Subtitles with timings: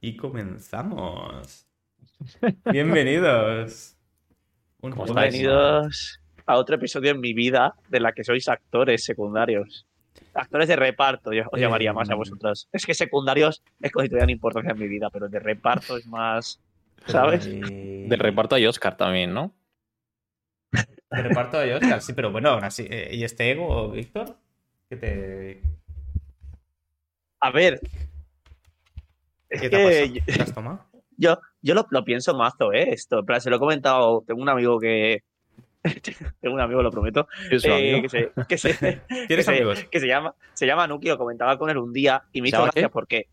[0.00, 1.66] Y comenzamos.
[2.64, 3.96] Bienvenidos.
[4.80, 4.94] Un.
[4.94, 9.86] Bienvenidos a otro episodio en mi vida de la que sois actores secundarios.
[10.32, 12.68] Actores de reparto, yo os Eh, llamaría más a vosotros.
[12.72, 16.60] Es que secundarios es tuvieran importancia en mi vida, pero de reparto es más.
[17.06, 17.46] ¿Sabes?
[17.46, 19.52] Eh, Del reparto hay Oscar también, ¿no?
[21.10, 22.86] De reparto de Oscar, sí, pero bueno, aún así.
[22.88, 24.36] eh, ¿Y este ego, Víctor?
[24.88, 25.62] ¿Qué te,
[27.40, 27.80] A ver.
[29.50, 30.32] Es qué te que?
[30.32, 30.84] ¿Te has tomado?
[31.16, 32.90] yo, yo lo, lo pienso mazo, ¿eh?
[32.92, 33.24] Esto.
[33.24, 34.22] Plan, se lo he comentado.
[34.26, 35.22] Tengo un amigo que.
[36.40, 37.26] tengo un amigo, lo prometo.
[37.50, 38.02] Es eh, amigo.
[38.02, 39.84] que se, que se, que ¿Tienes se- amigos?
[39.90, 42.56] que se llama, se llama Nuki, lo comentaba con él un día y me ¿Se
[42.56, 42.88] hizo gracia qué?
[42.88, 43.26] porque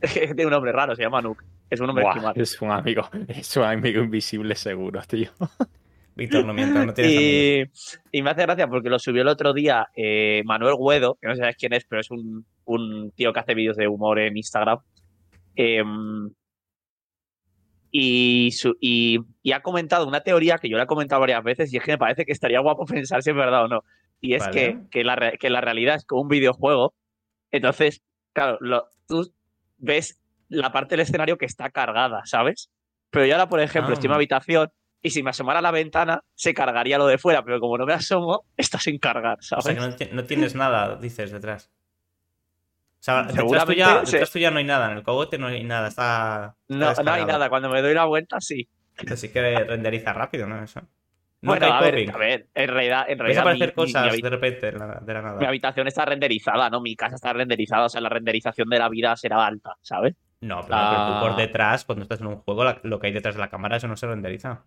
[0.12, 1.42] tiene un nombre raro, se llama Nuk.
[1.70, 5.30] Es un nombre Buah, es un amigo, es un amigo invisible seguro, tío.
[6.16, 7.12] Víctor, no mientas, no tienes.
[8.12, 11.28] Y, y me hace gracia porque lo subió el otro día eh, Manuel Guedo, que
[11.28, 14.36] no sabes quién es, pero es un, un tío que hace vídeos de humor en
[14.36, 14.78] Instagram.
[15.60, 16.30] Em,
[17.90, 21.72] y, su- y, y ha comentado una teoría que yo le he comentado varias veces
[21.72, 23.84] y es que me parece que estaría guapo pensar si es verdad o no.
[24.20, 24.52] Y es Vale.
[24.52, 26.94] que, que, la, re- que la realidad es como un videojuego.
[27.50, 29.32] Entonces, claro, lo- tú
[29.78, 32.70] ves la parte del escenario que está cargada, ¿sabes?
[33.10, 33.94] Pero yo ahora, por ejemplo, Ah.
[33.94, 34.70] estoy en una habitación
[35.00, 37.86] y si me asomara a la ventana, se cargaría lo de fuera, pero como no
[37.86, 39.64] me asomo, está sin cargar, O ¿sabes?
[39.64, 41.70] sea, que no tienes nada, dices, detrás.
[43.00, 45.46] O sea, detrás Seguramente tuya, se- detrás tuya no hay nada, en el cogote no
[45.46, 46.56] hay nada, está.
[46.68, 48.68] está no, no hay nada, cuando me doy la vuelta, sí.
[49.10, 50.62] Así que renderiza rápido, ¿no?
[50.62, 50.80] Eso.
[51.40, 54.12] No bueno, hay a ver, a ver, en realidad, en realidad mi, aparecer mi- cosas
[54.16, 55.38] mi de repente de la, de la nada.
[55.38, 56.80] mi habitación está renderizada, ¿no?
[56.80, 60.16] Mi casa está renderizada, o sea, la renderización de la vida será alta, ¿sabes?
[60.40, 61.36] No, pero, pero tú por Ah.
[61.36, 63.86] detrás, cuando estás en un juego, la- lo que hay detrás de la cámara, eso
[63.86, 64.64] no se renderiza.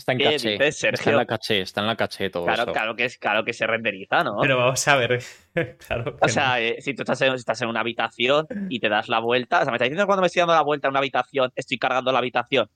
[0.00, 0.50] Está en ¿Qué caché.
[0.52, 2.72] dices, Está en la caché, está en la caché todo Claro, eso.
[2.72, 4.38] claro que es, claro que se renderiza, ¿no?
[4.40, 5.22] Pero vamos a ver.
[5.86, 9.08] claro O sea, eh, si tú estás en, estás en una habitación y te das
[9.08, 11.00] la vuelta, o sea, me estás diciendo cuando me estoy dando la vuelta en una
[11.00, 12.70] habitación, estoy cargando la habitación.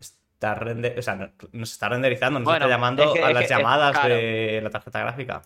[0.00, 3.10] Está rende- o sea, no, no se está renderizando, no Bueno, se está llamando es
[3.12, 4.14] que- a es las que- llamadas claro.
[4.16, 5.42] de la tarjeta gráfica.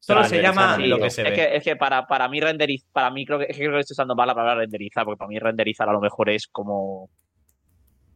[0.00, 1.34] Solo Vale, se llama lo que se es ve.
[1.34, 3.80] que, es que para, para mí renderizar, para mí creo que, es que creo que
[3.80, 7.08] estoy usando mal la palabra renderizar, porque para mí renderizar a lo mejor es como.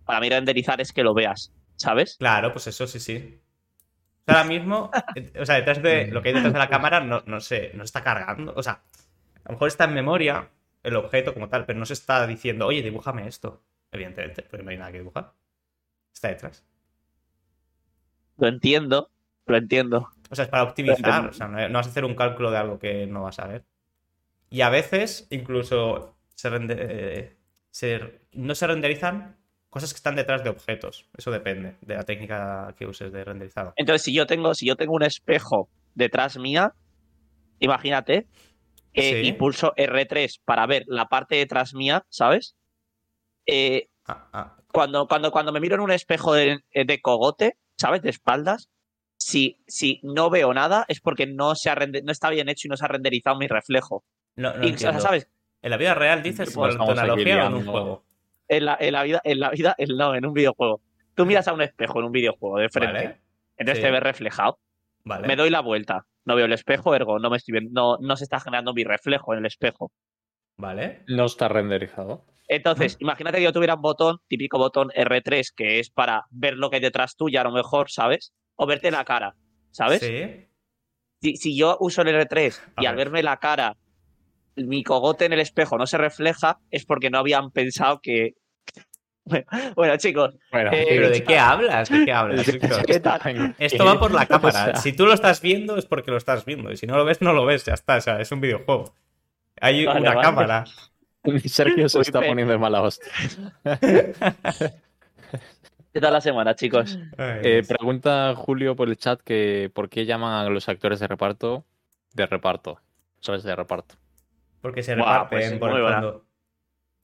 [0.04, 2.16] Para mí renderizar es que lo veas, ¿sabes?
[2.18, 3.40] Claro, pues eso sí, sí.
[4.26, 7.22] Ahora mismo, eh, o sea, detrás de lo que hay detrás de la cámara no,
[7.26, 8.52] no se, no se está cargando.
[8.56, 8.82] O sea,
[9.44, 10.48] a lo mejor está en memoria
[10.82, 13.64] el objeto como tal, pero no se está diciendo, oye, dibújame esto.
[13.90, 15.32] Evidentemente, porque no hay nada que dibujar.
[16.12, 16.64] Está detrás.
[18.38, 19.10] Lo entiendo,
[19.46, 20.08] lo entiendo.
[20.30, 21.26] O sea, es para optimizar.
[21.28, 23.46] O sea, no, no vas a hacer un cálculo de algo que no vas a
[23.46, 23.64] ver.
[24.50, 27.36] Y a veces, incluso, se rende- eh,
[27.70, 29.36] se- no se renderizan
[29.72, 31.08] cosas que están detrás de objetos.
[31.16, 33.72] Eso depende de la técnica que uses de renderizado.
[33.76, 36.74] Entonces, si yo tengo, si yo tengo un espejo detrás mía,
[37.58, 38.26] imagínate,
[38.92, 39.28] eh, Sí.
[39.28, 42.54] y pulso R3 para ver la parte detrás mía, ¿sabes?
[43.46, 48.02] Eh, Ah, ah, cuando, cuando, cuando me miro en un espejo de, de cogote, ¿sabes?
[48.02, 48.68] De espaldas,
[49.16, 52.68] si, si no veo nada es porque no, se ha no está bien hecho y
[52.68, 54.04] no se ha renderizado mi reflejo.
[54.36, 55.00] No, no Y, o sea, entiendo.
[55.00, 55.28] ¿sabes?
[55.62, 58.04] En la vida real dices Pues analogía o en un juego.
[58.56, 60.80] En la, en la vida, en la vida, en- no, en un videojuego.
[61.14, 63.20] Tú miras a un espejo en un videojuego de frente, Vale.
[63.56, 63.82] entonces Sí.
[63.82, 64.58] te ves reflejado.
[65.04, 65.26] Vale.
[65.26, 68.16] Me doy la vuelta, no veo el espejo, ergo, no me estoy viendo, no, no
[68.16, 69.90] se está generando mi reflejo en el espejo.
[70.56, 71.02] Vale.
[71.08, 72.24] No está renderizado.
[72.48, 76.68] Entonces, imagínate que yo tuviera un botón, típico botón R3, que es para ver lo
[76.70, 78.32] que hay detrás tuya, a lo mejor, ¿sabes?
[78.56, 79.34] O verte la cara,
[79.70, 80.00] ¿sabes?
[80.00, 80.46] Sí.
[81.22, 83.06] Si, si yo uso el R3 y al ver.
[83.06, 83.76] verme la cara,
[84.56, 88.34] mi cogote en el espejo no se refleja, es porque no habían pensado que.
[89.76, 91.88] Bueno, chicos, Bueno, Eh, ¿Pero de qué hablas?
[91.88, 94.62] ¿De qué hablas, en- Esto va por la cámara.
[94.62, 96.70] O sea, Si tú lo estás viendo es porque lo estás viendo.
[96.72, 97.64] Y si no lo ves, no lo ves.
[97.64, 97.96] Ya está.
[97.96, 98.94] O sea, es un videojuo.
[99.60, 100.22] Hay Vale, una vale.
[100.22, 100.64] cámara.
[101.46, 103.12] Sergio se está poniendo de mala hostia.
[105.92, 106.98] ¿qué tal la semana, chicos?
[107.16, 111.06] Ay, Eh, pregunta Julio por el chat que por qué llaman a los actores de
[111.06, 111.64] reparto
[112.14, 112.80] de reparto.
[113.20, 113.44] ¿Sabes?
[113.44, 113.94] De reparto.
[114.60, 116.24] porque se Buah, reparten pues por el fondo.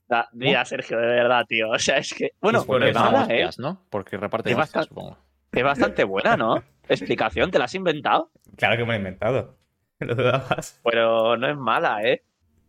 [0.09, 1.69] Da- mira, Sergio, de verdad, tío.
[1.69, 2.31] O sea, es que.
[2.41, 3.45] Bueno, Porque es dan mala, ¿eh?
[3.45, 3.85] hostias, ¿no?
[3.89, 5.17] Porque reparten Es hostias, bastante- supongo.
[5.51, 6.63] Es bastante buena, ¿no?
[6.89, 8.31] Explicación, ¿te la has inventado?
[8.57, 9.55] Claro que me he inventado.
[9.99, 10.79] Lo dudabas.
[10.83, 12.23] Pero no es mala, ¿eh?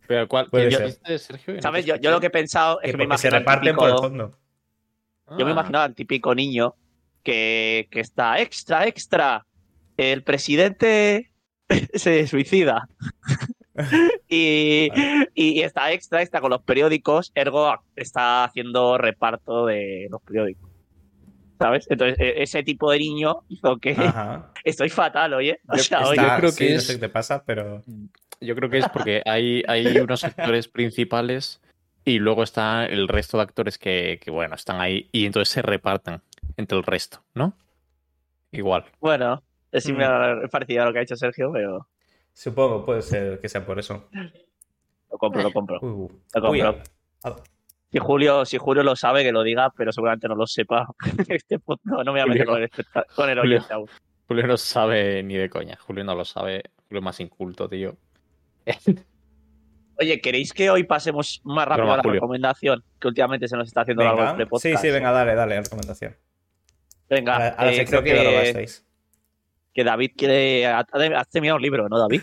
[0.06, 0.46] Pero ¿cuál?
[0.50, 0.86] Puede ¿qué ser.
[0.86, 1.54] dijiste, Sergio?
[1.54, 1.86] No ¿Sabes?
[1.86, 3.76] Yo, yo lo que he pensado es Que que me porque se imagino al reparten
[3.76, 4.38] por el fondo.
[5.38, 5.54] Yo me Ah.
[5.54, 6.74] imaginaba al típico niño
[7.22, 9.46] que, que está extra, extra.
[9.96, 11.30] El presidente
[11.94, 12.86] se suicida.
[14.28, 14.88] y,
[15.34, 20.68] y está extra, extra con los periódicos, ergo está haciendo reparto de los periódicos.
[21.58, 21.86] ¿Sabes?
[21.90, 24.50] Entonces, e- ese tipo de niño hizo que Ajá.
[24.64, 25.60] estoy fatal, oye.
[25.68, 27.44] O Yo- sea, está- oye, Está- creo sí, que no es- sé qué te pasa,
[27.44, 27.82] pero.
[28.40, 31.60] Yo creo que es porque hay, hay unos actores principales
[32.06, 35.60] Y luego está el resto de actores que, que, bueno, están ahí y entonces se
[35.60, 36.22] reparten
[36.56, 37.52] entre el resto, ¿no?
[38.52, 38.86] Igual.
[39.00, 41.86] Bueno, es similar, es parecido a lo que ha hecho Sergio, pero
[42.32, 44.08] Supongo, puede ser que sea por eso.
[45.10, 45.74] lo compro, lo compro.
[45.76, 45.80] Lo
[46.32, 46.50] compro.
[46.50, 47.36] Uy, ah,
[47.92, 50.86] Si Julio, si Julio lo sabe, que lo diga, pero seguramente no lo sepa.
[51.28, 52.68] Este punto no, no me voy a meter Julio.
[52.68, 53.88] con el, con el Julio.
[54.28, 55.76] Julio no sabe ni de coña.
[55.80, 56.62] Julio no lo sabe.
[56.88, 57.96] Julio es más inculto, tío.
[59.98, 62.14] Oye, ¿queréis que hoy pasemos más rápido Broma, a la Julio.
[62.14, 62.82] recomendación?
[62.98, 64.30] Que últimamente se nos está haciendo largo Venga.
[64.32, 64.82] este Sí, podcast.
[64.84, 66.16] sí, venga, dale, dale, recomendación.
[67.10, 68.68] Venga, A la, a la eh, sección creo que que.
[69.74, 70.66] Que David quiere.
[70.66, 72.22] ha- ha- Has terminado un libro, ¿no, David?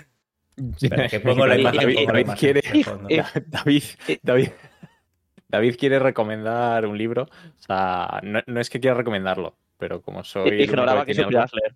[0.81, 2.35] Espera, que pongo la David- imagen.
[2.35, 2.61] Quiere-.
[3.09, 3.83] Eh, David.
[4.23, 4.49] David,
[5.49, 7.23] David quiere recomendar un libro.
[7.23, 10.61] O sea, no, no es que quiera recomendarlo, pero como soy.
[10.63, 11.75] Ignoraba que supieras leer.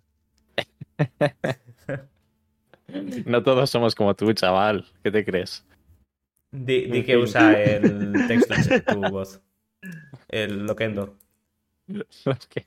[3.26, 4.84] No todos somos como tú, chaval.
[5.02, 5.64] ¿Qué te crees?
[6.50, 9.40] Di, di que usa el texto en tu voz.
[10.28, 11.16] El Loquendo.
[11.86, 12.66] Los que-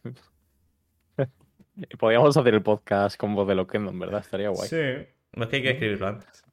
[2.00, 4.22] Podríamos hacer el podcast con voz de Loquendon, ¿verdad?
[4.22, 4.68] Estaría guay.
[4.69, 5.07] Sí.
[5.33, 6.44] No es que hay que escribirlo antes.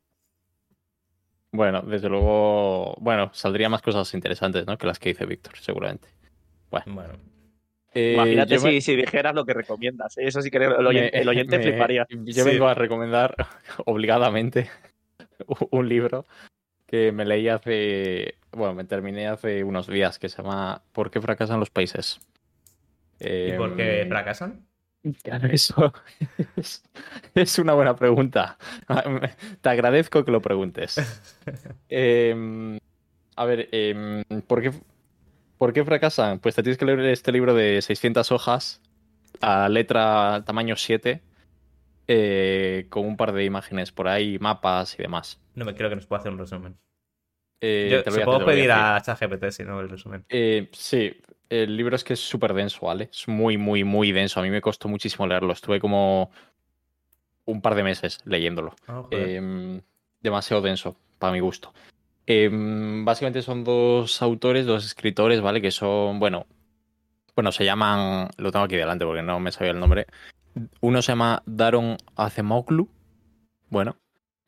[1.53, 4.79] Bueno, desde luego, bueno, saldría más cosas interesantes, ¿no?
[4.79, 6.09] Que las que dice Víctor, seguramente.
[6.71, 7.13] Bueno.
[7.95, 10.17] Eh, Imagínate me- si, dijeras lo que recomiendas.
[10.17, 10.27] ¿eh?
[10.27, 12.07] Eso sí que el oyente, me- el oyente me- fliparía.
[12.09, 12.51] Yo Sí.
[12.51, 13.37] vengo a recomendar
[13.85, 14.71] obligadamente
[15.71, 16.25] un libro
[16.87, 21.21] que me leí hace, bueno, me terminé hace unos días que se llama ¿Por qué
[21.21, 22.19] fracasan los países?
[23.21, 24.67] ¿Y por qué Em, fracasan?
[25.23, 25.93] Claro, eso
[26.57, 26.85] es,
[27.35, 28.57] es una buena pregunta.
[29.61, 30.97] Te agradezco que lo preguntes.
[31.89, 32.79] Em,
[33.37, 34.73] a ver, em, ¿por, qué,
[35.59, 36.39] ¿por qué fracasan?
[36.39, 38.81] Pues te tienes que leer este libro de 600 hojas
[39.41, 41.21] a letra tamaño 7
[42.09, 45.41] eh, con un par de imágenes por ahí, mapas y demás.
[45.55, 46.77] No me creo que nos pueda hacer un resumen.
[47.61, 49.03] Eh, Yo, te se puedo te pedir a a.
[49.03, 50.25] ChatGPT si no el resumen.
[50.29, 51.13] Eh, sí,
[51.53, 53.11] el libro es que es súper denso, ¿vale?
[53.13, 54.41] Es muy, muy, muy denso.
[54.41, 55.53] A mí me costó muchísimo leerlo.
[55.53, 56.31] Estuve como
[57.45, 58.75] un par de meses leyéndolo.
[58.89, 59.03] Ah.
[59.11, 59.83] Em,
[60.23, 61.75] demasiado denso, para mi gusto.
[62.27, 65.61] Em, básicamente son dos autores, dos escritores, ¿vale?
[65.61, 66.47] Que son, bueno,
[67.37, 70.07] bueno, se llaman, lo tengo aquí delante porque no me sabía el nombre.
[70.81, 72.89] Uno se llama Daron Acemoglu,
[73.69, 73.97] bueno,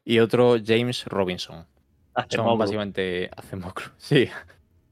[0.05, 1.67] y otro James Robinson.
[2.29, 4.29] Son básicamente Acemoglu, sí.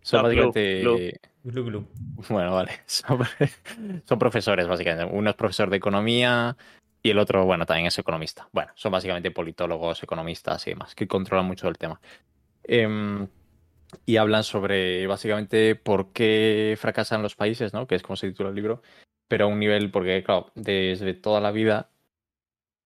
[0.03, 1.32] Son No, básicamente.
[1.45, 1.87] Glu, glu.
[2.29, 3.19] bueno, vale, son,
[4.05, 5.13] son profesores básicamente.
[5.13, 6.57] Uno es profesor de economía,
[7.03, 8.49] y el otro, bueno, también es economista.
[8.53, 12.01] Bueno, son básicamente politólogos, economistas y demás, que controlan mucho el tema.
[12.63, 13.27] Em,
[14.07, 17.87] y hablan sobre básicamente por qué fracasan los países, ¿no?
[17.87, 18.83] Que es como se titula el libro,
[19.29, 21.91] pero a un nivel, porque claro, desde toda la vida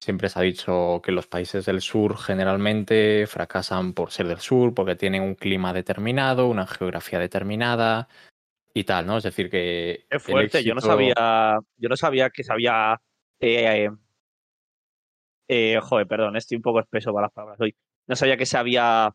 [0.01, 4.75] siempre se ha dicho que los países del sur generalmente fracasan por ser del sur,
[4.75, 8.09] porque tienen un clima determinado, una geografía determinada
[8.79, 9.17] y tal, ¿no?
[9.17, 10.05] Es decir, que...
[10.11, 13.01] El fuerte, yo no sabía, yo no sabía que sabía.
[13.41, 13.89] Eh,
[15.49, 17.75] eh, joder, perdón, estoy un poco espeso para las palabras hoy.
[18.07, 19.15] No sabía que se había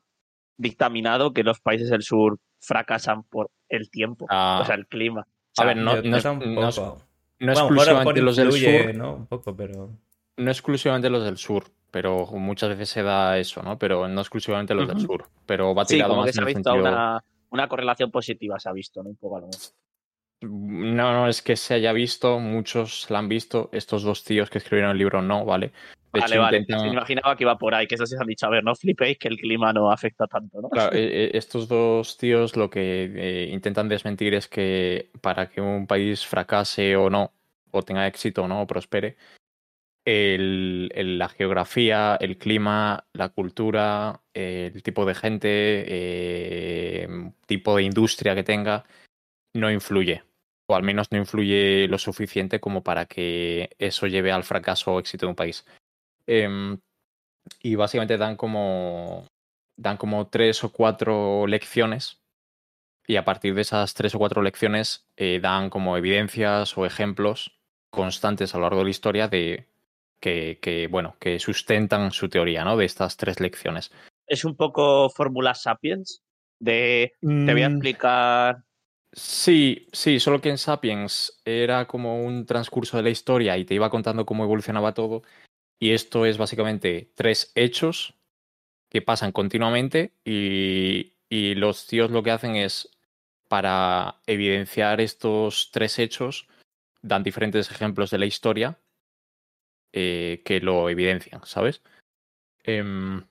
[0.58, 5.28] dictaminado que los países del sur fracasan por el tiempo, Ah, o sea, el clima.
[5.58, 6.98] a ver, no, no es- no es- Bueno,
[7.40, 9.14] no exclusivamente los del sur, ¿no?
[9.16, 9.90] Un poco, pero.
[10.38, 13.78] no exclusivamente los del sur, pero muchas veces se da eso, ¿no?
[13.78, 16.46] Pero no exclusivamente los del sur, pero va Sí, tirado como más que se en
[16.46, 16.90] ha el visto sentido...
[16.90, 19.10] una, una correlación positiva, se ha visto, ¿no?
[19.10, 19.62] Un poco a lo mejor.
[20.44, 24.58] No, no es que se haya visto, muchos la han visto, estos dos tíos que
[24.58, 25.72] escribieron el libro no, ¿vale?
[26.14, 26.58] De Vale, hecho, vale.
[26.60, 28.74] intentan- Me imaginaba que iba por ahí, que eso se han dicho, a ver, no
[28.76, 30.70] flipéis que el clima no afecta tanto, ¿no?
[30.70, 35.62] Claro, eh, eh, estos dos tíos lo que eh, intentan desmentir es que para que
[35.62, 37.34] un país fracase o no,
[37.72, 39.16] o tenga éxito o no, o prospere,
[40.06, 45.50] la geografía, el clima, la cultura, el tipo de gente,
[45.88, 47.08] eh,
[47.46, 48.86] tipo de industria que tenga,
[49.54, 50.24] no influye.
[50.68, 55.00] O al menos no influye lo suficiente como para que eso lleve al fracaso o
[55.00, 55.66] éxito de un país.
[56.26, 56.80] Em,
[57.62, 59.28] y básicamente dan como
[59.78, 62.22] dan como tres o cuatro lecciones
[63.08, 67.60] y a partir de esas tres o cuatro lecciones eh, dan como evidencias o ejemplos
[67.90, 69.71] constantes a lo largo de la historia de
[70.22, 73.92] que, que, bueno que sustentan su teoría no de estas tres lecciones
[74.28, 76.24] Es un poco Fórmula Sapiens,
[76.60, 77.52] de te Mm.
[77.52, 78.64] voy a explicar
[79.14, 83.74] Sí, sí, solo que en Sapiens era como un transcurso de la historia y te
[83.74, 85.22] iba contando cómo evolucionaba todo.
[85.80, 88.16] Y esto es básicamente tres hechos
[88.90, 92.90] que pasan continuamente y, y los tíos lo que hacen es,
[93.50, 96.48] para evidenciar estos tres hechos,
[97.02, 98.80] dan diferentes ejemplos de la historia
[99.94, 101.82] eh, que lo evidencian, ¿sabes?
[102.64, 103.24] Em,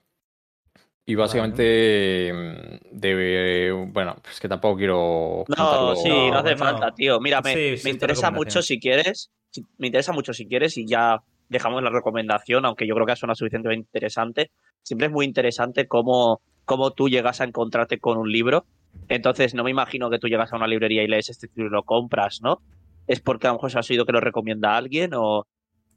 [1.06, 5.44] Y básicamente, mm, de, bueno, es que tampoco quiero...
[5.48, 5.96] No, contarlo.
[5.96, 6.64] sí, No, no hace bueno.
[6.64, 7.20] falta, tío.
[7.20, 9.30] Mira, me, Sí, sí, interesa mucho si quieres.
[9.50, 13.12] si- Me interesa mucho si quieres y ya dejamos la recomendación, aunque yo creo que
[13.12, 14.52] ha sonado suficientemente interesante.
[14.84, 18.66] Siempre es muy interesante cómo, cómo tú llegas a encontrarte con un libro.
[19.08, 21.72] Entonces, no me imagino que tú llegas a una librería y lees este libro y
[21.72, 22.62] lo compras, ¿no?
[23.08, 25.48] Es porque a lo mejor se has oído que lo recomienda alguien o,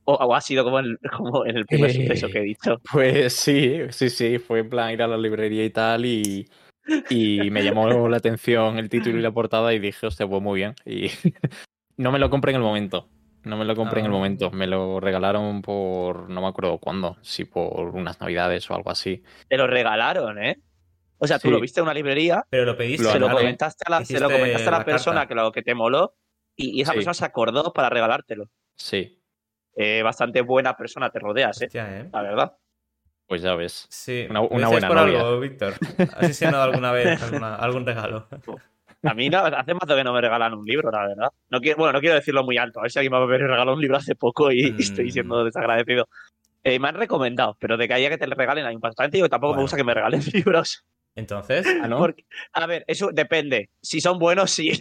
[0.05, 2.81] o, o ha sido como en, como en el primer Eh, suceso que he dicho.
[2.91, 6.47] Pues sí, sí, sí, fue en plan ir a la librería y tal y,
[7.09, 10.59] y me llamó la atención el título y la portada y dije, hostia, pues muy
[10.59, 10.75] bien.
[10.85, 11.07] Y
[11.97, 13.09] no me lo compré en el momento,
[13.43, 14.15] no me lo compré en el Ah.
[14.15, 18.89] momento, me lo regalaron por, no me acuerdo cuándo, si por unas navidades o algo
[18.91, 19.23] así.
[19.47, 20.57] Te lo regalaron, ¿eh?
[21.19, 21.53] O sea, tú Sí.
[21.53, 23.05] lo viste en una librería Pero lo pediste.
[23.05, 25.27] se lo comentaste a la, se lo comentaste a la, la persona carta.
[25.29, 26.15] que lo que te moló
[26.55, 26.97] y, y esa Sí.
[26.97, 28.49] persona se acordó para regalártelo.
[28.75, 29.22] Sí,
[29.75, 31.65] Eh, bastante buena persona te rodeas, ¿eh?
[31.65, 32.09] Hostia, ¿eh?
[32.11, 32.53] La verdad.
[33.27, 33.87] pues ya ves.
[33.89, 34.27] Sí.
[34.29, 35.19] Una- ¿Lo una buena por novia.
[35.21, 35.73] algo, Víctor?
[36.15, 38.27] ¿Has enseñado alguna vez alguna- algún regalo?
[39.01, 41.29] A mí no, hace más que no me regalan un libro, la verdad.
[41.49, 42.79] No quiero, bueno, no quiero decirlo muy alto.
[42.79, 45.11] A ver si alguien me ha regalado un libro hace poco y, y estoy Mm.
[45.11, 46.07] siendo desagradecido.
[46.63, 49.17] Eh, me han recomendado, pero de que haya que te le regalen hay un bastante.
[49.17, 50.85] Digo, tampoco me gusta que me regalen libros.
[51.15, 51.97] Entonces, Ah, ¿no?
[51.97, 53.69] Porque, a ver, eso depende.
[53.81, 54.71] Si son buenos, sí.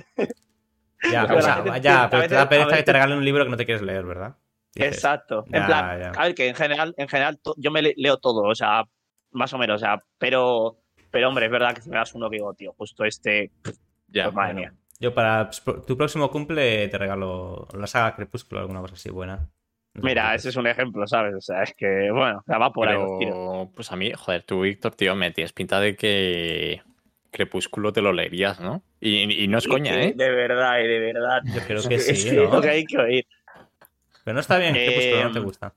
[1.11, 3.18] ya, Pero o sea, gente- ya, a pero te da a pereza que te regalen
[3.18, 4.37] un libro que no te quieres leer, ¿verdad?
[4.75, 5.45] Dices, Exacto.
[5.49, 6.11] Ya, en plan, ya.
[6.11, 8.85] a ver, que en general, en general yo me le- leo todo, o sea,
[9.33, 10.79] más o menos, o sea, pero,
[11.11, 13.50] pero hombre, es verdad que si me das uno que digo, tío, justo este,
[14.09, 14.79] Ya, pues madre Bueno, mía.
[15.00, 15.50] Yo para
[15.87, 19.49] tu próximo cumple te regalo la saga Crepúsculo, alguna cosa así buena.
[19.95, 21.35] No Mira, ese es un ejemplo, ¿sabes?
[21.35, 23.35] O sea, es que, bueno, va por ahí los tiros.
[23.37, 26.83] Pero, pues a mí, joder, tú, Víctor, tío, me tienes pinta de que
[27.31, 28.83] Crepúsculo te lo leerías, ¿no?
[29.00, 30.12] Y, y no es coña, ¿eh?
[30.14, 31.43] De verdad, y de verdad.
[31.52, 32.55] Yo creo que sí, ¿no?
[32.57, 33.26] es que hay que oír.
[34.25, 35.75] Pero no está bien, Crepúsculo, no te Eh, gusta.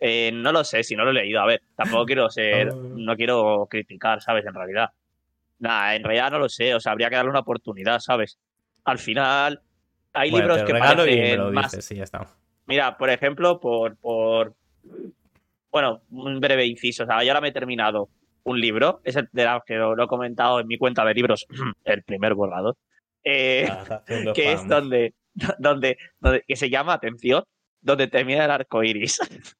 [0.00, 1.40] Eh, no lo sé, si no lo he leído.
[1.40, 2.76] A ver, tampoco quiero ser, Ah.
[2.76, 4.44] no quiero criticar, ¿sabes?
[4.46, 4.90] En realidad.
[5.60, 8.38] Nada, en realidad no lo sé, o sea, habría que darle una oportunidad, ¿sabes?
[8.84, 9.60] Al final,
[10.12, 12.26] hay Bueno, libros te que regalo y me parecen más dices, y ya está.
[12.66, 14.54] Mira, por ejemplo, por, por.
[15.70, 17.02] Bueno, un breve inciso.
[17.04, 18.08] O sea, yo ahora me he terminado
[18.44, 19.00] un libro.
[19.04, 21.46] Es el de la que lo, lo he comentado en mi cuenta de libros,
[21.84, 22.76] el primer borrador.
[23.24, 24.02] eh, Ah,
[24.34, 25.14] que es donde,
[25.58, 26.42] donde, donde.
[26.46, 27.42] que se llama, atención,
[27.80, 29.18] donde termina el arco iris.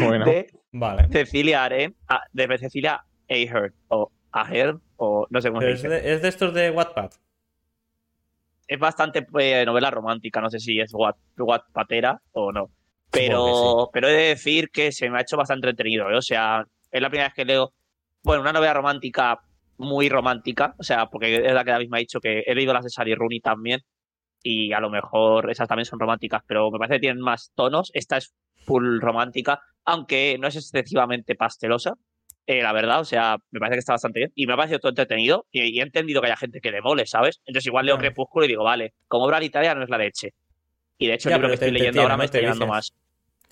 [0.00, 1.06] Bueno, De Vale.
[1.12, 1.94] Cecilia Aren,
[2.32, 6.52] de Cecilia Ahern, o Ahern, o no sé cómo se es de, es de estos
[6.52, 7.10] de Wattpad.
[8.66, 12.70] es bastante eh, novela romántica, no sé si es Wat- Wattpatera o no.
[13.12, 16.10] Pero, pero he de decir que se me ha hecho bastante entretenido.
[16.10, 16.16] ¿eh?
[16.16, 17.72] O sea, es la primera vez que leo,
[18.24, 19.38] bueno, una novela romántica
[19.78, 22.72] muy romántica, o sea, porque es la que David me ha dicho que he leído
[22.72, 23.82] las de Sally Rooney también,
[24.48, 27.90] y a lo mejor esas también son románticas, pero me parece que tienen más tonos.
[27.94, 28.32] Esta es
[28.64, 31.94] full romántica, aunque no es excesivamente pastelosa.
[32.48, 34.32] eh, la verdad, o sea, me parece que está bastante bien.
[34.36, 35.46] Y me ha parecido todo entretenido.
[35.50, 37.40] Y, y he entendido que haya gente que le mole, ¿sabes?
[37.44, 37.98] Entonces, igual leo.
[37.98, 40.32] Crepúsculo y digo, vale, como obra literaria no es la leche.
[40.96, 42.92] Y de hecho, Ya, el libro que estoy leyendo ahora me está llegando más.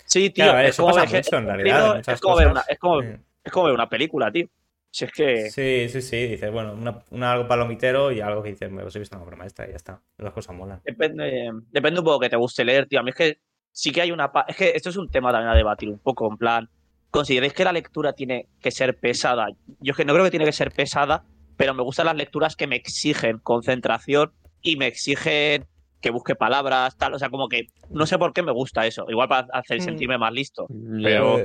[0.05, 1.75] Sí, tío, Claro, es eso como pasa ver- mucho en el realidad.
[1.77, 2.63] libro en muchas es, como ver cosas.
[2.65, 3.07] una, es, como, Sí.
[3.43, 4.47] es como ver una película, tío.
[4.95, 5.49] Si es que.
[5.49, 6.25] Sí, sí, sí.
[6.27, 9.45] Dices, bueno, una, una algo palomitero y algo que dices, me he visto una broma
[9.45, 10.01] esta y ya está.
[10.17, 10.79] Las cosas molan.
[10.85, 13.01] Depende, depende un poco que te guste leer, tío.
[13.01, 13.39] A mí es que
[13.73, 14.31] sí que hay una.
[14.47, 16.69] Es que esto es un tema también a debatir un poco, en plan.
[17.11, 19.47] ¿Consideráis que la lectura tiene que ser pesada?
[19.81, 21.25] Yo es que no creo que tiene que ser pesada,
[21.57, 25.65] pero me gustan las lecturas que me exigen concentración y me exigen
[25.99, 27.15] que busque palabras, tal.
[27.15, 29.05] O sea, como que no sé por qué me gusta eso.
[29.09, 29.83] Igual para hacer Mm.
[29.83, 30.67] sentirme más listo.
[31.03, 31.37] Pero-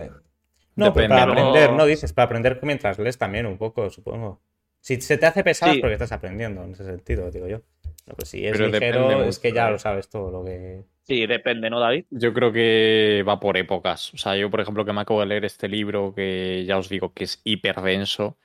[0.76, 1.32] No, pero Depende, para ¿no?
[1.32, 1.86] aprender, ¿no?
[1.86, 4.40] Dices, para aprender mientras lees también un poco, supongo.
[4.80, 5.78] Si se te hace pesado Sí.
[5.78, 7.60] es porque estás aprendiendo, en ese sentido, digo yo.
[8.06, 9.72] No, pues si es Pero ligero, es que ya ¿eh?
[9.72, 10.84] lo sabes todo lo que...
[11.02, 12.04] Sí, depende, ¿no, David?
[12.10, 14.14] Yo creo que va por épocas.
[14.14, 16.88] O sea, yo, por ejemplo, que me acabo de leer este libro que ya os
[16.88, 18.38] digo que es hiper denso.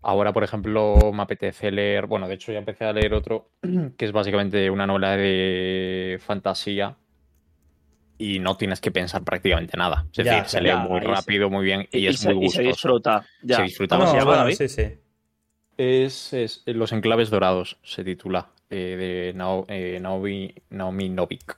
[0.00, 3.50] Ahora, por ejemplo, me apetece leer, bueno, de hecho ya empecé a leer otro,
[3.96, 6.96] que es básicamente una novela de fantasía
[8.22, 10.06] y no tienes que pensar prácticamente nada.
[10.12, 12.62] Es Ya, decir, se lee muy rápido, muy bien y, es se, muy y se
[12.62, 12.68] gustoso.
[12.68, 13.26] disfruta.
[13.42, 13.56] Ya.
[13.56, 14.54] Se disfruta ¿Cómo se No, bueno, David?
[14.56, 14.82] sí, sí.
[15.76, 21.56] Es, es Los Enclaves Dorados, se titula, eh, de Nao- eh, Naomi, Naomi Novik.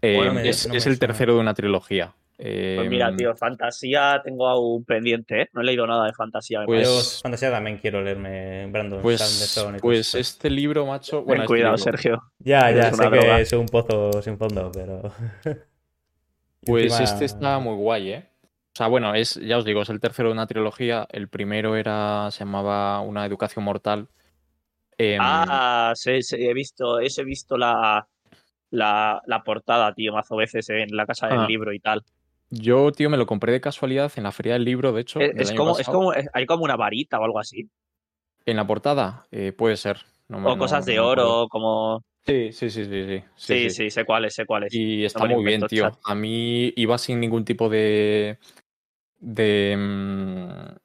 [0.00, 0.98] Eh, Bueno, me- es no el suena.
[0.98, 2.14] tercero de una trilogía.
[2.44, 5.48] Eh, Pues mira, tío, fantasía tengo aún pendiente, ¿eh?
[5.52, 6.58] No he leído nada de fantasía.
[6.60, 9.20] me Pues- Yo fantasía también quiero leerme Brandon Pues,
[9.76, 11.18] y pues este libro, macho.
[11.18, 12.20] Ten Bueno, este cuidado, Sergio.
[12.40, 15.02] Ya, ya, es sé que es un pozo sin fondo, pero...
[16.64, 18.28] Pues Encima- este está muy guay, ¿eh?
[18.44, 21.06] O sea, bueno, es, ya os digo, es el tercero de una trilogía.
[21.10, 24.08] El primero era, se llamaba Una educación mortal.
[24.96, 28.06] Em, Ah, sí, sí, he visto, ese he visto la,
[28.70, 31.46] la, la portada, tío, mazo veces en la casa del Ah.
[31.46, 32.02] libro y tal.
[32.54, 35.20] Yo, tío, me lo compré de casualidad en la feria del libro, de hecho.
[35.20, 37.70] Es, del es año como, es como, es- hay como una varita o algo así.
[38.44, 39.98] En la portada, eh, puede ser.
[40.28, 42.04] No me- O cosas de no oro, como.
[42.26, 43.24] Sí, sí, sí, sí, sí.
[43.36, 44.72] Sí, sí, sé cuáles, sé cuáles.
[44.74, 45.84] Y está muy bien, tío.
[45.90, 45.98] chat.
[46.04, 48.38] A mí iba sin ningún tipo de.
[49.18, 49.74] de.
[49.78, 50.76] mm,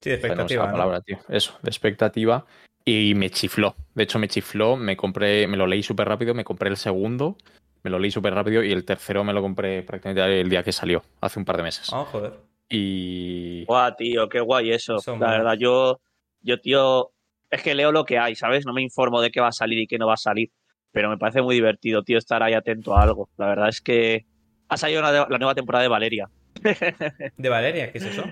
[0.00, 0.66] Sí, de expectativa.
[0.66, 0.72] ¿no?
[0.72, 1.18] palabra, tío.
[1.28, 2.44] Eso, de expectativa.
[2.84, 3.76] Y me chifló.
[3.94, 4.76] De hecho, me chifló.
[4.76, 6.34] Me compré, me lo leí súper rápido.
[6.34, 7.36] Me compré el segundo.
[7.82, 8.62] Me lo leí súper rápido.
[8.62, 11.62] Y el tercero me lo compré prácticamente el día que salió, hace un par de
[11.64, 11.88] meses.
[11.92, 12.32] Ah, joder.
[12.68, 13.64] Y.
[13.66, 14.96] Guau, tío, qué guay eso.
[14.96, 16.00] Eso la verdad, yo,
[16.40, 17.10] yo, tío,
[17.50, 18.64] es que leo lo que hay, ¿sabes?
[18.64, 20.50] No me informo de qué va a salir y qué no va a salir.
[20.90, 23.28] Pero me parece muy divertido, tío, estar ahí atento a algo.
[23.36, 24.26] La verdad es que
[24.68, 26.28] ha salido una de- la nueva temporada de Valeria,
[27.36, 27.90] ¿De Valeria?
[27.90, 28.24] ¿Qué es eso?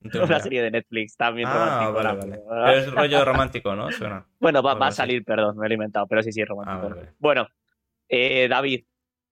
[0.00, 1.92] Ni una serie de Netflix también Ah, romántico.
[1.92, 2.40] vale, vale.
[2.48, 3.90] Pero es rollo romántico, ¿no?
[3.92, 4.26] Suena.
[4.40, 6.88] Bueno, va, va a salir, perdón, me he alimentado, pero sí, sí, es romántico.
[6.90, 7.08] Ah, vale.
[7.20, 7.46] Bueno,
[8.12, 8.84] eh, David,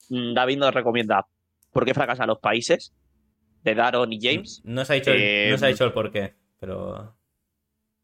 [0.09, 1.27] mm, David nos recomienda
[1.73, 2.93] ¿Por qué fracasan los países?
[3.63, 4.63] de Daron y James.
[4.65, 7.15] No se ha dicho, el, Eh, no se ha dicho el por qué, pero.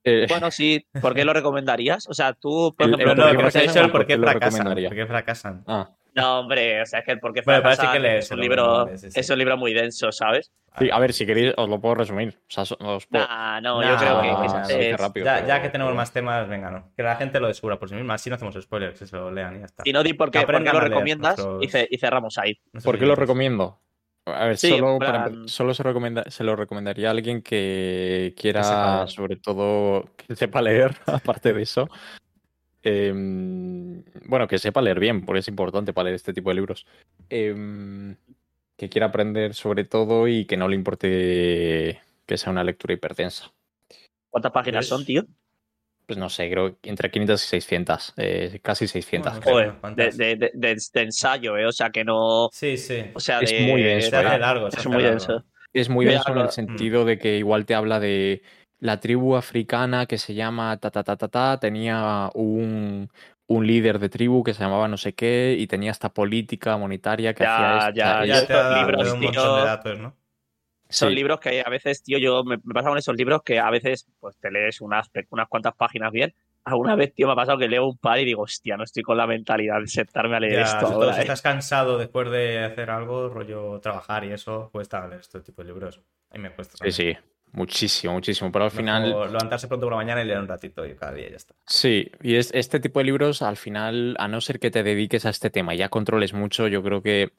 [0.05, 2.07] Eh, Bueno, sí, ¿por qué lo recomendarías?
[2.09, 4.07] O sea, tú, por ejemplo, Pero ¿por no, que no se ha dicho el por
[4.07, 4.67] qué fracasan.
[4.67, 5.65] ¿Por qué fracasan?
[5.67, 8.41] ah, No, hombre, o sea, es que el por qué Bueno, parece que es un
[8.41, 9.09] libro, sí.
[9.15, 10.51] es un libro muy denso, ¿sabes?
[10.79, 12.39] sí, a ver, si queréis, os lo puedo resumir.
[12.41, 15.25] O sea, os puedo- Nah, no, Nah, yo creo que, no, que es- es- rápido.
[15.27, 16.93] Ya, pero- ya que tenemos más temas, venga, no.
[16.97, 18.15] Que la gente lo descubra por sí misma.
[18.15, 19.83] Así no hacemos spoilers, que se lo lean y ya está.
[19.85, 22.37] Si no, di por qué, por qué Aprendan lo recomiendas nuestros- y, ce- y cerramos
[22.39, 22.59] ahí.
[22.85, 23.81] ¿Por qué lo recomiendo?
[24.27, 28.67] A ver, Sí, solo, para se, recomienda, se lo recomendaría a alguien que quiera, Que
[28.67, 29.09] sepa leer.
[29.11, 31.89] sobre todo, que sepa leer, aparte de eso.
[32.89, 36.87] Em, bueno, que sepa leer bien, porque es importante para leer este tipo de libros.
[37.29, 38.15] Em,
[38.77, 43.51] que quiera aprender sobre todo y que no le importe que sea una lectura hipertensa.
[44.31, 45.25] ¿Cuántas páginas Pues- son, tío?
[46.07, 49.33] Pues no sé, creo que entre 500 y 600, eh, casi 600.
[49.33, 49.55] Bueno, creo.
[49.55, 50.17] Joder, unas de, cuantas.
[50.17, 51.67] de- de- de- de ensayo, ¿eh?
[51.67, 52.49] O sea, que no...
[52.53, 53.07] Sí, sí.
[53.15, 54.69] O sea, Es de- muy denso, Es muy largo.
[55.01, 55.45] denso.
[55.73, 58.41] Es muy denso en el sentido de que igual te habla de
[58.79, 63.11] la tribu africana que se llama ta ta ta ta ta, tenía un,
[63.47, 67.35] un líder de tribu que se llamaba no sé qué y tenía esta política monetaria
[67.35, 67.93] que Ya, hacía esto.
[67.95, 69.43] ya, o sea, ya y- Ya estos te da libros, un tío.
[69.55, 70.17] de datos, ¿no?
[70.91, 71.15] Son sí.
[71.15, 74.07] libros que a veces, tío, yo me, me pasa con esos libros que a veces
[74.21, 76.35] pues te lees unas, unas cuantas páginas bien.
[76.65, 79.03] Alguna vez, tío, me ha pasado que leo un par y digo, hostia, no estoy
[79.03, 81.23] con la mentalidad de sentarme a leer Ya, esto ahora, si ¿eh?
[81.23, 85.69] estás cansado después de hacer algo, rollo trabajar y eso, cuesta leer este tipo de
[85.69, 86.03] libros.
[86.33, 86.77] Mí me cuesta.
[86.77, 86.93] Sí, también.
[86.93, 87.17] sí,
[87.53, 88.51] muchísimo, muchísimo.
[88.53, 91.31] Pero al final, levantarse pronto por la mañana y leer un ratito y cada día
[91.31, 91.55] ya está.
[91.67, 95.27] sí, y es, este tipo de libros, al final, a no ser que te dediques
[95.27, 97.33] a este tema y ya controles mucho, yo creo que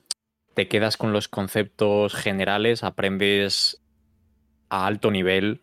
[0.54, 3.82] te quedas con los conceptos generales, aprendes
[4.70, 5.62] a alto nivel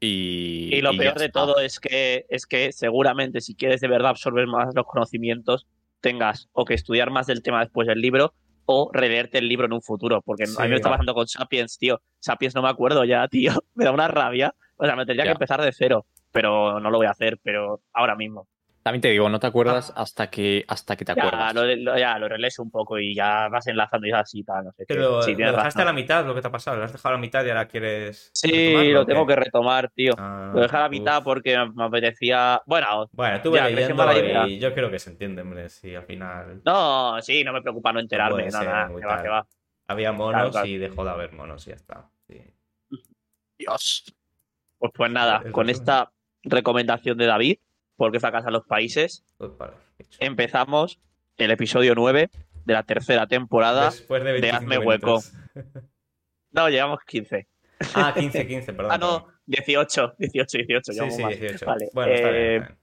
[0.00, 0.74] y.
[0.74, 1.40] Y lo peor de está.
[1.40, 5.66] todo es que, es que seguramente si quieres de verdad absorber más los conocimientos,
[6.00, 8.34] tengas o que estudiar más del tema después del libro
[8.70, 10.20] o releerte el libro en un futuro.
[10.20, 12.02] Porque Sí, a mí me está pasando con Sapiens, tío.
[12.20, 13.52] Sapiens no me acuerdo ya, tío.
[13.74, 14.54] Me da una rabia.
[14.76, 15.30] O sea, me tendría Ya.
[15.30, 16.04] que empezar de cero.
[16.32, 18.46] Pero no lo voy a hacer, pero ahora mismo.
[18.82, 21.14] También te digo, no te acuerdas hasta que, hasta que te Ah.
[21.16, 21.54] Ya acuerdas.
[21.54, 24.72] lo, lo- ya lo relees un poco y ya vas enlazando y así, tal, no
[24.72, 24.94] sé qué.
[24.94, 26.76] Pero Sí, lo dejaste a la mitad, lo que te ha pasado.
[26.78, 28.30] Lo has dejado a la mitad y ahora quieres.
[28.32, 30.14] Sí, lo tengo que retomar, tío.
[30.16, 30.90] Ah, Lo dejé a la uf.
[30.92, 32.62] mitad porque me apetecía.
[32.66, 34.46] Bueno, Bueno, tuve Ya, ¿crees que leyendo idea?
[34.48, 37.92] y yo creo que se entiende, hombre, si al final no, sí, no me preocupa
[37.92, 38.36] no enterarme.
[38.44, 39.46] puede No, ser nada, que va, que va.
[39.88, 40.66] había monos Claro, claro.
[40.66, 42.08] y dejó de haber monos y ya está.
[42.26, 42.40] Sí.
[43.58, 44.14] Dios.
[44.78, 46.12] Pues, pues nada, Es con esta
[46.42, 47.56] recomendación de David,
[47.98, 49.50] porque fracasan los países, Pues
[50.20, 50.98] empezamos
[51.36, 52.30] el episodio 9
[52.64, 53.86] de la tercera temporada.
[53.86, 55.06] Después de 25 Hazme hueco.
[55.06, 55.32] minutos.
[56.50, 57.46] No, llevamos 15.
[57.94, 58.90] Ah, 15, 15, perdón.
[58.94, 59.34] Ah, no, perdón.
[59.46, 60.92] 18, 18, 18.
[60.92, 61.38] Sí, sí, más.
[61.38, 61.66] 18.
[61.66, 62.78] Vale, Bueno, está bien, eh, está bien.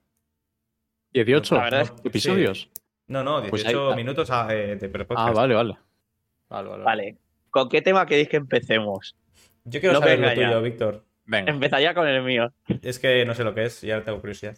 [1.26, 2.70] 18 La verdad es que- episodios.
[3.08, 5.28] No, no, 18 Pues ahí- minutos ah, eh, de prepodcast.
[5.28, 5.76] Ah, vale, vale.
[6.48, 6.84] Vale, vale.
[6.84, 7.16] Vale.
[7.50, 9.16] ¿Con qué tema queréis que empecemos?
[9.64, 10.34] Yo quiero No saber lo ya.
[10.34, 11.04] tuyo, Víctor.
[11.24, 11.50] Venga.
[11.50, 12.52] Empezaría con el mío.
[12.82, 14.56] Es que no sé lo que es y ahora tengo curiosidad.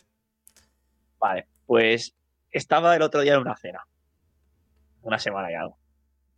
[1.18, 2.14] Vale, pues
[2.50, 3.84] estaba el otro día en una cena.
[5.02, 5.78] Una semana y algo.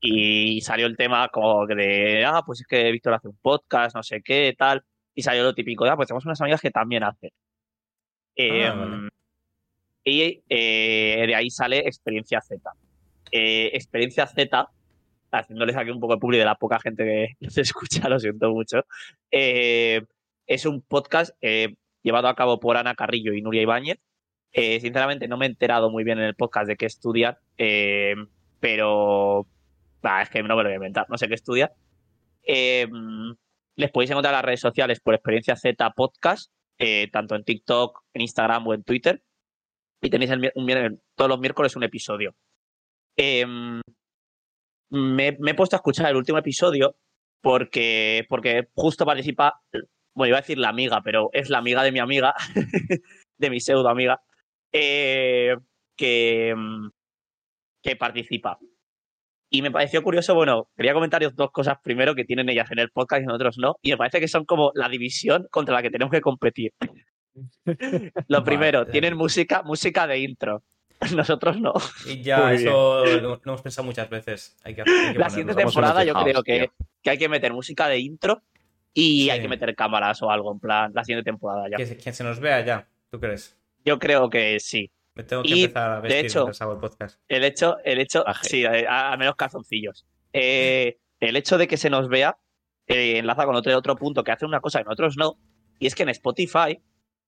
[0.00, 3.94] Y salió el tema como que de, ah, pues es que Víctor hace un podcast,
[3.94, 4.82] no sé qué, tal.
[5.14, 7.30] Y salió lo típico, ah, pues tenemos unas amigas que también hacen.
[8.36, 9.08] Eh, Ah, vale.
[10.04, 12.70] Y eh, de ahí sale Experiencia Z.
[13.32, 14.70] Eh, Experiencia Z,
[15.30, 18.50] haciéndoles aquí un poco de publi de la poca gente que nos escucha, lo siento
[18.50, 18.84] mucho.
[19.30, 20.02] eh,
[20.46, 23.98] es un podcast eh, llevado a cabo por Ana Carrillo y Nuria Ibáñez.
[24.52, 28.14] Eh, sinceramente, no me he enterado muy bien en el podcast de qué estudian, eh,
[28.58, 29.46] pero
[30.22, 31.70] es que no me lo voy a inventar, no sé qué estudian.
[32.42, 32.88] Eh,
[33.76, 38.02] les podéis encontrar en las redes sociales por Experiencia Z Podcast, eh, tanto en TikTok,
[38.14, 39.22] en Instagram o en Twitter.
[40.02, 40.30] Y tenéis
[41.14, 42.34] todos los miércoles un episodio.
[44.92, 46.96] Me, me he puesto a escuchar el último episodio
[47.42, 49.60] porque, porque justo participa,
[50.14, 52.34] bueno, iba a decir la amiga, pero es la amiga de mi amiga,
[53.38, 54.20] de mi pseudo amiga,
[54.72, 55.56] eh,
[55.96, 56.54] que,
[57.82, 58.58] que participa.
[59.52, 62.90] Y me pareció curioso, bueno, quería comentaros dos cosas primero que tienen ellas en el
[62.90, 65.90] podcast y nosotros no, y me parece que son como la división contra la que
[65.90, 66.72] tenemos que competir.
[68.28, 68.92] Lo primero, Vale.
[68.92, 70.62] tienen música, música de intro.
[71.16, 71.72] Nosotros no.
[72.06, 74.56] Y ya, Muy eso lo, lo hemos pensado muchas veces.
[74.64, 76.70] Hay que, hay que La siguiente temporada yo creo que,
[77.02, 78.42] que hay que meter música de intro
[78.92, 79.30] y Sí.
[79.30, 81.76] hay que meter cámaras o algo, en plan, la siguiente temporada ya.
[81.76, 83.56] Que se nos vea ya, ¿tú crees?
[83.84, 84.90] Yo creo que sí.
[85.14, 87.20] Me tengo que Y, empezar a de vestir hecho- mientras hago el podcast.
[87.28, 90.06] El hecho, el hecho, sí, a- al menos calzoncillos.
[90.32, 92.38] Eh, el hecho de que se nos vea
[92.86, 95.38] eh, enlaza con otro, otro punto que hace una cosa que nosotros no,
[95.78, 96.80] y es que en Spotify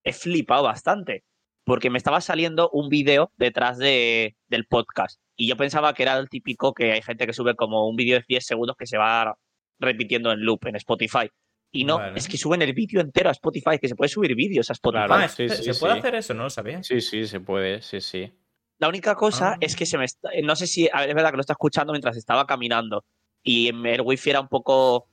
[0.03, 1.23] he flipado bastante,
[1.63, 6.17] porque me estaba saliendo un vídeo detrás de, del podcast, y yo pensaba que era
[6.17, 8.97] el típico que hay gente que sube como un vídeo de 10 segundos que se
[8.97, 9.37] va
[9.79, 11.29] repitiendo en loop en Spotify.
[11.75, 12.17] Y no, Vale.
[12.19, 15.05] es que suben el vídeo entero a Spotify, que se puede subir vídeos a Spotify.
[15.07, 15.99] Claro, Ah, sí, ¿se- sí, ¿se puede sí.
[15.99, 16.33] hacer eso?
[16.35, 16.83] No lo sabía.
[16.83, 18.31] Sí, sí, se puede, sí, sí.
[18.77, 19.57] La única cosa Ah.
[19.59, 21.53] es que se me está, no sé si a ver, es verdad que lo está
[21.53, 23.03] escuchando mientras estaba caminando
[23.41, 25.07] y el wifi era un poco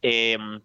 [0.00, 0.60] em,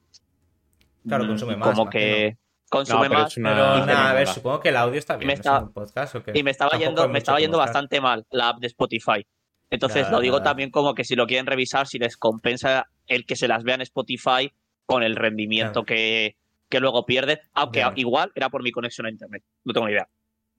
[1.08, 1.89] Claro, mm, consume más, como imagino.
[1.89, 2.38] que
[2.69, 5.28] consume pero más es una- Pero nada, a ver, supongo que el audio está bien.
[5.28, 6.32] me está- ¿Es un podcast o qué?
[6.36, 9.26] y me estaba Tampoco yendo me estaba yendo bastante mal la app de Spotify.
[9.72, 10.52] Entonces Nada, lo digo nada.
[10.52, 13.80] también como que si lo quieren revisar si les compensa el que se las vean
[13.82, 14.52] en Spotify
[14.86, 15.86] con el rendimiento Claro.
[15.86, 16.36] que,
[16.69, 19.43] que luego pierde, aunque igual era por mi conexión a internet.
[19.63, 20.08] No tengo ni idea.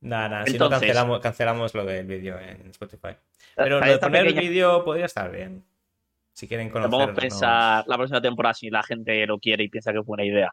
[0.01, 3.17] Nada, nada, si no Entonces- cancelamos, cancelamos lo del vídeo en Spotify.
[3.57, 5.65] Pero lo Para de poner el pequeña- vídeo podría estar bien.
[6.33, 7.21] Si quieren Podemos conocerlo.
[7.21, 10.53] pensar la próxima temporada si la gente lo quiere y piensa que es buena idea.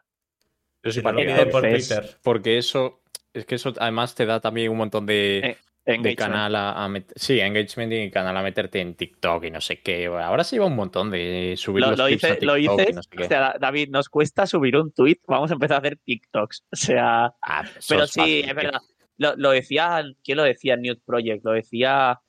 [0.84, 2.16] Yo Si nos lo por Twitter.
[2.22, 3.00] Porque eso,
[3.34, 6.88] es que eso además te da también un montón de, Eh, de canal a, a
[6.88, 10.06] met- sí, engagement y canal a meterte en TikTok y no sé qué.
[10.06, 12.78] Ahora se lleva un montón de subir Lo, los lo clips a hice, lo TikTok
[12.80, 12.90] hice.
[12.90, 13.24] y no sé qué.
[13.24, 16.64] O sea, David, nos cuesta subir un tweet, vamos a empezar a hacer TikToks.
[16.72, 18.80] O sea, Ah, pero sí, fácil, es verdad.
[19.18, 21.44] Lo, lo decía, ¿quién lo decía en Nude Project?
[21.44, 22.20] Lo decía,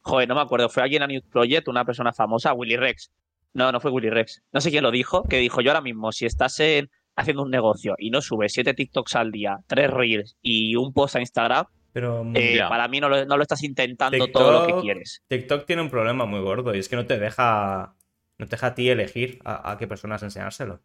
[0.00, 3.10] joder, no me acuerdo, fue alguien a Nude Project, una persona famosa, Willy Rex.
[3.54, 4.42] No, no fue Willy Rex.
[4.52, 7.50] No sé quién lo dijo, que dijo, yo ahora mismo, si estás en- haciendo un
[7.50, 11.66] negocio y no subes siete TikToks al día, tres Reels y un post a Instagram,
[11.92, 12.68] Pero mm, eh, Ya.
[12.68, 15.22] para mí no lo, no lo estás intentando todo lo que TikTok- quieres.
[15.28, 17.94] TikTok tiene un problema muy gordo y es que no te deja.
[18.38, 20.80] No te deja a ti elegir a, a qué personas enseñárselo.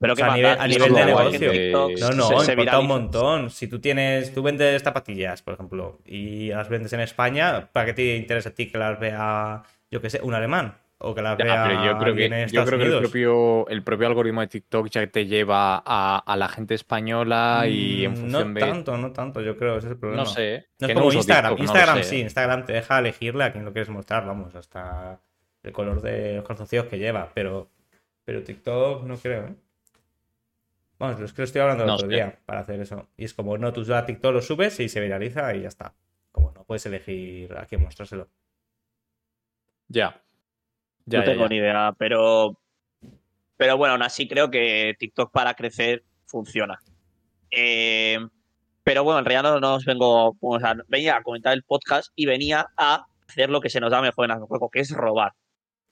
[0.00, 1.50] Pero O sea, que a nivel- a de negocio.
[1.50, 3.50] TikToks No, se- no, se importa un montón.
[3.50, 7.94] Si tú tienes, tú vendes zapatillas, por ejemplo, y las vendes en España, ¿para qué
[7.94, 10.78] te interesa a ti que las vea, yo qué sé, un alemán?
[11.00, 13.68] O que las vea pero yo creo alguien en que, yo creo que el propio,
[13.68, 18.12] el propio algoritmo de TikTok ya te lleva a, a la gente española y en
[18.12, 18.60] Mm, función no de.
[18.60, 20.24] tanto, no tanto, yo creo, ese es el problema.
[20.24, 20.68] No sé.
[20.80, 21.50] No que es como Instagram.
[21.52, 25.20] TikTok, no Instagram sí, Instagram te deja elegirle a quién lo quieres mostrar, vamos, hasta
[25.62, 27.70] el color de los calzoncillos que lleva, pero,
[28.24, 29.54] pero TikTok no creo, ¿eh?
[30.98, 32.14] Vamos, es que lo estoy hablando el No otro sé.
[32.14, 33.08] día para hacer eso.
[33.16, 35.94] Y es como, no, tú a TikTok lo subes y se viraliza y ya está.
[36.32, 38.28] Como no puedes elegir a quién mostrárselo.
[39.88, 40.20] Ya.
[41.08, 41.48] Ya, no ya, tengo ya.
[41.48, 42.58] ni idea, pero.
[43.56, 46.78] Pero bueno, aún así creo que TikTok para crecer funciona.
[47.50, 48.18] Eh,
[48.84, 50.36] pero bueno, en realidad no nos vengo.
[50.40, 53.90] O sea, venía a comentar el podcast y venía a hacer lo que se nos
[53.90, 55.32] da mejor en el juego, que es robar.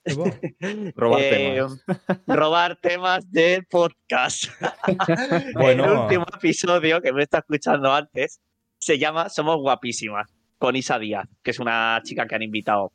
[0.95, 1.85] Robar Eh, temas.
[2.27, 4.45] robar temas del podcast.
[5.53, 5.83] Bueno.
[5.85, 8.39] El último episodio que me está escuchando antes
[8.79, 12.93] se llama Somos Guapísimas, con Isa Díaz, que es una chica que han invitado.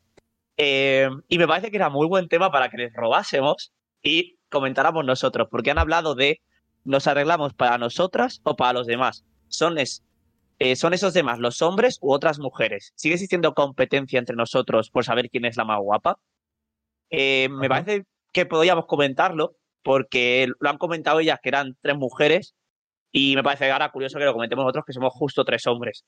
[0.57, 5.05] Eh, y me parece que era muy buen tema para que les robásemos y comentáramos
[5.05, 6.41] nosotros, porque han hablado de
[6.85, 9.25] nos arreglamos para nosotras o para los demás.
[9.49, 10.05] Son, es-
[10.59, 12.93] eh, son esos demás los hombres u otras mujeres.
[12.97, 16.19] ¿Sigue existiendo competencia entre nosotros por saber quién es la más guapa?
[17.11, 22.55] Eh, me parece que podríamos comentarlo, porque lo han comentado ellas que eran tres mujeres
[23.11, 26.05] y me parece ahora curioso que lo comentemos nosotros que somos justo tres hombres.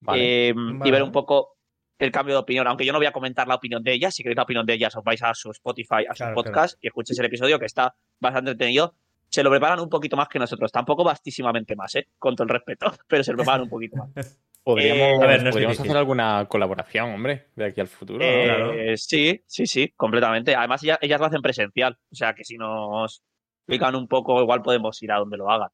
[0.00, 0.48] Vale.
[0.50, 0.54] Eh,
[0.84, 1.56] Y ver un poco
[1.98, 4.22] el cambio de opinión, aunque yo no voy a comentar la opinión de ellas, si
[4.22, 6.88] queréis la opinión de ellas os vais a su Spotify, a su Claro, podcast y
[6.88, 8.94] escuchéis el episodio que está bastante entretenido.
[9.28, 12.08] Se lo preparan un poquito más que nosotros, tampoco vastísimamente más, ¿eh?
[12.18, 14.38] con todo el respeto, pero se lo preparan un poquito más.
[14.62, 18.18] Podríamos, eh, a ver, no podríamos hacer alguna colaboración, hombre, de aquí al futuro.
[18.18, 18.24] ¿no?
[18.24, 18.72] Eh, claro.
[18.96, 20.54] Sí, sí, sí, completamente.
[20.54, 23.22] Además, ellas, ellas lo hacen presencial, o sea que si nos
[23.60, 25.68] explican un poco, igual podemos ir a donde lo hagan.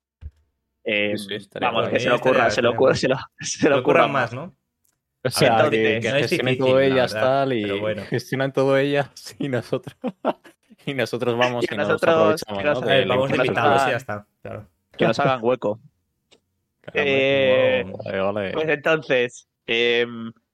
[0.83, 3.72] Eh, Sí, sí, estaría vamos, que se lo ocurra, se lo ocurra, se lo, se
[3.72, 4.56] ocurran más, ¿no?
[5.22, 8.02] O sea, que, que no es gestionen difícil, todo la ellas verdad, tal y bueno.
[8.09, 9.96] gestionan todo ellas y nosotros
[10.87, 12.74] y nosotros vamos Y y, nosotros- nos aprovechamos que ¿no?
[12.74, 14.26] nos- de Eh, vamos invitados y ya está.
[14.42, 14.66] Claro.
[14.96, 15.78] Que nos hagan hueco.
[16.80, 18.52] Caramba, Eh, vale, vale.
[18.52, 20.06] Pues entonces, eh,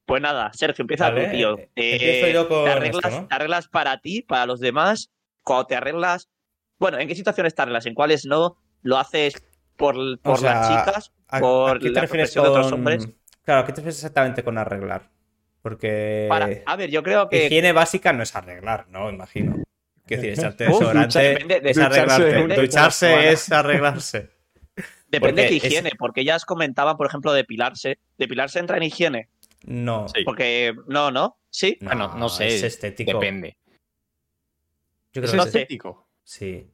[0.04, 1.58] pues nada, Sergio, empieza tú, tío.
[1.58, 3.28] eh, empiezo yo con te arreglas, esto, ¿no?
[3.28, 5.10] te arreglas para ti, para los demás
[5.42, 6.28] cuando te arreglas,
[6.78, 7.86] bueno, ¿en qué situaciones te arreglas?
[7.86, 8.56] ¿En cuáles no?
[8.82, 9.34] ¿Lo haces
[9.76, 11.12] por, por sea, las chicas?
[11.28, 13.08] ¿A, por a qué te la profesión de otros con- hombres?
[13.46, 15.08] Claro, ¿a qué te refieres exactamente con arreglar?
[15.62, 19.08] Porque Para, a ver, yo creo que higiene básica no es arreglar, ¿no?
[19.08, 19.62] Imagino.
[20.04, 24.30] Quiero decir, echarte Uf, desodorante depende de- es una- Ducharse es arreglarse.
[25.08, 28.00] depende de porque qué es- higiene, porque ellas comentaban, por ejemplo, depilarse.
[28.18, 29.28] ¿Depilarse entra en higiene?
[29.64, 30.08] No.
[30.08, 30.24] Sí.
[30.24, 31.38] Porque no, ¿no?
[31.48, 31.78] ¿Sí?
[31.80, 33.12] Bueno, no sé, Es estético.
[33.12, 33.56] Depende.
[35.12, 36.08] Yo ¿Es que estético?
[36.24, 36.68] sí.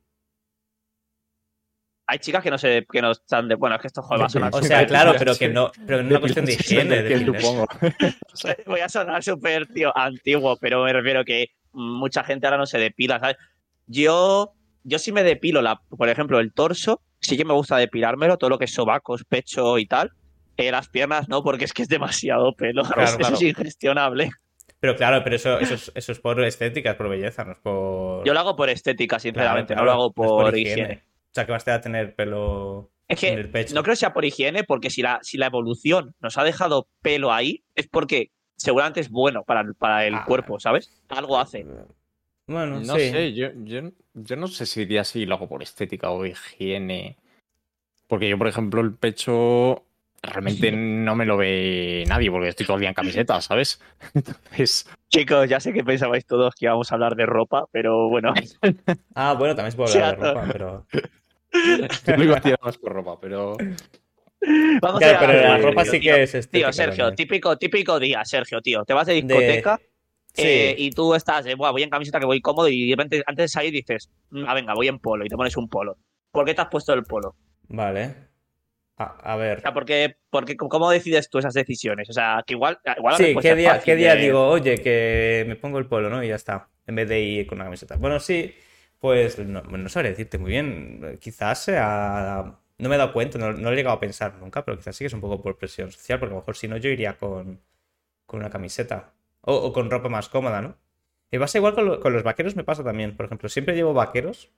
[2.07, 3.55] Hay chicas que no se que no están de.
[3.55, 5.71] Bueno, es que esto joder, va a sonar O sea, claro, pero que no.
[5.87, 7.03] Pero en una cuestión de higiene.
[7.03, 7.67] de supongo.
[8.67, 12.79] Voy a sonar súper, tío, antiguo, pero me refiero que mucha gente ahora no se
[12.79, 13.37] depila, ¿sabes?
[13.87, 14.53] Yo,
[14.85, 18.51] yo sí me depilo, la, por ejemplo, el torso, sí que me gusta depilármelo, todo
[18.51, 20.13] lo que es sobacos, pecho y tal.
[20.57, 23.35] Eh, las piernas no, porque es que es demasiado pelo, Claro, eso claro.
[23.35, 24.31] es ingestionable.
[24.81, 27.59] Pero claro, pero eso, eso, es, eso es por estética, es por belleza, no es
[27.59, 28.25] por.
[28.25, 31.03] Yo lo hago por estética, sinceramente, Claro, no lo hago no es por, higiene.
[31.33, 33.75] O sea, que vas a tener pelo Es en el pecho.
[33.75, 36.89] no creo que sea por higiene, porque si la, si la evolución nos ha dejado
[37.01, 40.25] pelo ahí, es porque seguramente es bueno para, el- para el Ah.
[40.27, 41.03] cuerpo, ¿sabes?
[41.09, 41.65] Algo hace.
[42.47, 43.09] Bueno, No sí.
[43.11, 43.81] sé, yo, yo,
[44.13, 47.17] yo no sé si diría si lo hago por estética o higiene.
[48.09, 49.85] Porque yo, por ejemplo, el pecho
[50.23, 53.81] realmente no me lo ve nadie porque estoy todo el día en camiseta, ¿sabes?
[54.15, 58.35] Entonces, Chicos, ya sé que pensabais todos que íbamos a hablar de ropa, pero bueno.
[59.15, 60.87] Ah, bueno, también se puede hablar de ropa, pero.
[62.07, 63.57] yo lo iba a tirar más por ropa, pero.
[64.81, 66.15] Vamos Claro, a pero la ropa sí tío.
[66.15, 66.67] que es estética.
[66.69, 67.17] Tío, Sergio, también.
[67.17, 68.85] típico, típico día, Sergio, tío.
[68.85, 69.79] Te vas de De- discoteca
[70.35, 70.43] Sí.
[70.47, 73.23] eh, y tú estás, eh, "Buah, voy en camiseta que voy cómodo y de repente
[73.27, 74.11] antes de salir dices,
[74.47, 75.99] ah, venga, voy en polo y te pones un polo.
[76.31, 77.37] ¿Por qué te has puesto el polo?
[77.69, 78.15] Vale.
[78.97, 79.59] A, a ver.
[79.59, 82.09] O sea, porque, porque ¿cómo decides tú esas decisiones?
[82.09, 85.45] O sea, que igual, igual la Sí, ¿qué día, qué día de- digo, oye, que
[85.47, 86.25] me pongo el polo, ¿no?
[86.25, 86.69] Y ya está.
[86.87, 87.97] En vez de ir con una camiseta.
[87.97, 88.53] Bueno, sí,
[89.03, 91.19] pues no, no sabré decirte muy bien.
[91.21, 92.59] Quizás sea.
[92.79, 94.97] No me he dado cuenta, no, no lo he llegado a pensar nunca, pero quizás
[94.97, 96.91] sí que es un poco por presión social, porque a lo mejor si no yo
[96.91, 97.61] iría con,
[98.27, 99.15] con una camiseta.
[99.43, 100.79] O, o con ropa más cómoda, ¿no?
[101.33, 103.17] Y pasa igual con, lo- con los vaqueros, me pasa también.
[103.17, 104.51] Por ejemplo, siempre llevo vaqueros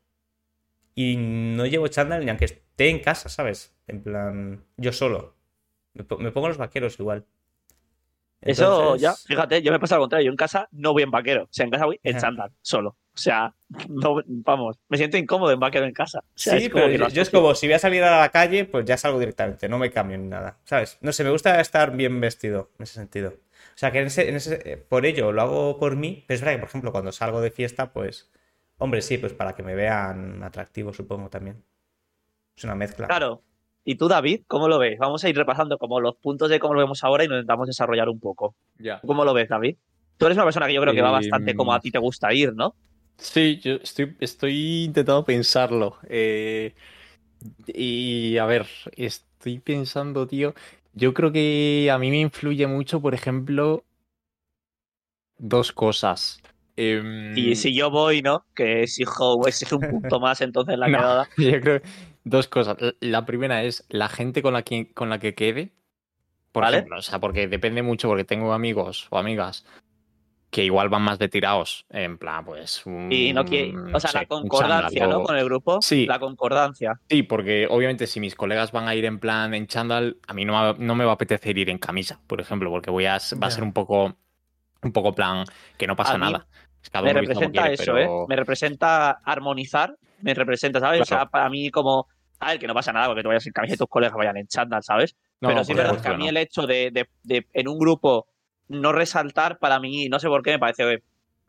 [0.94, 3.76] y no llevo chándal ni aunque esté en casa, ¿sabes?
[3.87, 5.37] En plan, yo solo.
[5.94, 7.26] Me, me pongo los vaqueros igual.
[8.40, 10.26] Eso ya, fíjate, yo me pasa al contrario.
[10.26, 11.44] Yo en casa no voy en vaquero.
[11.44, 12.96] O sea, en casa voy en chándal, solo.
[13.16, 13.55] O sea,
[13.88, 16.18] no, vamos, me siento incómodo en vaquero en casa.
[16.18, 18.64] O sea, Sí, pero que yo, es como si voy a salir a la calle,
[18.64, 20.98] pues ya salgo directamente, no me cambio ni nada, ¿sabes?
[21.00, 23.31] No sé, me gusta estar bien vestido en ese sentido.
[23.31, 26.35] O sea, que en ese, en ese- eh, por ello lo hago por mí, pero
[26.37, 28.31] es verdad que, por ejemplo, cuando salgo de fiesta, pues,
[28.79, 31.62] hombre, sí, pues para que me vean atractivo, supongo también.
[32.57, 33.07] Es una mezcla.
[33.07, 33.42] Claro.
[33.85, 34.98] ¿Y tú, David, cómo lo ves?
[34.98, 37.66] Vamos a ir repasando como los puntos de cómo lo vemos ahora y nos intentamos
[37.66, 38.55] desarrollar un poco.
[38.79, 39.00] Ya.
[39.07, 39.77] ¿Cómo lo ves, David?
[40.16, 41.98] Tú eres una persona que yo creo que va Eh, bastante como a ti te
[41.98, 42.74] gusta ir, ¿no?
[43.18, 45.98] Sí, yo estoy, estoy intentando pensarlo.
[46.09, 46.74] eh,
[47.66, 50.55] y a ver, estoy pensando, tío.
[50.94, 53.85] Yo creo que a mí me influye mucho, por ejemplo,
[55.38, 56.40] dos cosas.
[56.77, 58.46] Em, Y si yo voy, ¿no?
[58.55, 60.98] Que exijo, exijo un punto más entonces en la No.
[60.98, 61.29] quedada.
[61.37, 61.81] Yo creo
[62.24, 62.77] dos cosas.
[63.00, 65.72] La primera es la gente con la que, con la que quede.
[66.53, 66.79] Por ¿Vale?
[66.79, 69.64] ejemplo, o sea, porque depende mucho, porque tengo amigos o amigas
[70.55, 71.85] que igual van más de tirados.
[71.90, 72.87] En plan, pues.
[72.87, 75.25] Un, Y no quiere, o sea, sé, la concordancia, chándal ¿no?
[75.25, 75.83] Con el grupo.
[75.83, 76.07] Sí.
[76.07, 77.01] La concordancia.
[77.09, 80.45] Sí, porque obviamente si mis colegas van a ir en plan en chándal, a mí
[80.45, 83.47] no, no me va a apetecer ir en camisa, por ejemplo, porque voy a, va
[83.49, 84.17] a ser un poco,
[84.83, 85.45] un poco plan
[85.77, 86.47] que no pasa nada.
[86.85, 88.27] Es Me representa quiere, eso, pero- ¿eh?
[88.29, 89.97] Me representa armonizar.
[90.21, 91.01] Me representa, ¿sabes?
[91.01, 92.07] O sea, para mí como...
[92.38, 94.37] A ver, que no pasa nada porque tú vayas en camisa y tus colegas vayan
[94.37, 95.17] en chándal, ¿sabes?
[95.40, 97.79] No, Pero sí es verdad que a mí el hecho de, de- de en un
[97.79, 98.29] grupo
[98.68, 100.94] no resaltar, para mí, no sé por qué, me parece...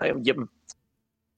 [0.01, 0.35] eh, yo-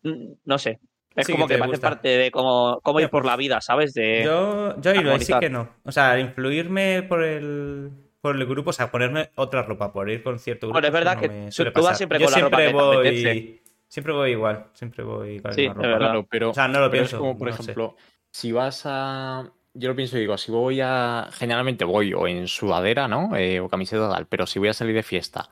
[0.03, 0.79] mm, no sé.
[1.15, 1.89] Es Sí, como que que te me hace gusta.
[1.89, 3.93] parte de cómo, cómo ir por la vida, ¿sabes?
[3.93, 4.23] De...
[4.23, 5.69] Yo, yo ahí sí que no.
[5.83, 10.21] O sea, influirme por el, por el grupo, o sea, ponerme otra ropa por ir
[10.23, 10.75] con cierto grupo.
[10.75, 11.97] Bueno, es verdad que tú- tú vas pasar.
[11.97, 15.51] siempre Yo con la ropa siempre que te voy, siempre voy igual, siempre voy con
[15.51, 15.87] la Sí, misma es ropa.
[15.87, 15.99] verdad.
[15.99, 17.61] Claro, pero, O sea, no lo pero es pienso, como, por no sé.
[17.63, 17.95] ejemplo,
[18.31, 19.51] si vas a.
[19.79, 21.29] Yo lo pienso y digo, si voy a.
[21.31, 23.35] Generalmente voy o en sudadera, ¿no?
[23.35, 25.49] Eh, o camiseta tal, pero si voy a salir de fiesta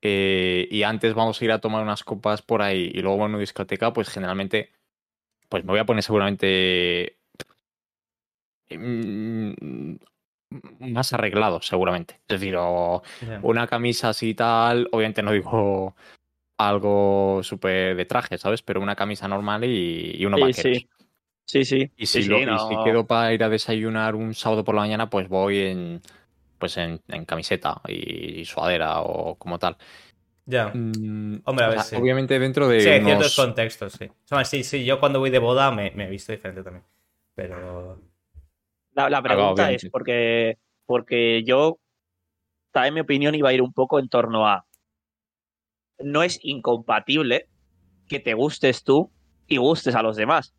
[0.00, 3.26] eh, y antes vamos a ir a tomar unas copas por ahí y luego a
[3.26, 4.70] una discoteca, pues generalmente.
[5.48, 7.16] Pues me voy a poner seguramente.
[8.70, 9.96] mm,
[10.80, 12.20] Más arreglado, seguramente.
[12.28, 13.02] Es decir, o
[13.42, 15.94] una camisa así y tal, obviamente no digo
[16.58, 18.62] algo súper de traje, ¿sabes?
[18.62, 20.54] Pero una camisa normal y, y Sí, vaqueros.
[20.56, 20.88] sí.
[21.48, 21.90] Sí, sí.
[21.96, 22.58] Y si, Sí, lo- sí, y no.
[22.58, 26.00] si quedo para ir a desayunar un sábado por la mañana, pues voy en
[26.58, 29.76] pues en, en camiseta y, y suadera o como tal.
[30.46, 30.68] Ya.
[30.74, 31.96] Mm, Hombre, a o ver, sea, sí.
[31.96, 34.04] Obviamente dentro de Sí, hay unos- ciertos contextos, sí.
[34.06, 36.84] O sea, sí, sí, yo cuando voy de boda me, me he visto diferente también.
[37.34, 38.00] Pero.
[38.94, 41.78] La, la Claro, pregunta es porque, porque yo,
[42.72, 44.66] también mi opinión iba a ir un poco en torno a,
[46.00, 47.48] no es incompatible
[48.08, 49.10] que te gustes tú
[49.46, 50.54] y gustes a los demás,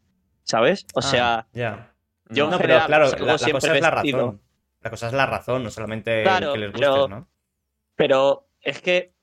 [0.50, 0.86] ¿sabes?
[0.96, 1.94] O Ah, sea, Ya.
[2.30, 4.42] yo en No, pero general claro, salgo la, cosa es la vestido- razón.
[4.82, 7.28] La cosa es la razón, no solamente Claro, que les pero- gustes, ¿no?
[7.96, 9.14] Pero es que,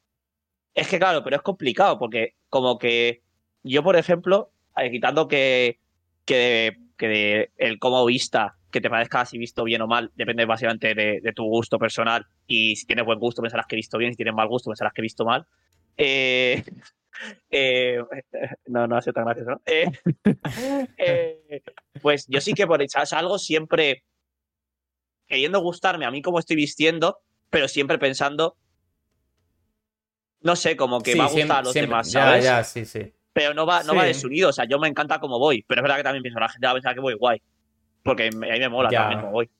[0.75, 3.23] es que claro, pero es complicado porque como que
[3.65, 5.81] yo, por ejemplo, eh, quitando que,
[6.25, 10.95] que, que el cómo vista, que te parezca si visto bien o mal, depende básicamente
[10.95, 14.13] de, de tu gusto personal y si tienes buen gusto pensarás que he visto bien,
[14.13, 15.47] si tienes mal gusto pensarás que he visto mal.
[15.97, 16.63] Eh,
[17.51, 18.03] eh,
[18.67, 19.61] no, no ha sido tan gracioso, ¿no?
[19.67, 19.87] Eh,
[20.99, 21.63] eh,
[22.03, 24.05] pues yo sí que por salgo siempre
[25.27, 27.19] queriendo gustarme a mí como estoy vistiendo,
[27.51, 28.57] pero siempre pensando
[30.43, 32.45] no sé, como que Sí, va a gustar siempre- a los siempre- demás, ¿sabes?
[32.45, 33.13] Ya, sí, sí.
[33.33, 34.09] Pero no va, no va Sí.
[34.09, 36.49] desunido, o sea, yo me encanta como voy, pero es verdad que también pienso, la
[36.49, 37.43] gente va a pensar que voy guay.
[38.05, 39.01] Porque me- a mí me mola Ya.
[39.01, 39.51] también como voy.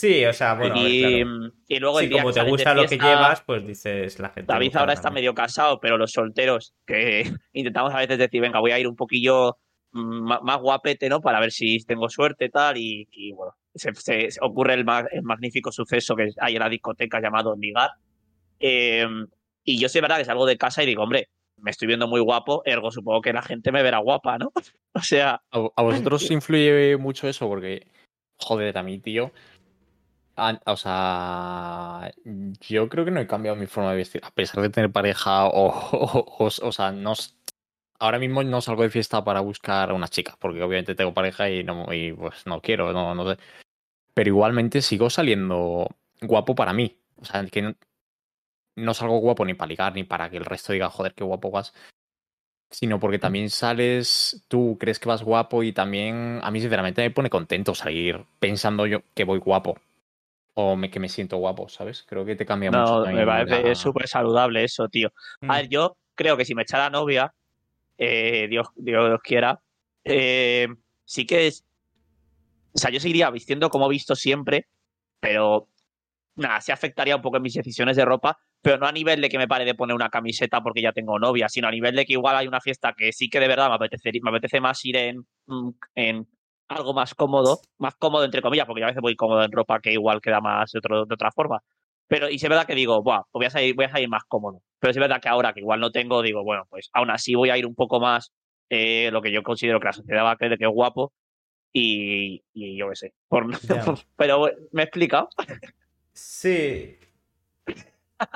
[0.00, 1.52] Sí, o sea, bueno, a ver, y, claro.
[1.68, 4.30] y luego Sí, el día como que te gusta lo que llevas, pues dices la
[4.30, 4.50] gente.
[4.50, 8.70] David ahora está medio casado, pero los solteros que intentamos a veces decir, venga, voy
[8.70, 9.58] a ir un poquillo
[9.92, 11.20] mm, más guapete, ¿no?
[11.20, 15.04] Para ver si tengo suerte tal y, y bueno, se, se- se ocurre el, ma-
[15.12, 17.90] el magnífico suceso que hay en la discoteca llamado Ligar.
[18.58, 19.06] Eh,
[19.64, 22.20] y yo sé, verdad, que salgo de casa y digo, hombre, me estoy viendo muy
[22.20, 24.50] guapo, ergo supongo que la gente me verá guapa, ¿no?
[24.94, 27.46] o sea, ¿A, a vosotros influye mucho eso?
[27.48, 27.86] Porque,
[28.38, 29.30] joder, a mí, tío.
[30.48, 32.10] A- o sea,
[32.68, 34.22] yo creo que no he cambiado mi forma de vestir.
[34.24, 37.14] A pesar de tener pareja o, o, o- o sea, no,
[37.98, 41.50] ahora mismo no salgo de fiesta para buscar a una chica, porque obviamente tengo pareja
[41.50, 43.38] y, no, y pues no quiero, no, no sé.
[44.14, 45.88] Pero igualmente sigo saliendo
[46.22, 46.98] guapo para mí.
[47.16, 47.74] O sea, que no,
[48.76, 51.50] no salgo guapo ni para ligar, ni para que el resto diga, joder, qué guapo
[51.50, 51.72] vas
[52.70, 57.10] sino porque también sales, tú crees que vas guapo y también a mí sinceramente me
[57.10, 59.78] pone contento salir pensando yo que voy guapo
[60.54, 62.04] o me, que me siento guapo, ¿sabes?
[62.08, 63.04] Creo que te cambia mucho.
[63.04, 65.12] no, me parece la- súper saludable eso, tío.
[65.40, 65.50] Mm.
[65.50, 67.32] A ver, yo creo que si me echara novia,
[67.98, 69.60] eh, Dios, Dios quiera,
[70.04, 70.68] eh,
[71.04, 71.64] sí que es.
[72.72, 74.68] O sea, yo seguiría vistiendo como he visto siempre,
[75.18, 75.68] pero
[76.36, 79.28] nada, sí afectaría un poco en mis decisiones de ropa, pero no a nivel de
[79.28, 82.06] que me pare de poner una camiseta porque ya tengo novia, sino a nivel de
[82.06, 84.84] que igual hay una fiesta que sí que de verdad me apetece, me apetece más
[84.84, 86.28] ir en, mm, en
[86.70, 89.80] algo más cómodo, más cómodo entre comillas, porque yo a veces voy cómodo en ropa
[89.80, 91.62] que igual queda más de, otro, de otra forma.
[92.06, 94.08] Pero, y si es verdad que digo, Buah, pues voy a salir, voy a salir
[94.08, 94.62] más cómodo.
[94.78, 97.34] Pero si es verdad que ahora que igual no tengo, digo, bueno, pues aún así
[97.34, 98.32] voy a ir un poco más
[98.68, 101.12] eh, lo que yo considero que la sociedad va a creer que es guapo.
[101.72, 103.14] Y, y yo qué sé.
[103.28, 103.46] Por-
[104.16, 105.28] pero me he explicado.
[106.12, 106.96] Sí.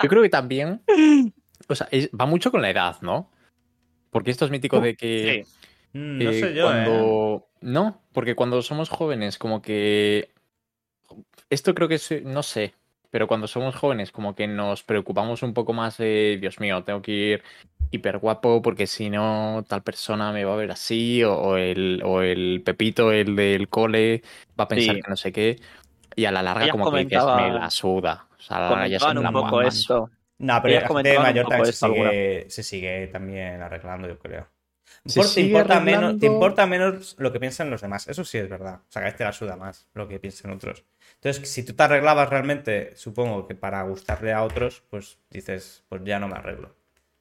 [0.03, 0.83] Yo creo que también,
[1.69, 3.31] o sea, es- va mucho con la edad, ¿no?
[4.11, 5.45] Porque esto es mítico de que...
[5.45, 5.64] Sí.
[5.95, 7.41] Mm, No eh, sé yo, ¿eh?
[7.61, 10.31] No, porque cuando somos jóvenes, como que...
[11.49, 12.75] Esto creo que es, no sé,
[13.11, 17.01] pero cuando somos jóvenes, como que nos preocupamos un poco más de, Dios mío, tengo
[17.01, 17.43] que ir
[17.91, 22.03] hiper guapo porque si no, tal persona me va a ver así, o, o el,
[22.05, 24.23] o el Pepito, el del cole,
[24.59, 25.03] va a pensar Sí.
[25.03, 25.61] que no sé qué.
[26.17, 28.27] Y a la larga, Ellas como que dices, me la suda.
[28.37, 30.11] O sea, a la larga ya son un poco esto.
[30.39, 34.54] No, pero la gente mayor también se sigue, se sigue también arreglando, yo creo.
[35.05, 38.09] Te, importa menos, te importa menos lo que piensan los demás.
[38.09, 38.81] Eso sí es verdad.
[38.89, 40.85] O sea, que a veces te la suda más lo que piensen otros.
[41.17, 46.03] Entonces, si tú te arreglabas realmente, supongo que para gustarle a otros, pues dices, pues
[46.05, 46.75] ya no me arreglo.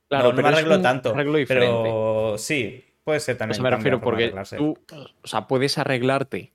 [0.07, 1.13] Claro, no, no pero me arreglo tanto.
[1.13, 3.55] arreglo pero sí, puede ser también.
[3.55, 4.77] eso me cambia refiero porque tú,
[5.21, 6.53] o sea, puedes arreglarte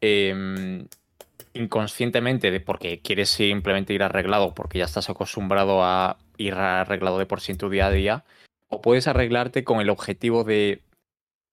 [0.00, 0.86] em,
[1.52, 7.26] inconscientemente de porque quieres simplemente ir arreglado porque ya estás acostumbrado a ir arreglado de
[7.26, 8.24] por sí en tu día a día,
[8.68, 10.82] o puedes arreglarte con el objetivo de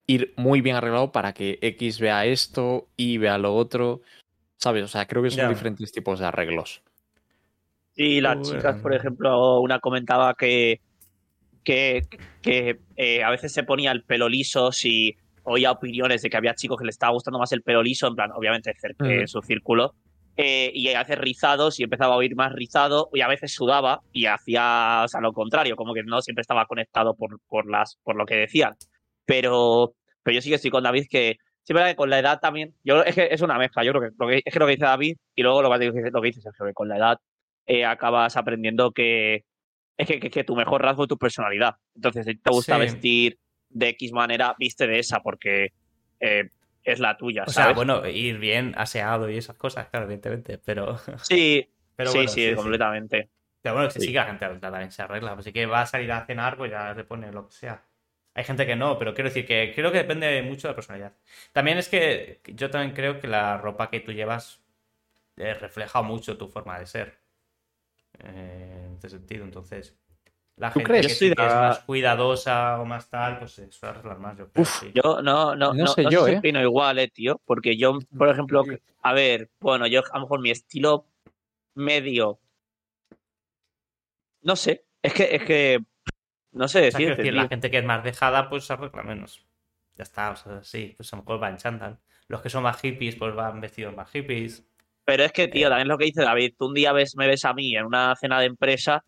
[0.08, 4.02] ir muy bien arreglado para que X vea esto y vea lo otro,
[4.58, 4.84] ¿sabes?
[4.84, 6.82] O sea, creo que son diferentes tipos de arreglos.
[7.92, 8.52] Sí, las Bueno.
[8.52, 10.82] chicas, por ejemplo, una comentaba que,
[11.64, 12.02] que,
[12.42, 16.56] que, eh, a veces se ponía el pelo liso si oía opiniones de que había
[16.56, 19.42] chicos que le estaba gustando más el pelo liso, en plan, obviamente cerca en su
[19.42, 19.94] círculo,
[20.38, 24.02] eh, y a veces rizados y empezaba a oír más rizado y a veces sudaba
[24.12, 27.98] y hacía o sea, lo contrario, como que no siempre estaba conectado por, por, las,
[28.04, 28.76] por lo que decían.
[29.26, 32.40] Pero, pero yo sí que estoy con David que sí verdad que con la edad
[32.40, 34.66] también, yo es que es una mezcla, yo creo que, lo que es que lo
[34.66, 36.98] que dice David y luego lo que dice, lo que dice Sergio, que con la
[36.98, 37.18] edad
[37.66, 39.46] eh, acabas aprendiendo que
[39.98, 41.76] es que, que, que tu mejor rasgo es tu personalidad.
[41.96, 42.82] Entonces, si te gusta Sí.
[42.82, 43.38] vestir
[43.70, 45.70] de X manera, viste de esa porque
[46.20, 46.50] eh,
[46.84, 50.58] es la tuya, O sea, bueno, ir bien aseado y esas cosas, claro, evidentemente.
[50.58, 53.30] Pero, sí, pero sí, bueno, sí, completamente.
[53.62, 54.08] Pero bueno, que Sí.
[54.08, 55.34] sí la gente adulta también se arregla.
[55.34, 57.82] Así que va a salir a cenar, pues ya se pone lo que sea.
[58.36, 61.14] Hay gente que no, pero quiero decir que creo que depende mucho de la personalidad.
[61.54, 64.62] También es que yo también creo que la ropa que tú llevas
[65.38, 67.20] eh, refleja mucho tu forma de ser.
[68.20, 69.98] Eh, en este sentido, entonces.
[70.56, 71.08] La ¿Tú gente crees?
[71.08, 74.62] que, sí es más cuidadosa o más tal, pues se suele arreglar más, yo creo.
[74.62, 74.92] Uf, sí.
[74.94, 76.38] Yo no, no, No no, sé no yo, ¿eh?
[76.38, 77.42] opino igual, eh, tío.
[77.46, 78.64] Porque yo, por ejemplo,
[79.02, 81.08] a ver, bueno, yo a lo mejor mi estilo
[81.74, 82.40] medio.
[84.42, 84.86] No sé.
[85.02, 85.80] Es que, es que.
[86.52, 88.74] No sé O sea, quiero decirte, decir, la gente que es más dejada, pues se
[88.74, 89.48] arregla menos.
[89.96, 92.00] Ya está, o sea, sí, pues a lo mejor va en chándal.
[92.28, 94.64] Los que son más hippies, pues van vestidos más hippies.
[95.04, 95.48] Pero es que, Eh.
[95.48, 97.86] tío, también lo que dice David, tú un día ves, me ves a mí en
[97.86, 99.04] una cena de empresa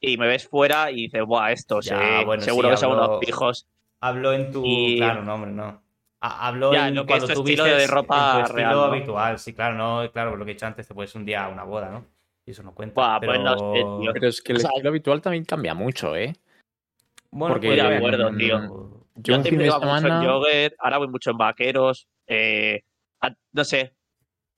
[0.00, 2.92] y me ves fuera y dices, buah, esto, Ya, se- bueno, seguro sí, que son
[2.92, 3.66] unos pijos.
[4.00, 4.64] Hablo en tu.
[4.64, 5.82] Y- Claro, no, hombre, no.
[6.20, 8.46] Ha- Hablo Ya, en lo que es cuando tu tú estilo de ropa en tu
[8.46, 8.82] estilo real, ¿no?
[8.84, 9.38] habitual.
[9.38, 11.64] Sí, claro, no, claro, lo que he dicho antes, te puedes un día a una
[11.64, 12.06] boda, ¿no?
[12.46, 12.94] Y eso no cuenta.
[13.00, 13.32] Buah, pero...
[13.32, 14.12] pues no sé, tío.
[14.12, 16.34] Pero es que el O sea, estilo habitual también cambia mucho, ¿eh?
[17.30, 18.58] Bueno, porque- podría de haber, acuerdo, no, tío.
[18.58, 18.68] no,
[19.16, 22.08] Yo Yo siempre iba mucho en jogger, ahora voy mucho en vaqueros.
[22.30, 22.82] eh,
[23.20, 23.94] a- no sé.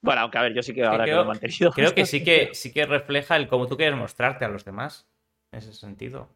[0.02, 1.70] Bueno, aunque a ver, yo sí que ahora que creo- lo he mantenido.
[1.72, 5.06] Creo que sí que sí que refleja el cómo tú quieres mostrarte a los demás.
[5.52, 6.28] En ese sentido.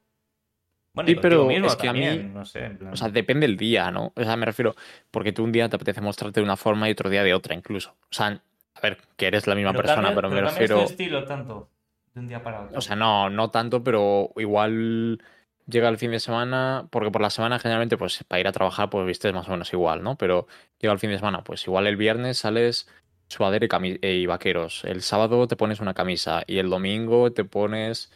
[0.94, 3.46] Bueno, Sí, pero mismo es que a mí- no sé, en plan- O sea, depende
[3.46, 4.12] el día, ¿no?
[4.14, 4.74] O sea, me refiero,
[5.10, 7.54] porque tú un día te apetece mostrarte de una forma y otro día de otra,
[7.54, 7.90] incluso.
[8.02, 8.40] O sea,
[8.74, 10.76] a ver, que eres la misma persona, cambia- pero me refiero.
[10.78, 11.68] tu estilo tanto
[12.14, 12.78] de un día para otro.
[12.78, 15.20] O sea, no, no tanto, pero igual
[15.66, 18.88] llega el fin de semana, porque por la semana generalmente, pues para ir a trabajar,
[18.90, 20.16] pues vistes más o menos igual, ¿no?
[20.16, 20.46] Pero
[20.78, 22.88] llega el fin de semana, pues igual el viernes sales
[23.26, 24.84] suadero y, y vaqueros.
[24.84, 28.12] El sábado te pones una camisa y el domingo te pones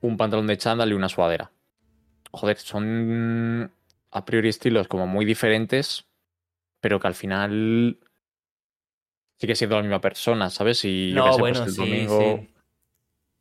[0.00, 1.50] un pantalón de chándal y una suadera.
[2.30, 3.72] Joder, son
[4.10, 6.06] a priori estilos como muy diferentes,
[6.80, 7.98] pero que al final
[9.36, 10.84] sigue siendo la misma persona, ¿sabes?
[10.84, 12.38] Y yo no, qué sé, bueno, pues el sí, domingo...
[12.38, 12.54] sí.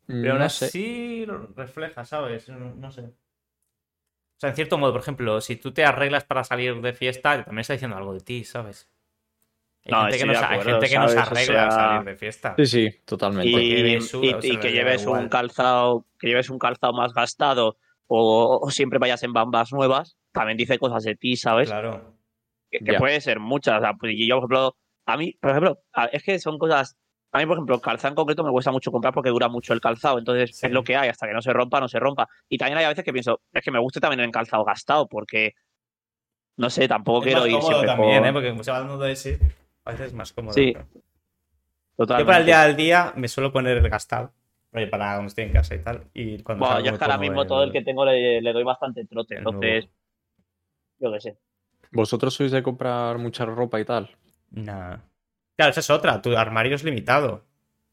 [0.08, 2.48] Pero aún no así lo refleja, ¿sabes?
[2.48, 3.02] No, no sé.
[3.02, 7.44] O sea, en cierto modo, por ejemplo, si tú te arreglas para salir de fiesta,
[7.44, 8.88] también está diciendo algo de ti, ¿sabes?
[9.88, 11.28] Hay No, gente que, estoy no, de se- hay acuerdo, gente que no se ¿sabes?
[11.30, 12.54] O arregla sea, salir de fiesta.
[12.58, 13.48] Sí, sí, totalmente.
[13.50, 16.50] y, porque ves su- y- o sea, y les que lleves un calzado, que lleves
[16.50, 17.78] un calzado más gastado
[18.08, 21.70] o, o siempre vayas en bambas nuevas, también dice cosas de ti, ¿sabes?
[21.70, 22.14] Claro.
[22.70, 23.78] que, puede ser muchas.
[23.80, 25.80] O sea, pues, y yo, por ejemplo, a mí, por ejemplo,
[26.12, 26.98] es que son cosas.
[27.32, 29.74] A mí, por ejemplo, el calzado en concreto me cuesta mucho comprar porque dura mucho
[29.74, 30.18] el calzado.
[30.20, 30.66] Entonces, Sí.
[30.66, 32.28] es lo que hay, hasta que no se rompa, no se rompa.
[32.50, 35.08] Y también hay a veces que pienso, es que me gusta también el calzado gastado
[35.08, 35.54] porque.
[36.58, 38.34] No sé, tampoco Es quiero más ir siempre también, ¿eh?
[38.34, 39.38] Porque como se va dando de sí,
[39.88, 40.54] a veces es más cómodo.
[40.54, 40.74] Sí,
[41.98, 44.34] Yo para el día al día me suelo poner el gastado.
[44.74, 46.04] Oye, para cuando estoy en casa y tal.
[46.14, 48.64] Y cuando Bueno, yo es que ahora mismo todo el que tengo le, le doy
[48.64, 49.36] bastante trote.
[49.36, 49.92] el Entonces, nuevo.
[51.00, 51.38] yo qué sé.
[51.92, 54.10] ¿Vosotros sois de comprar mucha ropa y tal?
[54.52, 54.98] Nah.
[55.56, 56.22] Claro, esa es otra.
[56.22, 57.46] Tu armario es limitado.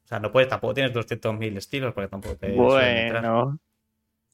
[0.05, 2.53] O sea, no puedes, tampoco tienes 200.000 estilos porque tampoco te.
[2.53, 3.59] Bueno.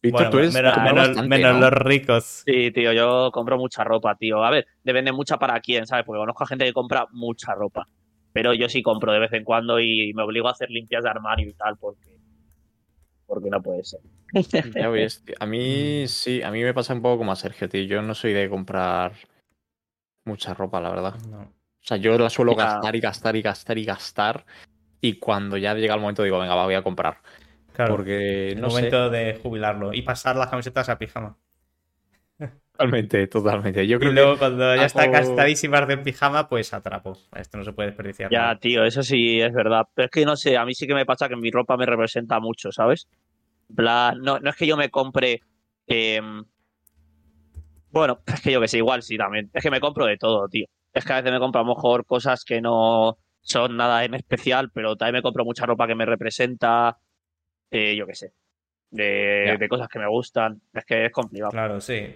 [0.03, 1.61] Víctor, Bueno, tú eres menos, compras menos- bastante, menos ¿no?
[1.61, 2.25] los ricos.
[2.47, 4.43] Sí, tío, yo compro mucha ropa, tío.
[4.43, 6.05] A ver, depende mucha para quién, ¿sabes?
[6.07, 7.87] Porque conozco a gente que compra mucha ropa.
[8.33, 11.11] Pero yo sí compro de vez en cuando y me obligo a hacer limpias de
[11.11, 12.17] armario y tal, porque.
[13.27, 14.01] Porque no puede ser.
[14.75, 15.35] Ya ves, tío.
[15.41, 17.83] A mí sí, a mí me pasa un poco como a Sergio, tío.
[17.85, 19.13] Yo no soy de comprar
[20.25, 21.15] mucha ropa, la verdad.
[21.29, 21.41] No.
[21.43, 22.65] O sea, yo la suelo Ya.
[22.65, 24.47] gastar y gastar y gastar y gastar.
[25.01, 27.19] Y cuando ya llega el momento digo, venga, va, voy a comprar.
[27.85, 27.95] Claro.
[27.95, 28.75] Porque el no sé.
[28.75, 31.39] momento de jubilarlo y pasar las camisetas a pijama.
[32.73, 33.87] Totalmente, totalmente.
[33.87, 37.17] Yo Y creo luego cuando ya está gastadísimas de pijama, pues atrapo.
[37.37, 38.31] Esto no se puede desperdiciar.
[38.31, 38.59] Ya, nada.
[38.61, 39.87] tío, eso sí es verdad.
[39.95, 41.87] Pero es que no sé, a mí sí que me pasa que mi ropa me
[41.87, 43.09] representa mucho, ¿sabes?
[43.75, 45.41] Plan, no, no es que yo me compre.
[45.87, 46.45] em,
[47.91, 49.51] bueno, es que yo que sé, igual sí también.
[49.53, 50.67] Es que me compro de todo, tío.
[50.93, 54.15] Es que a veces me compro a lo mejor cosas que no son nada en
[54.15, 56.99] especial, pero también me compro mucha ropa que me representa.
[57.71, 58.33] Eh, yo qué sé.
[58.91, 60.61] De, de cosas que me gustan.
[60.73, 61.51] Es que es complicado.
[61.53, 62.07] Claro, sí.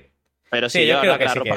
[0.50, 1.50] Pero Sí, sí, yo yo, creo la, que la sí ropa,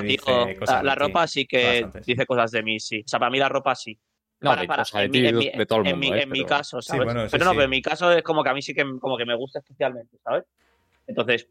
[0.59, 3.01] cosas la, la de ti, ropa sí que dice cosas de mí, sí.
[3.05, 3.97] O sea, para mí la ropa sí.
[4.39, 5.87] No, Para- de, para- de en ti mi- y en de, mi- de todo el
[5.87, 6.11] en mundo.
[6.13, 6.23] mi, ¿eh?
[6.23, 7.05] en mi Pero- caso, ¿sabes?
[7.05, 7.55] bueno, sí, pero no, sí.
[7.57, 9.59] pero en mi caso es como que a mí sí que como que me gusta
[9.59, 10.43] especialmente, ¿sabes?
[11.07, 11.47] Entonces,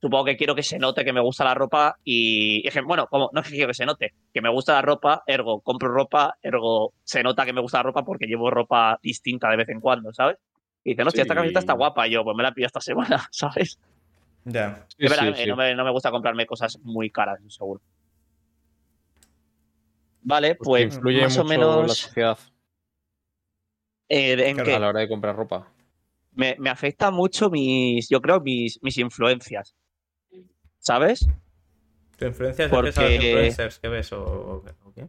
[0.00, 3.06] supongo que quiero que se note que me gusta la ropa y, es que, bueno,
[3.06, 5.88] como no es que quiero que se note, que me gusta la ropa, ergo compro
[5.88, 9.68] ropa, ergo se nota que me gusta la ropa porque llevo ropa distinta de vez
[9.70, 10.36] en cuando, ¿sabes?
[10.84, 13.26] Y dicen, hostia, esta camiseta está guapa, y yo, pues me la pido esta semana,
[13.32, 13.78] ¿sabes?
[14.44, 14.86] Ya.
[14.98, 15.46] Verdad sí.
[15.48, 17.80] No, me, no me gusta comprarme cosas muy caras, seguro.
[20.22, 22.38] Vale, Pues pues, influye más o la menos sociedad
[24.08, 24.74] eh, en Claro, qué?
[24.76, 25.68] a la hora de comprar ropa.
[26.32, 29.74] me, me afecta mucho mis, yo creo, mis, mis influencias.
[30.78, 31.26] ¿Sabes?
[32.18, 35.08] ¿Tu influencia es Porque- a los influencers que ves o, o qué?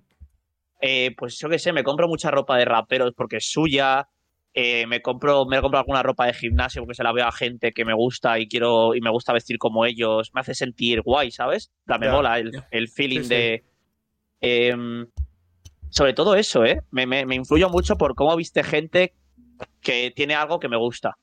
[0.82, 4.07] Eh, pues yo qué sé, me compro mucha ropa de raperos porque es suya.
[4.58, 7.74] Eh, me compro me compro alguna ropa de gimnasio porque se la veo a gente
[7.74, 11.30] que me gusta y quiero y me gusta vestir como ellos, me hace sentir guay,
[11.32, 11.72] ¿sabes?
[11.86, 13.30] La me mola el, el feeling Sí, sí.
[13.36, 13.64] de
[14.39, 15.08] em,
[15.89, 16.82] sobre todo eso, ¿eh?
[16.91, 19.14] Me, me, me influyo mucho por cómo viste gente
[19.82, 21.18] que tiene algo que me gusta.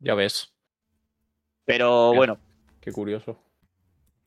[0.00, 0.52] Ya ves,
[1.64, 2.16] Pero Ya.
[2.16, 2.38] bueno,
[2.80, 3.38] qué curioso.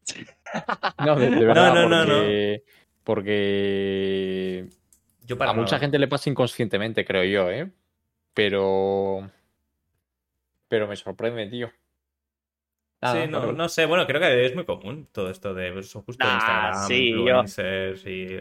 [1.05, 2.63] No, de, de verdad, no, no, porque,
[3.03, 4.69] porque
[5.25, 7.69] Yo para a mucha gente le pasa inconscientemente, creo yo, ¿eh?
[8.33, 9.29] Pero.
[10.67, 11.71] Pero me sorprende, tío.
[13.01, 15.85] Nada, Sí, no, no sé, bueno, creo que es muy común todo esto de pues,
[15.87, 18.37] eso justo Nah, Instagram, sí, yo- y...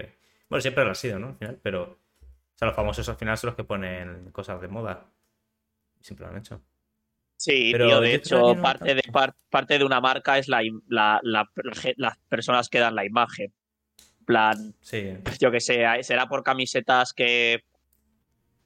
[0.48, 1.28] Bueno, siempre lo ha sido, ¿no?
[1.28, 1.82] Al final, pero...
[1.82, 5.06] O sea, los famosos al final son los que ponen cosas de moda.
[6.00, 6.60] Y siempre lo han hecho.
[7.36, 10.60] Sí, Pero tío, de hecho, no parte de, par- parte de una marca es la,
[10.88, 11.48] la- la-
[11.96, 13.54] las personas que dan la imagen.
[14.18, 15.14] En plan, Sí.
[15.38, 17.62] yo que sé, será por camisetas que.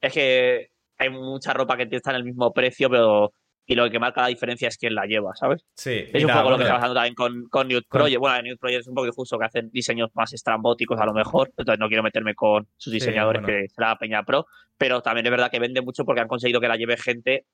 [0.01, 3.33] Es que hay mucha ropa que está en el mismo precio, pero.
[3.65, 5.63] Y lo que marca la diferencia es quién la lleva, ¿sabes?
[5.77, 6.03] Sí.
[6.11, 8.19] Es un nada, poco lo que está pasando también con, con Nude Project.
[8.19, 11.47] Bueno, Nude Project es un poco injusto que hacen diseños más estrambóticos a lo mejor.
[11.55, 13.57] Entonces no quiero meterme con sus Sí, diseñadores, bueno.
[13.61, 14.47] que será Peña Pro.
[14.77, 17.45] Pero también es verdad que vende mucho porque han conseguido que la lleve gente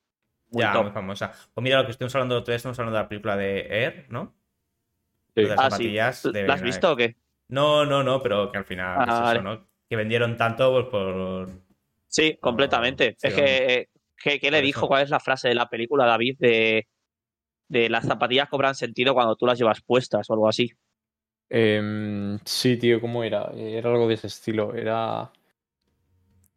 [0.50, 0.82] muy Ya, top.
[0.82, 1.30] muy famosa.
[1.54, 4.06] Pues mira, lo que estuvimos hablando otra vez, estamos hablando de la película de Air,
[4.08, 4.34] ¿no?
[5.36, 5.42] Sí.
[5.42, 5.92] Las Ah, sí.
[6.32, 7.14] de ¿La has visto o qué?
[7.50, 9.42] No, no, no, pero que al final Ah, es eso.
[9.42, 9.64] ¿no?
[9.88, 11.48] Que vendieron tanto pues, por...
[12.10, 13.14] Sí, completamente.
[13.16, 14.80] sí, es que, eh, ¿qué, qué le Por dijo?
[14.80, 14.88] eso.
[14.88, 16.36] ¿Cuál es la frase de la película, David?
[16.38, 16.88] De,
[17.68, 20.72] de las zapatillas cobran sentido cuando tú las llevas puestas o algo así.
[21.48, 23.50] Em, sí, tío, ¿cómo era?
[23.54, 24.74] Era algo de ese estilo.
[24.74, 25.30] Era.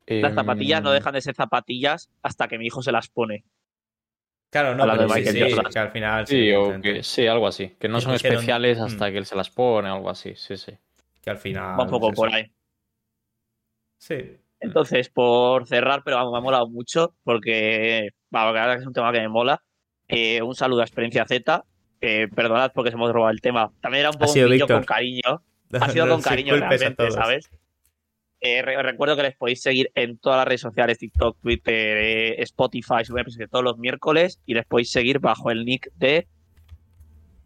[0.07, 3.45] Las zapatillas no em, dejan de ser zapatillas hasta que mi hijo se las pone.
[4.49, 5.39] Claro, no, pero sí, sí,
[5.71, 6.27] que al final...
[6.27, 7.69] Sí, o que, sí, algo así.
[7.79, 8.83] Que no son especiales mm.
[8.83, 10.33] hasta que él se las pone, algo así.
[10.35, 10.73] Sí, sí.
[11.21, 11.79] que al final...
[11.79, 12.51] Va un poco es por ahí.
[13.97, 14.37] Sí.
[14.63, 18.09] Entonces, por cerrar, pero vamos, me ha molado mucho porque,
[18.75, 19.61] que es un tema que me mola.
[20.07, 21.65] Eh, un saludo a Experiencia Z.
[22.01, 23.71] Eh, perdonad porque se hemos robado el tema.
[23.81, 25.21] También era un poco un con cariño.
[25.81, 27.11] Ha sido con cariño realmente.
[27.11, 27.49] ¿sabes?
[28.39, 32.41] Eh, re- recuerdo que les podéis seguir en todas las redes sociales, TikTok, Twitter, eh,
[32.43, 33.03] Spotify,
[33.37, 36.27] que todos los miércoles y les podéis seguir bajo el nick de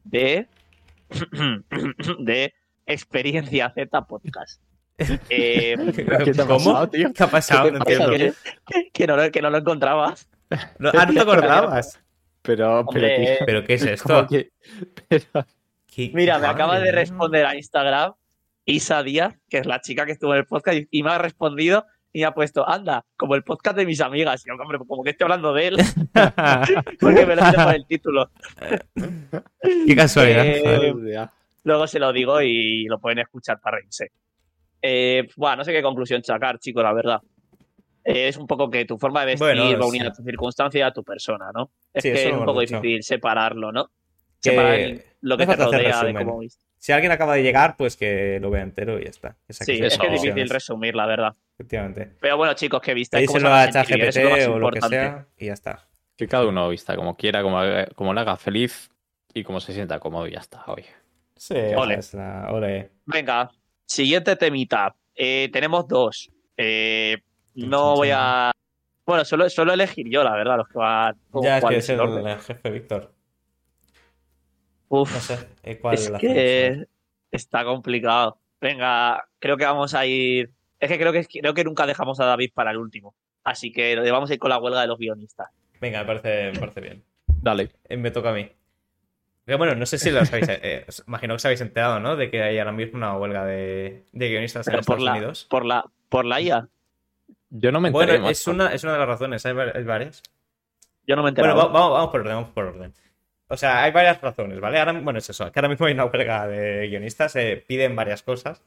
[0.04, 0.48] de
[2.20, 2.54] de
[2.86, 4.62] Experiencia Z Podcast.
[4.98, 5.76] Eh,
[6.26, 6.58] ¿Qué te ha ¿Cómo?
[6.58, 7.14] pasado, tío?
[7.14, 7.64] ¿Qué ha pasado?
[7.66, 8.12] ¿Qué No entiendo.
[8.66, 10.16] que, que no, lo- que no lo encontraba.
[10.80, 12.00] No, ah, ¿no te acordabas?
[12.42, 14.28] Pero, pero, Hombre, tío, ¿Pero qué es ¿cómo esto?
[14.28, 14.52] que-
[15.08, 15.46] pero-
[15.88, 18.14] ¿Qué- Mira, me acaba de responder a Instagram
[18.66, 21.86] Isa Díaz, que es la chica que estuvo en el podcast, y- me ha respondido
[22.14, 24.44] y me ha puesto, anda, como el podcast de mis amigas.
[24.46, 25.78] Y yo, hombre, como que estoy hablando de él,
[27.00, 28.32] porque me lo he por el título.
[29.86, 30.46] Qué casualidad.
[30.46, 31.28] Eh.
[31.64, 34.12] Luego se lo digo y lo pueden escuchar para reírse.
[34.82, 37.22] Eh, bueno, no sé qué conclusión sacar, chicos, la verdad.
[38.04, 40.10] Eh, es un poco que tu forma de vestir Bueno, va unida sí.
[40.10, 41.72] a tu circunstancia y a tu persona, ¿no?
[41.94, 42.80] Es Sí, que es un poco dicho.
[42.80, 43.88] difícil separarlo, ¿no?
[44.42, 46.64] Que Separar el- lo que no te rodea de cómo viste.
[46.78, 49.36] Si alguien acaba de llegar, pues que lo vea entero y ya está.
[49.50, 51.34] Saque Sí, es que es difícil resumir, la verdad.
[51.58, 52.12] Efectivamente.
[52.22, 55.48] Pero bueno, chicos, que visteis cómo se a ChatGPT es o lo que sea y
[55.48, 55.88] ya está.
[56.16, 57.60] Que cada uno vista como quiera, como,
[57.96, 58.90] como le haga feliz
[59.34, 60.64] y como se sienta cómodo y ya está.
[60.68, 60.86] Oye.
[61.36, 61.96] Sí, Ole.
[61.96, 62.92] esa es la- ole.
[63.06, 63.52] Venga,
[63.88, 64.96] siguiente temita.
[65.16, 66.30] Eh, tenemos dos.
[66.56, 67.18] Eh,
[67.56, 68.52] no voy a.
[69.06, 71.16] Bueno, solo, solo elegir yo, la verdad, los que van.
[71.42, 73.14] Ya es cuál que es el el, jefe Víctor.
[74.90, 76.86] Uf, No sé eh, cuál es hacemos, que
[77.32, 78.38] está complicado.
[78.62, 80.52] Venga, creo que vamos a ir.
[80.80, 83.16] Es que creo que creo que nunca dejamos a David para el último.
[83.44, 85.50] Así que vamos a ir con la huelga de los guionistas.
[85.80, 87.04] Venga, me parece, me parece bien.
[87.28, 87.72] Dale.
[87.88, 88.50] Eh, Me toca a mí.
[89.56, 90.48] Bueno, no sé si lo habéis.
[90.50, 92.16] eh, os imagino que os habéis enterado, ¿no?
[92.18, 95.12] De que hay ahora mismo una huelga de, de guionistas en Pero por Estados la,
[95.14, 95.48] Unidos.
[95.50, 96.68] por la, por la IA.
[97.50, 99.84] Yo no me enteré, Bueno, es una, es una de las razones, hay, va- hay
[99.84, 100.22] varias.
[101.06, 102.94] Yo no me he Bueno, vamos, vamos por orden, vamos por orden.
[103.48, 104.78] O sea, hay varias razones, ¿vale?
[104.80, 108.22] Ahora, bueno, es eso, que ahora mismo hay una huelga de guionistas, se piden varias
[108.24, 108.62] cosas.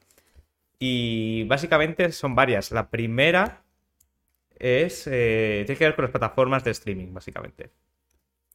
[0.78, 2.70] Y básicamente son varias.
[2.72, 3.62] La primera
[4.58, 5.06] es.
[5.06, 7.70] eh, tiene que ver con las plataformas de streaming, básicamente.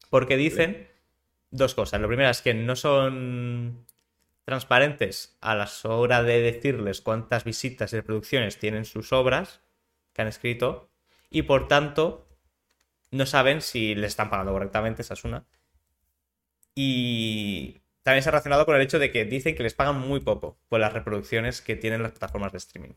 [0.10, 0.88] Porque dicen
[1.52, 2.02] dos cosas.
[2.02, 3.86] La primera es que no son
[4.46, 9.62] transparentes a la hora de decirles cuántas visitas y reproducciones tienen sus obras
[10.14, 10.90] que han escrito.
[11.30, 12.28] Y por tanto,
[13.12, 15.46] no saben si les están pagando correctamente, esa es una.
[16.76, 20.20] Y también se ha relacionado con el hecho de que dicen que les pagan muy
[20.20, 22.94] poco por las reproducciones que tienen las plataformas de streaming.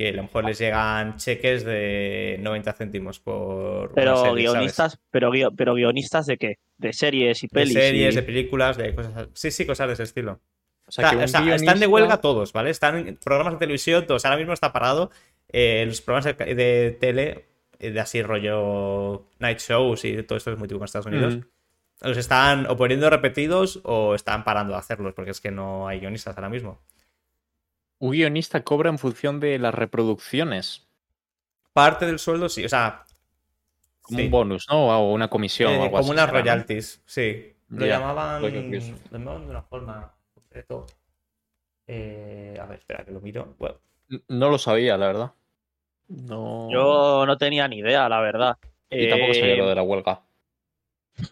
[0.00, 3.92] Que a lo mejor les llegan cheques de 90 céntimos por.
[3.92, 6.54] pero guionistas, pero, guio- pero guionistas de qué?
[6.78, 7.74] De series y De pelis.
[7.74, 9.28] series, y- de películas, de cosas.
[9.34, 10.40] Sí, sí, cosas de ese estilo.
[10.86, 12.70] O sea, que O están de huelga todos, ¿vale?
[12.70, 14.24] Están en programas de televisión, todos.
[14.24, 15.10] Ahora mismo está parado.
[15.52, 17.44] eh, los programas de, de tele
[17.78, 21.36] eh, de así rollo night shows y todo esto es muy típico en Estados Unidos,
[21.36, 21.40] Mm.
[22.08, 26.00] los están o poniendo repetidos o están parando de hacerlos porque es que no hay
[26.00, 26.80] guionistas ahora mismo.
[28.00, 30.88] Un guionista cobra en función de las reproducciones.
[31.72, 33.04] Parte del sueldo sí, o sea,
[34.00, 34.24] Como Sí.
[34.24, 34.86] un bonus, ¿no?
[34.88, 36.10] O una comisión eh, o algo como así.
[36.12, 36.44] unas será, ¿no?
[36.44, 37.54] royalties, sí.
[37.68, 40.86] Lo Ya, llamaban, lo llamaban de una forma concreto.
[41.86, 43.54] Eh, a ver, espera que lo miro.
[43.58, 43.76] Bueno,
[44.28, 45.32] No lo sabía, la verdad.
[46.08, 46.68] No.
[46.72, 48.56] Yo no tenía ni idea, la verdad.
[48.90, 50.22] Y tampoco sabía Eh, lo de la huelga.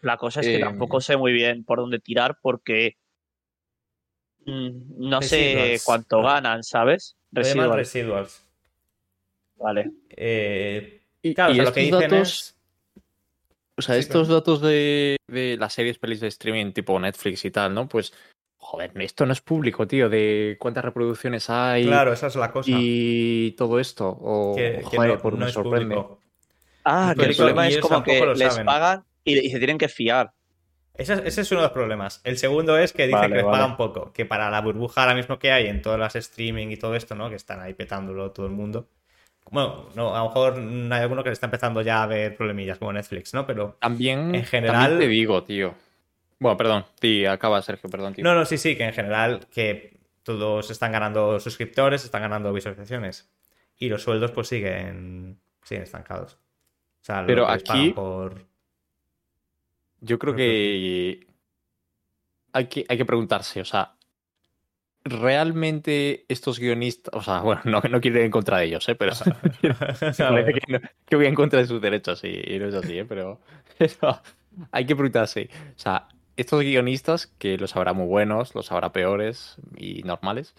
[0.02, 2.96] La cosa es que Eh, tampoco sé muy bien por dónde tirar porque
[4.50, 5.84] mm, no sé Residuals.
[5.84, 7.16] cuánto ganan, ¿sabes?
[7.30, 7.78] lo llaman Residual.
[7.78, 8.44] residuals.
[9.56, 9.90] Vale.
[10.10, 12.56] Eh, Y, claro, o y sea, lo que dicen datos, es.
[13.76, 17.50] o sea, sí, estos datos de, de las series, pelis de streaming tipo Netflix y
[17.50, 17.88] tal, ¿no?
[17.88, 18.12] Pues,
[18.56, 22.70] joder, esto no es público, tío, de cuántas reproducciones hay Claro, esa es la cosa.
[22.72, 24.08] y todo esto.
[24.08, 25.94] O, que, que joder, no, pues no me es sorprende.
[25.96, 26.20] público.
[26.84, 28.64] Ah, que el problema es como que les saben.
[28.66, 30.32] pagan y, y se tienen que fiar.
[30.98, 32.20] Ese, es- ese es uno de los problemas.
[32.24, 33.56] El segundo es que dicen Vale, que les vale.
[33.58, 34.12] pagan poco.
[34.12, 37.14] Que para la burbuja ahora mismo que hay en todas las streaming y todo esto,
[37.14, 37.30] ¿no?
[37.30, 38.88] Que están ahí petándolo todo el mundo.
[39.50, 42.76] Bueno, no, a lo mejor hay alguno que le está empezando ya a ver problemillas
[42.78, 43.46] como Netflix, ¿no?
[43.46, 43.78] Pero.
[43.80, 45.74] También, En general- también te digo, tío.
[46.38, 48.22] Bueno, perdón, sí, acaba, Sergio, perdón, tío.
[48.24, 53.30] No, no, sí, sí, que en general que todos están ganando suscriptores, están ganando visualizaciones.
[53.78, 56.34] Y los sueldos pues siguen, siguen estancados.
[56.34, 58.47] O sea, lo Pero que les pagan aquí- por...
[60.00, 61.26] Yo creo que
[62.52, 63.94] hay que, hay que preguntarse, o sea,
[65.04, 68.94] ¿realmente estos guionistas, o sea, bueno, no, no quiero ir en contra de ellos, ¿eh?
[68.94, 69.12] pero
[70.18, 72.98] parece que, no- que voy en contra de sus derechos y, y no es así,
[72.98, 73.04] ¿eh?
[73.04, 73.40] pero,
[73.78, 74.20] pero
[74.70, 79.56] hay que preguntarse, o sea, estos guionistas, que los habrá muy buenos, los habrá peores
[79.76, 80.54] y normales,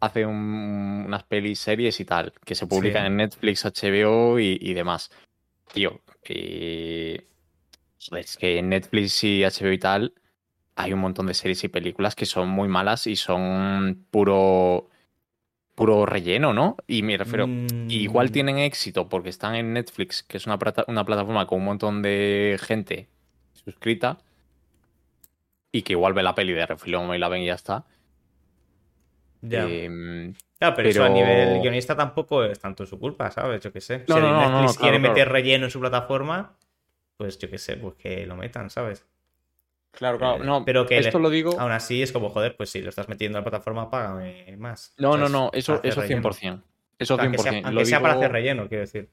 [0.00, 3.06] hacen un- unas pelis, series y tal, que se publican Sí.
[3.06, 5.10] en Netflix, HBO y, y demás.
[5.72, 7.26] Tío, eh,
[8.12, 10.14] es que en Netflix y HBO y tal
[10.76, 14.88] hay un montón de series y películas que son muy malas y son puro
[15.74, 16.76] puro relleno, ¿no?
[16.86, 20.84] Y me refiero, Mm, igual tienen éxito porque están en Netflix, que es una, plata-
[20.88, 23.08] una plataforma con un montón de gente
[23.52, 24.18] suscrita
[25.72, 27.84] y que igual ve la peli de refilón y la ven y ya está.
[29.42, 29.64] Ya.
[29.64, 33.60] Em, Claro, pero, eso a nivel guionista tampoco es tanto su culpa, ¿sabes?
[33.62, 33.98] Yo qué sé.
[34.08, 35.32] No, si no, no, no, Netflix quiere meter claro.
[35.32, 36.56] relleno en su plataforma,
[37.16, 39.06] pues yo qué sé, pues que lo metan, ¿sabes?
[39.92, 41.58] claro, Eh, claro, no, pero que esto le- lo digo...
[41.58, 44.94] Aún así es como, joder, pues si lo estás metiendo en la plataforma, págame más.
[44.98, 45.32] No, no, ¿sabes?
[45.32, 46.20] no, eso, eso relleno.
[46.22, 46.62] 100%.
[46.98, 47.42] Eso O sea, aunque 100%.
[47.42, 49.10] sea, Lo aunque sea para hacer relleno, quiero decir.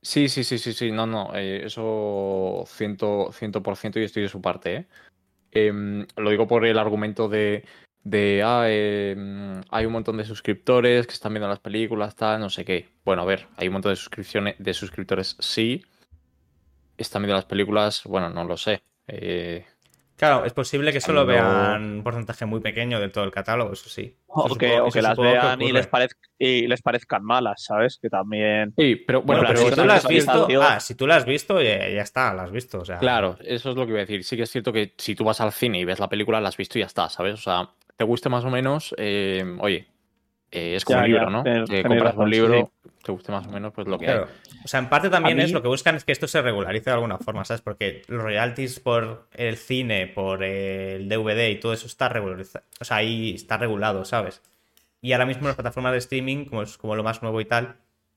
[0.00, 4.40] Sí, sí, sí, sí, sí, no, no, eh, eso 100%, 100% y estoy de su
[4.40, 4.86] parte, ¿eh?
[5.50, 7.64] Em, lo digo por el argumento de,
[8.04, 12.48] de ah, em, hay un montón de suscriptores que están viendo las películas, tal, no
[12.50, 12.88] sé qué.
[13.04, 15.84] Bueno, a ver, hay un montón de suscripciones, de suscriptores, sí.
[16.98, 18.82] Están viendo las películas, bueno, no lo sé.
[19.06, 19.64] Eh,
[20.16, 23.88] Claro, es posible que solo vean un porcentaje muy pequeño de todo el catálogo, eso
[23.88, 24.16] sí.
[24.26, 26.82] Eso O que, supongo- o eso que las que vean y les, parez- y les
[26.82, 28.00] parezcan malas, ¿sabes?
[28.02, 28.74] Que también.
[28.76, 31.24] sí, pero bueno, Bueno, pero si tú la has visto, ah, si tú la has
[31.24, 32.80] visto, ya, ya está, la has visto.
[32.80, 34.24] O sea, Claro, eso es lo que iba a decir.
[34.24, 36.48] Sí que es cierto que si tú vas al cine y ves la película, la
[36.48, 37.34] has visto y ya está, ¿sabes?
[37.34, 39.86] O sea, te guste más o menos, eh, oye,
[40.50, 41.42] eh, es como Ya, un libro, ya, ¿no?
[41.64, 42.72] Te compras un sí, libro,
[43.08, 44.26] te guste más o menos, pues lo que Claro.
[44.26, 44.58] hay.
[44.64, 46.94] O sea, en parte también es lo que buscan es que esto se regularice de
[46.94, 47.62] alguna forma, ¿sabes?
[47.62, 52.66] Porque los royalties por el cine, por el DVD y todo eso está regularizado.
[52.78, 54.42] O sea, ahí está regulado, ¿sabes?
[55.00, 57.76] Y ahora mismo las plataformas de streaming, como es como lo más nuevo y tal,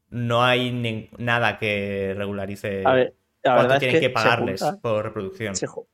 [0.09, 3.13] no hay ni- nada que regularice A ver,
[3.43, 5.55] la cuánto es tienen que, que, pagarles por reproducción.
[5.55, 5.87] se ju-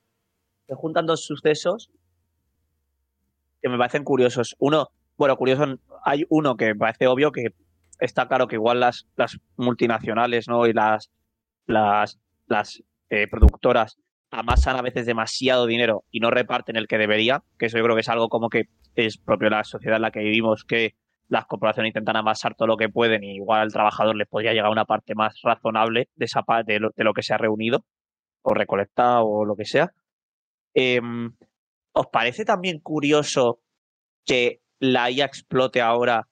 [0.67, 1.91] se juntan dos sucesos
[3.61, 4.55] que me parecen curiosos.
[4.57, 5.65] Uno, bueno, curioso,
[6.03, 7.53] hay uno que me parece obvio que
[7.99, 10.67] está claro que igual las, las multinacionales, ¿no?
[10.67, 11.11] Y las,
[11.65, 13.97] las, las eh, productoras
[14.31, 17.95] amasan a veces demasiado dinero y no reparten el que debería, que eso yo creo
[17.95, 20.95] que es algo como que es propio de la sociedad en la que vivimos, que
[21.29, 24.71] las corporaciones intentan amasar todo lo que pueden y igual al trabajador le podría llegar
[24.71, 27.85] una parte más razonable de esa de lo, de lo que se ha reunido
[28.41, 29.91] o recolectado o lo que sea.
[30.73, 31.35] Em,
[31.93, 33.59] ¿Os parece también curioso
[34.25, 36.27] que la IA explote ahora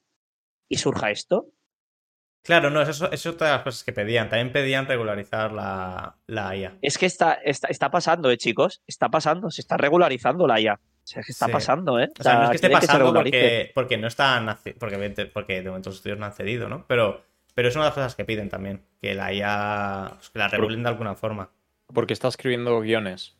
[0.69, 1.47] y surja esto?
[2.45, 4.29] Claro, no, eso, es otra de las cosas que pedían.
[4.29, 6.77] También pedían regularizar la, la IA.
[6.81, 8.83] Es que está, está, está pasando, ¿eh, chicos?
[8.85, 10.75] Está pasando, se está regularizando la IA.
[10.75, 11.51] O sea, es que está Sí.
[11.51, 12.09] pasando, ¿eh?
[12.19, 14.57] O sea, no es que esté pasando porque, porque no están.
[14.79, 16.85] Porque, porque de momento los estudios no han cedido, ¿no?
[16.87, 17.23] Pero,
[17.55, 18.83] pero es una de las cosas que piden también.
[19.01, 20.11] Que la IA.
[20.15, 21.49] pues, que la regulen de alguna forma.
[21.93, 23.35] Porque está escribiendo guiones.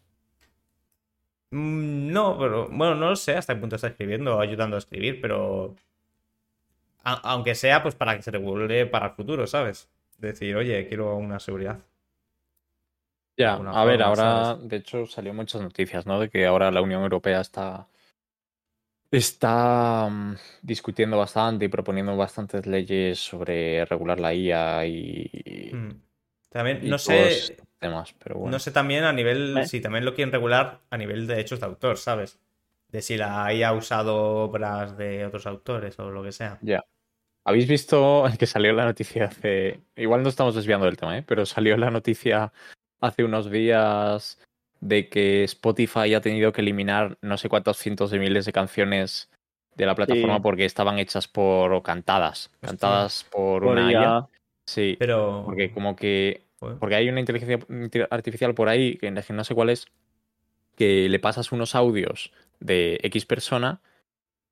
[1.52, 2.68] Mm, No, pero.
[2.70, 5.76] Bueno, no lo sé hasta qué punto está escribiendo o ayudando a escribir, pero.
[7.06, 9.90] A- aunque sea, pues para que se regule para el futuro, ¿sabes?
[10.18, 11.80] Decir, oye, quiero una seguridad.
[13.38, 14.58] Ya, a ver, ahora, ¿sabes?
[14.62, 16.20] de hecho, salió muchas noticias, ¿no?
[16.20, 17.88] De que ahora la Unión Europea está,
[19.12, 25.30] está mm, discutiendo bastante y proponiendo bastantes leyes sobre regular la IA y,
[25.72, 25.92] Mm.
[26.50, 28.58] También, y no sé, estos temas, pero bueno.
[28.58, 29.68] no sé también a nivel, ¿Eh?
[29.68, 32.40] si también lo quieren regular a nivel de derechos de autor, ¿sabes?
[32.90, 36.62] De si la IA ha usado obras de otros autores o lo que sea.
[36.62, 36.82] Ya.
[37.46, 39.80] ¿Habéis visto que salió la noticia hace...
[39.96, 41.24] Igual no estamos desviando del tema, ¿eh?
[41.26, 42.52] Pero salió la noticia
[43.00, 44.40] hace unos días
[44.82, 49.30] de que Spotify ha tenido que eliminar no sé cuántos cientos de miles de canciones
[49.76, 50.42] de la plataforma Sí.
[50.42, 54.28] porque estaban hechas por o cantadas, cantadas por Por una IA.
[54.66, 55.44] Sí, Pero.
[55.46, 56.42] porque como que
[56.80, 57.60] porque hay una inteligencia
[58.10, 59.86] artificial por ahí, que no sé cuál es,
[60.76, 63.82] que le pasas unos audios de X persona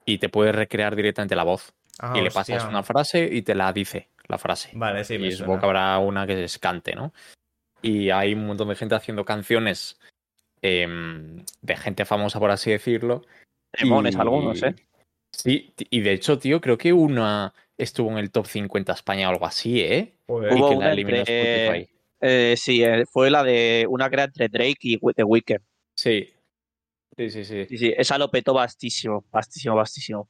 [0.06, 1.74] y te puede recrear directamente la voz.
[2.00, 2.56] Ah, y le hostia.
[2.56, 4.70] pasas una frase y te la dice la frase.
[4.74, 5.46] Vale, sí, me y suena.
[5.46, 7.14] supongo que habrá una que es cante, ¿no?
[7.82, 10.00] Y hay un montón de gente haciendo canciones
[10.62, 13.24] em, de gente famosa, por así decirlo.
[13.78, 14.76] Demones y- algunos, ¿eh?
[15.32, 19.32] Sí, y de hecho, tío, creo que una estuvo en el top 50 España o
[19.32, 20.14] algo así, ¿eh?
[20.28, 20.52] Joder.
[20.52, 21.94] Y Hubo que una la eliminó entre- Spotify.
[22.22, 25.60] Eh, sí, eh, fue la de una que era entre Drake y The Weeknd.
[25.98, 26.30] Sí.
[27.18, 27.66] Sí, sí, sí.
[27.68, 30.30] Sí, sí, esa lo petó bastísimo, bastísimo, bastísimo.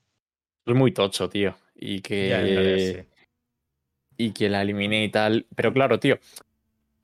[0.66, 1.55] Es muy tocho, tío.
[1.76, 2.30] Y que.
[2.30, 3.07] Ya, en realidad, sí.
[4.18, 5.45] y que la elimine y tal.
[5.55, 6.20] Pero claro, tío,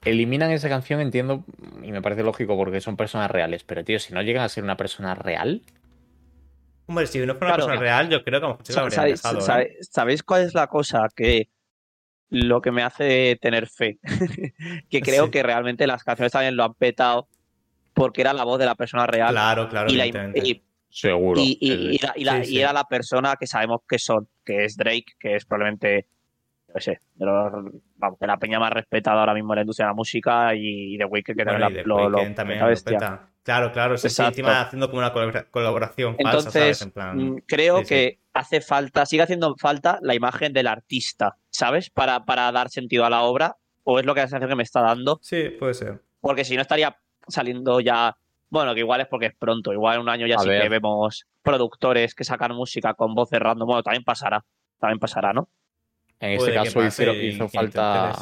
[0.05, 1.43] eliminan esa canción, entiendo,
[1.83, 3.63] y me parece lógico porque son personas reales.
[3.63, 5.61] Pero, tío, si no llegan a ser una persona real,
[6.87, 7.65] Hombre, si no fuera una Claro.
[7.67, 9.59] persona real, yo creo que a lo mejor habrían ¿Sabéis, dejado.
[9.61, 9.77] ¿eh?
[9.81, 11.07] ¿Sabéis cuál es la cosa?
[11.15, 11.47] Que
[12.31, 13.99] lo que me hace tener fe.
[14.89, 15.31] que creo Sí.
[15.31, 17.27] que realmente las canciones también lo han petado
[17.93, 19.29] porque era la voz de la persona real.
[19.31, 21.39] Claro, claro, y, la- y- seguro.
[21.41, 22.59] y- y- El- y la- y la- Sí, y sí.
[22.61, 26.07] era la persona que sabemos que son, que es Drake, que es probablemente,
[26.73, 27.51] no sé, de, los-
[27.97, 30.95] vamos, de la peña más respetada ahora mismo en la industria de la música y,
[30.95, 32.59] y The Weeknd, que Bueno, la- lo, lo también.
[33.43, 36.55] Claro, claro, sí, sí, encima haciendo como una colabora- colaboración falsa, ¿sabes?
[36.55, 41.35] Entonces, En plan, mm, creo que hace falta, sigue haciendo falta la imagen del artista,
[41.49, 41.89] ¿sabes?
[41.89, 44.63] Para, para dar sentido a la obra, o es lo que la sensación que me
[44.63, 46.01] está dando, Sí, puede ser.
[46.21, 46.95] porque si no estaría
[47.27, 48.15] saliendo ya,
[48.49, 50.69] bueno, que igual es porque es pronto, igual en un año ya A sí que
[50.69, 54.43] vemos productores que sacan música con voces random, bueno, también pasará,
[54.79, 55.49] también pasará, ¿no?
[56.19, 58.13] en este caso hizo, falta.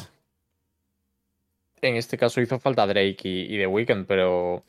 [1.80, 4.64] En este caso hizo falta Drake y, y The Weeknd, pero.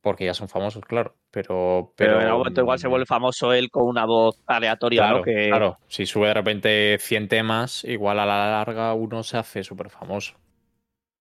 [0.00, 1.14] Porque ya son famosos, claro.
[1.30, 1.92] Pero.
[1.96, 5.18] Pero, Pero, en algún momento igual se vuelve famoso él con una voz aleatoria, Claro,
[5.18, 5.22] ¿no?
[5.22, 5.78] Que, claro.
[5.86, 10.34] Si sube de repente 100 temas, igual a la larga uno se hace súper famoso.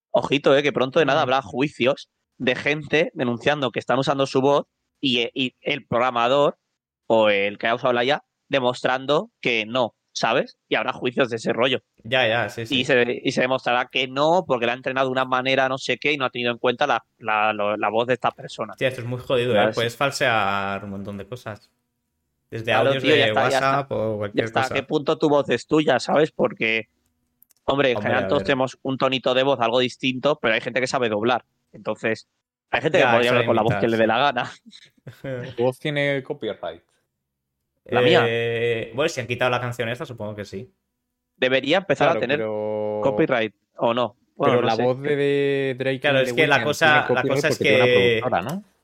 [0.10, 0.64] Ojito, ¿eh?
[0.64, 2.10] que pronto de nada habrá juicios
[2.42, 4.66] de gente denunciando que están usando su voz
[5.00, 6.58] y, y el programador
[7.06, 10.58] o el que ha usado la IA demostrando que no, ¿sabes?
[10.68, 11.82] Y habrá juicios de ese rollo.
[12.04, 12.80] Ya, ya, sí, sí.
[12.80, 15.78] Y, se, y se demostrará que no, porque la ha entrenado de una manera no
[15.78, 18.74] sé qué y no ha tenido en cuenta la, la- la voz de esta persona.
[18.74, 19.72] Hostia, esto es muy jodido, ¿eh?
[19.76, 21.70] Puedes falsear un montón de cosas.
[22.50, 23.44] Desde Claro, audios tío, de está.
[23.44, 24.74] WhatsApp o cualquier está, ¿a cosa.
[24.74, 26.32] qué punto tu voz es tuya, sabes?
[26.32, 26.88] Porque,
[27.66, 30.88] hombre, en general todos tenemos un tonito de voz algo distinto, pero hay gente que
[30.88, 31.46] sabe doblar.
[31.74, 32.28] Entonces,
[32.70, 34.52] hay gente Ya, que podría hablar con la voz que le dé la gana.
[35.56, 36.82] ¿Tu voz tiene copyright?
[37.86, 38.24] La mía.
[38.28, 40.72] Eh, Bueno, si han quitado la canción esta, supongo que sí.
[41.38, 43.00] Debería empezar Claro, a tener pero...
[43.04, 44.16] copyright o no.
[44.36, 44.84] Bueno, pero no la sé.
[44.84, 45.96] voz de, de Drake.
[45.96, 48.22] y Claro, de es que la cosa- la cosa es que-.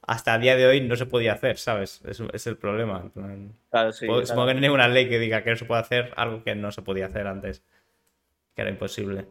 [0.01, 2.01] Hasta el día de hoy no se podía hacer, ¿sabes?
[2.05, 3.11] Es, es el problema.
[3.69, 4.25] Claro, sí, supongo, claro.
[4.25, 6.55] supongo que no hay ninguna ley que diga que no se puede hacer algo que
[6.55, 7.61] no se podía hacer antes.
[8.55, 9.25] Que era imposible.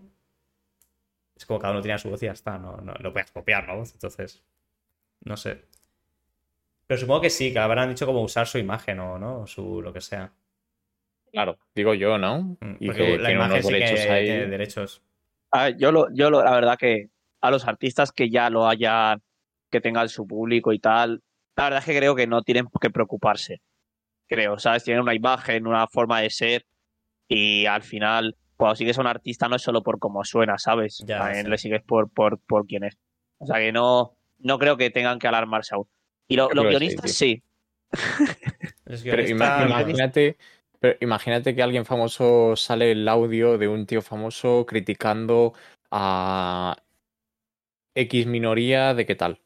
[1.36, 2.58] Es como cada uno tenía su voz y ya está.
[2.58, 4.42] No, no, no puedes copiar la voz, entonces.
[5.24, 5.64] No sé.
[6.86, 9.82] Pero supongo que sí, que habrán dicho como usar su imagen o no, o su
[9.82, 10.32] lo que sea.
[11.32, 12.56] Claro, digo yo, ¿no?
[12.60, 14.24] Mm, Y Porque que la tiene imagen unos sí que derechos ahí.
[14.26, 15.02] tiene derechos.
[15.50, 17.08] A ver, yo, lo, yo lo- la verdad que
[17.40, 19.22] a los artistas que ya lo hayan,
[19.70, 21.22] que tengan su público y tal,
[21.56, 23.60] la verdad es que creo que no tienen que preocuparse.
[24.28, 24.84] Creo, ¿sabes?
[24.84, 26.64] Tienen una imagen, una forma de ser
[27.28, 31.02] y al final, cuando sigues a un artista no es solo por cómo suena, ¿sabes?
[31.06, 31.50] Ya, También sí.
[31.50, 32.96] le sigues por, por, por quién es.
[33.38, 35.88] O sea que no, no creo que tengan que alarmarse aún.
[36.28, 37.42] Y lo- los sí, guionistas sí.
[38.86, 40.36] Los Pero imagínate,
[40.80, 45.54] pero imagínate que alguien famoso sale el audio de un tío famoso criticando
[45.90, 46.76] a
[47.94, 49.40] X minoría de qué tal.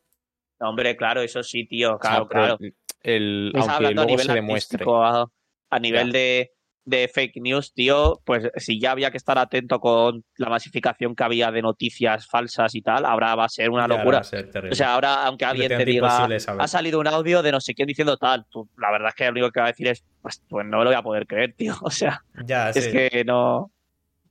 [0.59, 2.59] No, hombre, claro, eso sí, tío, O sea, claro, claro.
[3.03, 4.85] el, Estás aunque hablando a luego nivel se demuestre.
[4.85, 6.53] a nivel de,
[6.85, 11.25] de fake news, tío, pues si ya había que estar atento con la masificación que
[11.25, 14.21] había de noticias falsas y tal, ahora va a ser una locura.
[14.21, 16.27] O sea, ahora, aunque alguien te diga,
[16.59, 19.25] ha salido un audio de no sé quién diciendo tal, tú, la verdad es que
[19.25, 21.27] lo único que va a decir es, pues, pues no me lo voy a poder
[21.27, 21.75] creer, tío.
[21.83, 22.93] O sea, Ya, es sí.
[22.93, 23.71] que no.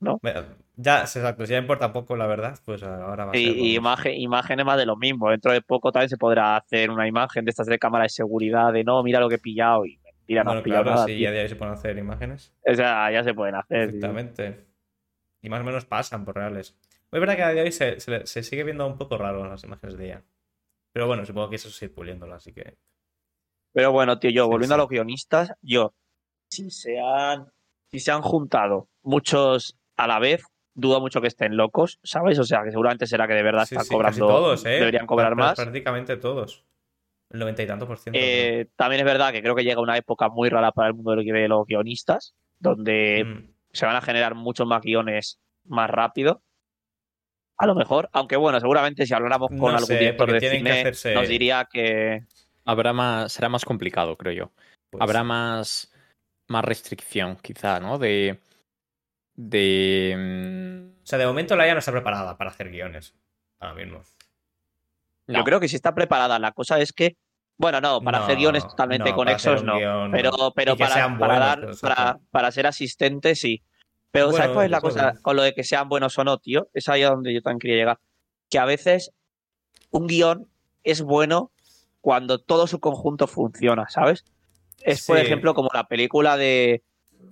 [0.00, 0.18] ¿no?
[0.76, 3.42] Ya, exacto, si ya importa poco, la verdad, pues ahora va a ser.
[3.42, 5.28] Y, imagen, imágenes más de lo mismo.
[5.28, 8.72] Dentro de poco también se podrá hacer una imagen de estas de cámara de seguridad
[8.72, 9.99] de no, mira lo que he pillado y
[10.34, 11.24] mentira, no Bueno, claro, nada, sí, tío.
[11.24, 12.54] ya de ahí se pueden hacer imágenes.
[12.66, 13.90] O sea, ya se pueden hacer.
[13.90, 14.00] tío.
[14.00, 14.66] Perfectamente.
[15.42, 16.76] Y más o menos pasan por reales.
[17.12, 19.44] Es verdad que a día de hoy se, se- se sigue viendo un poco raro
[19.48, 20.22] las imágenes de ella.
[20.92, 22.76] Pero bueno, supongo que eso sí puliéndolo, así que.
[23.72, 25.94] Pero bueno, tío, yo, Sí, volviendo a los guionistas, yo,
[26.50, 27.46] si se han,
[27.90, 30.42] si se han juntado muchos a la vez,
[30.74, 32.38] dudo mucho que estén locos, ¿sabes?
[32.38, 34.70] O sea, que seguramente será que de verdad Sí, están cobrando, todos, ¿eh?
[34.78, 35.56] deberían cobrar más.
[35.56, 36.64] Prácticamente todos.
[37.30, 38.18] El noventa y tantos por ciento.
[38.20, 41.14] Eh, también es verdad que creo que llega una época muy rara para el mundo
[41.14, 43.50] de los guionistas, donde Mm.
[43.72, 46.42] se van a generar muchos más guiones más rápido.
[47.56, 50.46] A lo mejor, aunque bueno, seguramente si habláramos con No algún sé, director de que
[50.72, 52.24] hacerse- nos diría que
[52.64, 54.50] Habrá más, será más complicado, creo yo.
[54.90, 55.92] Pues Habrá más,
[56.48, 57.98] más restricción, quizá, ¿no?
[57.98, 58.38] De.
[59.36, 60.14] De.
[60.16, 63.14] mm, O sea, de momento la IA no está preparada para hacer guiones.
[63.60, 64.02] Ahora mismo.
[65.26, 65.38] No.
[65.38, 66.38] yo creo que sí está preparada.
[66.38, 67.16] La cosa es que,
[67.56, 69.76] bueno, no, para hacer guiones totalmente no, conexos no.
[69.78, 73.62] guion, Pero, pero para, para buenos, dar, pero para, ser asistente, sí.
[74.10, 76.68] Pero ¿sabes cuál es la cosa con lo de que sean buenos o no, tío?
[76.74, 77.98] Es ahí a donde yo también quería llegar.
[78.48, 79.12] Que a veces
[79.90, 80.48] un guion
[80.82, 81.52] es bueno
[82.00, 84.24] cuando todo su conjunto funciona, ¿sabes?
[84.82, 85.22] Es, por Sí.
[85.24, 86.82] ejemplo, como la película de,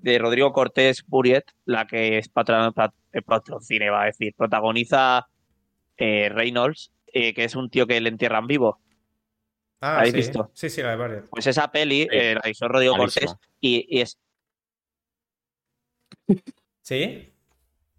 [0.03, 5.26] de Rodrigo Cortés Buriet, la que es patron, pat- eh, patrocine, va a decir, protagoniza
[5.97, 8.81] eh, Reynolds, eh, que es un tío que le entierran vivo.
[9.81, 10.17] Ah, ¿Habéis sí.
[10.19, 10.51] visto?
[10.55, 11.29] Sí, sí, la de varios.
[11.31, 12.09] Pues esa peli Sí.
[12.11, 12.97] eh, la hizo Rodrigo.
[12.97, 14.19] Cortés y, y es,
[16.83, 17.33] ¿Sí?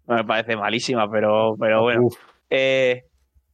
[0.06, 2.08] no me parece malísima, pero, pero bueno.
[2.48, 3.04] Eh,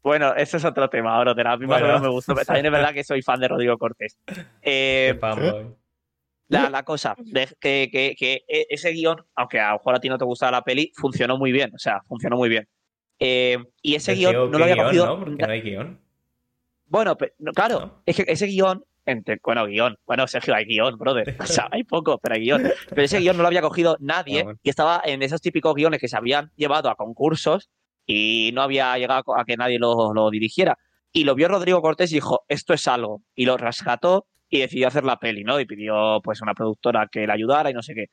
[0.03, 1.87] bueno, eso es otro tema, ahora a mí más o Bueno.
[1.87, 4.19] menos me gustó, pero también es verdad que soy fan de Rodrigo Cortés.
[4.63, 5.19] Eh,
[6.49, 10.01] la, la cosa, de que, que- que e- ese guion, aunque a lo mejor a
[10.01, 12.69] ti no te gustaba la peli, funcionó muy bien, o sea, funcionó muy bien.
[13.19, 15.07] Eh, y ese guion no ¿qué lo había guion, cogido.
[15.07, 15.25] ¿no?
[15.25, 16.01] Porque no hay guion.
[16.87, 18.03] Bueno, pe- no, claro, ¿No?
[18.07, 21.85] es que ese guion, entre, bueno, guion, bueno, Sergio, hay guion, brother, o sea, hay
[21.85, 22.63] poco, pero hay guion.
[22.91, 24.59] Pero ese guion no lo había cogido nadie bueno.
[24.63, 27.71] y estaba en esos típicos guiones que se habían llevado a concursos
[28.07, 30.79] y no había llegado a que nadie lo, lo dirigiera.
[31.13, 33.23] Y lo vio Rodrigo Cortés y dijo, esto es algo.
[33.35, 35.59] Y lo rescató y decidió hacer la peli, ¿no?
[35.59, 38.07] Y pidió pues una productora que le ayudara y no sé qué.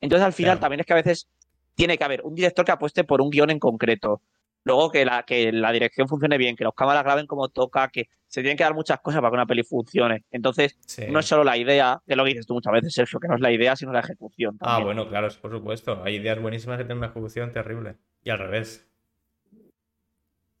[0.00, 0.60] Entonces al final Claro.
[0.60, 1.28] también es que a veces
[1.74, 4.20] tiene que haber un director que apueste por un guion en concreto.
[4.68, 8.10] Luego que la, que la dirección funcione bien, que los cámaras graben como toca, que
[8.26, 10.24] se tienen que dar muchas cosas para que una peli funcione.
[10.30, 11.06] Entonces, Sí.
[11.08, 13.28] no es solo la idea, que es lo que dices tú muchas veces, Sergio, que
[13.28, 14.58] no es la idea, sino la ejecución.
[14.60, 16.02] Ah, bueno, claro, por supuesto.
[16.04, 17.96] Hay ideas buenísimas que tienen una ejecución terrible.
[18.22, 18.86] Y al revés.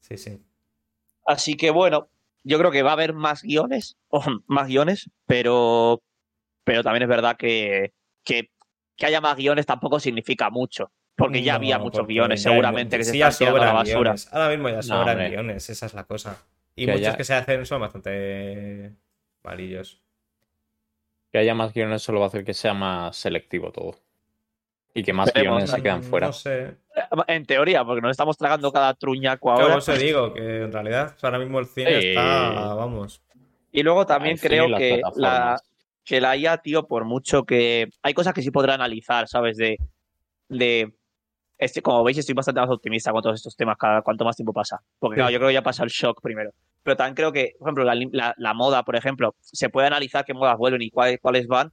[0.00, 0.42] Sí, sí.
[1.26, 2.08] Así que bueno,
[2.44, 6.02] yo creo que va a haber más guiones, o más guiones, pero,
[6.64, 7.92] pero también es verdad que,
[8.24, 8.50] que,
[8.96, 10.90] que haya más guiones tampoco significa mucho.
[11.28, 13.66] Porque ya No, había muchos guiones, seguramente, que se sí, ya están tirando a la
[13.70, 14.00] sobran basura.
[14.10, 14.32] guiones.
[14.32, 16.42] Ahora mismo ya sobran guiones, esa es la cosa.
[16.76, 18.92] Y Que muchos haya- que se hacen son bastante
[19.42, 20.00] malillos.
[21.30, 23.96] que haya más guiones solo va a hacer que sea más selectivo todo.
[24.94, 26.28] Y que más Veremos, guiones se quedan fuera.
[26.28, 26.76] No sé.
[27.28, 29.74] En teoría, porque nos estamos tragando cada truñaco Claro, ahora.
[29.84, 32.08] por eso digo que en realidad ahora mismo el cine Sí.
[32.08, 33.22] está, vamos.
[33.70, 35.60] Y luego también Al creo que la,
[36.02, 37.90] que la IA, tío, por mucho que.
[38.02, 39.58] Hay cosas que sí podrá analizar, ¿sabes?
[39.58, 39.76] De.
[40.48, 40.94] de
[41.58, 44.52] este, como veis, estoy bastante más optimista con todos estos temas cada cuanto más tiempo
[44.52, 44.80] pasa.
[44.98, 46.52] Porque, claro, yo creo que ya pasa el shock primero.
[46.82, 50.24] Pero también creo que, por ejemplo, la, la- la moda, por ejemplo, se puede analizar
[50.24, 51.72] qué modas vuelven y cuáles, cuáles van.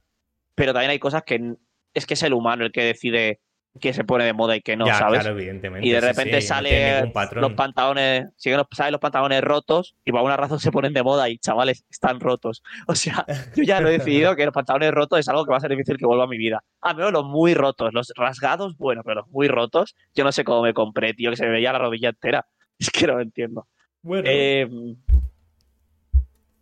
[0.54, 1.54] Pero también hay cosas que
[1.94, 3.40] es que es el humano el que decide
[3.78, 5.20] qué se pone de moda y qué no, ya, ¿sabes?
[5.20, 5.86] claro, evidentemente.
[5.86, 10.18] y de repente sí, sale los pantalones, siguen los, salen los pantalones rotos y por
[10.18, 12.62] alguna razón se ponen de moda y chavales, están rotos.
[12.88, 13.24] O sea,
[13.54, 15.70] yo ya lo he decidido que los pantalones rotos es algo que va a ser
[15.70, 16.62] difícil que vuelva a mi vida.
[16.80, 20.44] A menos los muy rotos, los rasgados, bueno, pero los muy rotos, yo no sé
[20.44, 22.46] cómo me compré, tío, que se me veía la rodilla entera.
[22.78, 23.66] Es que no lo entiendo.
[24.02, 24.68] Bueno, Eh,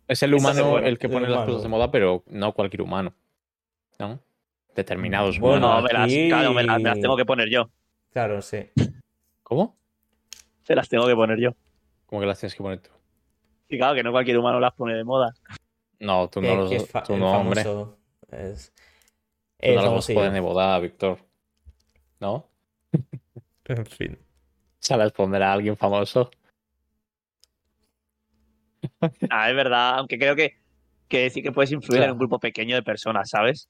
[0.07, 1.45] Es el humano el que el pone las humano.
[1.47, 3.13] cosas de moda, pero no cualquier humano.
[3.99, 4.19] ¿No?
[4.75, 5.83] Determinados Bueno, humanos.
[5.83, 7.69] no, me las, aquí- claro, me las, me las tengo que poner yo.
[8.11, 8.69] claro, sí.
[9.41, 9.77] ¿Cómo?
[10.63, 11.51] Se las tengo que poner yo.
[12.05, 12.89] ¿Cómo que las tienes que poner tú?
[13.69, 15.33] Y claro, que no cualquier humano las pone de moda.
[15.99, 17.63] No, tú no, los, es fa- tú el no hombre.
[17.63, 17.95] Tú
[18.31, 18.73] Es,
[19.61, 20.19] no es las vas a famosillo.
[20.19, 21.19] poner de moda, Víctor.
[22.19, 22.47] ¿No?
[23.67, 24.19] En fin.
[24.79, 26.29] Se las pondrá alguien famoso.
[29.29, 30.57] Ah, es verdad, aunque creo que,
[31.07, 32.11] que sí que puedes influir Claro.
[32.11, 33.67] en un grupo pequeño de personas, ¿sabes?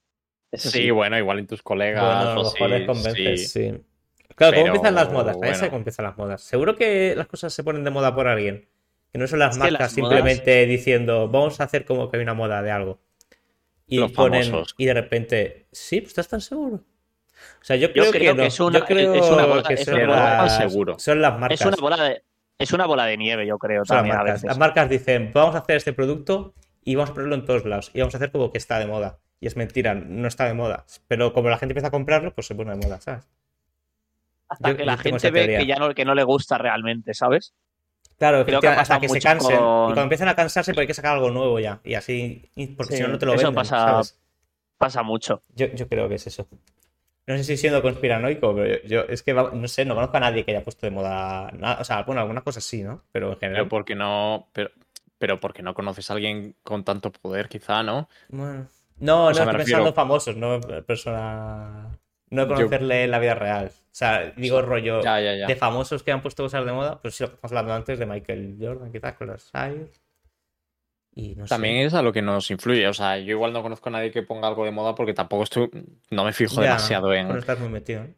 [0.54, 2.04] Sí, bueno, igual en tus colegas.
[2.04, 3.72] Bueno, a lo mejor sí, les convences, sí.
[3.72, 3.82] sí.
[4.36, 5.36] Claro, ¿cómo empiezan las modas?
[5.38, 5.60] Bueno.
[5.66, 6.41] cómo empiezan las modas.
[6.41, 8.68] Seguro que las cosas se ponen de moda por alguien.
[9.12, 12.24] Que no son las Es marcas las simplemente diciendo, vamos a hacer como que hay
[12.24, 13.00] una moda de algo.
[13.88, 14.76] Y Los ponen, famosos.
[14.78, 16.78] y de repente, sí, pues estás tan seguro.
[16.78, 18.43] O sea, yo creo, creo que, que no.
[18.43, 21.00] es una- yo creo es una bola- que es son, una bola- las, seguro.
[21.00, 21.62] son las marcas.
[21.62, 22.24] Es una bola de,
[22.58, 24.34] es una bola de nieve, yo creo, Son las también a marcas.
[24.36, 24.48] veces.
[24.48, 27.91] Las marcas dicen, vamos a hacer este producto y vamos a ponerlo en todos lados.
[27.93, 29.20] Y vamos a hacer como que está de moda.
[29.40, 30.86] Y es mentira, no está de moda.
[31.08, 33.28] Pero como la gente empieza a comprarlo, pues se pone de moda, ¿sabes?
[34.48, 35.60] Hasta yo- que la gente ve teoría.
[35.60, 37.54] que ya no, que no le gusta realmente, ¿sabes?
[38.18, 39.58] Claro, Creo que hasta que se cansen.
[39.58, 41.82] con- Y cuando empiezan a cansarse, pues hay que sacar algo nuevo ya.
[41.84, 44.20] Y así, y porque Sí, si no, no te lo eso venden, pasa- ¿sabes?
[44.78, 45.42] Pasa mucho.
[45.56, 46.48] Yo, yo creo que es eso.
[47.28, 50.16] No sé si siendo conspiranoico, pero yo, yo- es que va- no sé, no conozco
[50.18, 51.82] a nadie que haya puesto de moda nada.
[51.82, 53.02] O sea, bueno, algunas cosas sí, ¿no?
[53.12, 53.64] Pero en general.
[53.64, 54.48] Pero porque no.
[54.54, 54.70] Pero,
[55.18, 58.08] pero porque no conoces a alguien con tanto poder, quizá, ¿no?
[58.30, 58.68] Bueno.
[59.00, 61.98] No, no, sea, estoy refiero- pensando en famosos, no persona.
[62.32, 63.68] No Yo- conocerle en la vida real.
[63.68, 65.48] O sea, digo rollo Ya, ya, ya.
[65.48, 68.00] de famosos que han puesto cosas de moda, pues sí, lo que estamos hablando antes
[68.00, 70.02] de Michael Jordan, quizás, con los Sires.
[71.14, 71.86] Y no También sé.
[71.88, 72.88] es a lo que nos influye.
[72.88, 75.43] O sea, yo igual no conozco a nadie que ponga algo de moda porque tampoco
[75.43, 75.70] estoy.
[76.10, 78.04] No me fijo Ya, demasiado en, No estás muy metido.
[78.04, 78.10] ¿no?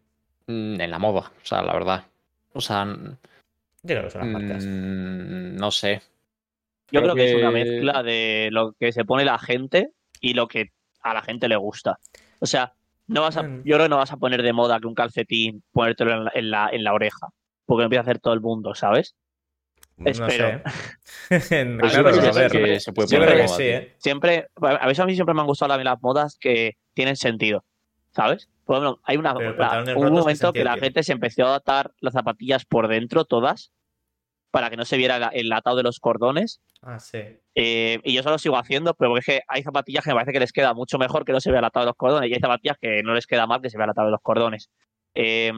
[0.47, 1.19] mm, en la moda.
[1.43, 2.05] O sea, la verdad.
[2.53, 3.11] O sea, Yo
[3.83, 4.65] creo que son las marcas.
[4.65, 6.01] mm, no sé.
[6.91, 7.29] Yo Creo creo que...
[7.31, 9.91] es una mezcla de lo que se pone la gente
[10.21, 11.99] y lo que a la gente le gusta.
[12.39, 12.73] O sea,
[13.07, 15.63] no vas a, yo creo que no vas a poner de moda que un calcetín,
[15.71, 17.29] ponértelo en la, en la, en la oreja,
[17.65, 19.15] porque lo empieza a hacer todo el mundo, ¿sabes?
[19.97, 20.61] No espero.
[21.29, 21.77] sé.
[21.79, 22.51] Claro, yo creo a ver.
[22.51, 23.63] que se puede poner que sí.
[23.63, 23.95] ¿eh?
[23.97, 27.63] Siempre, a veces a mí siempre me han gustado las modas que tienen sentido,
[28.11, 28.49] ¿sabes?
[28.65, 31.93] Por ejemplo, hay una, un rotos, ¿qué momento que la gente se empezó a atar
[32.01, 33.71] las zapatillas por dentro, todas,
[34.51, 36.61] para que no se viera la- el atado de los cordones.
[36.81, 37.19] Ah, sí.
[37.55, 40.15] Eh, y yo eso lo sigo haciendo, pero porque es que hay zapatillas que me
[40.15, 42.29] parece que les queda mucho mejor que no se vea el atado de los cordones,
[42.29, 44.21] y hay zapatillas que no les queda mal que se vea el atado de los
[44.21, 44.69] cordones.
[45.15, 45.51] Eh,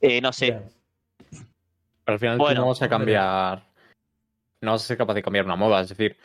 [0.00, 0.60] eh, no sé.
[2.04, 3.64] Pero al final Bueno, no vas a cambiar.
[4.60, 5.80] No vas a ser capaz de cambiar una moda.
[5.80, 6.16] Es decir,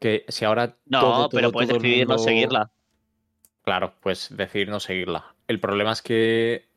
[0.00, 0.76] que si ahora.
[0.86, 2.70] no, todo, pero todo, puedes todo decidir no seguirla.
[3.62, 5.34] Claro, pues decidir no seguirla.
[5.46, 6.68] El problema es que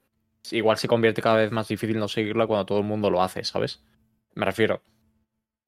[0.51, 3.43] igual se convierte cada vez más difícil no seguirla cuando todo el mundo lo hace,
[3.43, 3.83] ¿sabes?
[4.33, 4.81] Me refiero.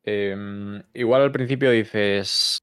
[0.06, 2.60] em, igual al principio dices.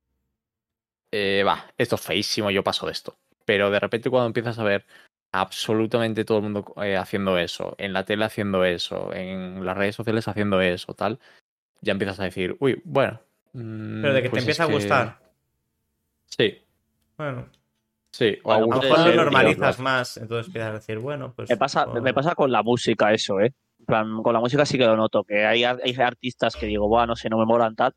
[1.12, 3.16] eh, va, esto es feísimo, yo paso de esto.
[3.44, 4.84] Pero de repente cuando empiezas a ver
[5.32, 9.96] absolutamente todo el mundo eh, haciendo eso, en la tele haciendo eso, en las redes
[9.96, 11.18] sociales haciendo eso, tal,
[11.80, 13.20] ya empiezas a decir, uy, bueno.
[13.52, 15.20] mm, Pero de que te pues es empieza a que- gustar.
[16.26, 16.62] Sí,
[17.16, 17.48] Bueno,
[18.10, 18.38] sí.
[18.42, 21.32] o Bueno, a lo mejor lo ser, tío, normalizas más, entonces empiezas a decir, bueno,
[21.34, 21.50] pues.
[21.50, 23.54] Me pasa, me pasa con la música eso, ¿eh?
[23.86, 27.08] Plan, con la música sí que lo noto, que hay, hay artistas que digo, bueno,
[27.08, 27.94] no sé, no me molan tal,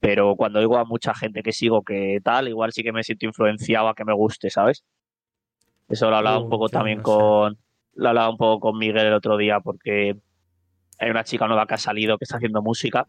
[0.00, 3.26] pero cuando oigo a mucha gente que sigo que tal, igual sí que me siento
[3.26, 4.84] influenciado a que me guste, ¿sabes?
[5.88, 7.04] Eso lo hablaba Uh, un poco yo también no sé.
[7.04, 7.58] con...
[7.94, 10.16] Lo hablaba un poco con Miguel el otro día porque
[10.98, 13.06] hay una chica nueva que ha salido que está haciendo música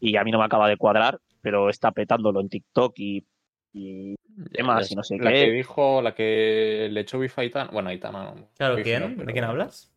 [0.00, 3.26] y a mí no me acaba de cuadrar, pero está petándolo en TikTok y,
[3.72, 4.14] y
[4.52, 5.44] temas Ya y no sé la qué.
[5.46, 7.70] que dijo, la que le echó bifa a Aitana.
[7.72, 8.48] Bueno, Aitana no.
[8.56, 9.02] Claro, ¿quién?
[9.02, 9.92] no, pero- ¿De quién hablas?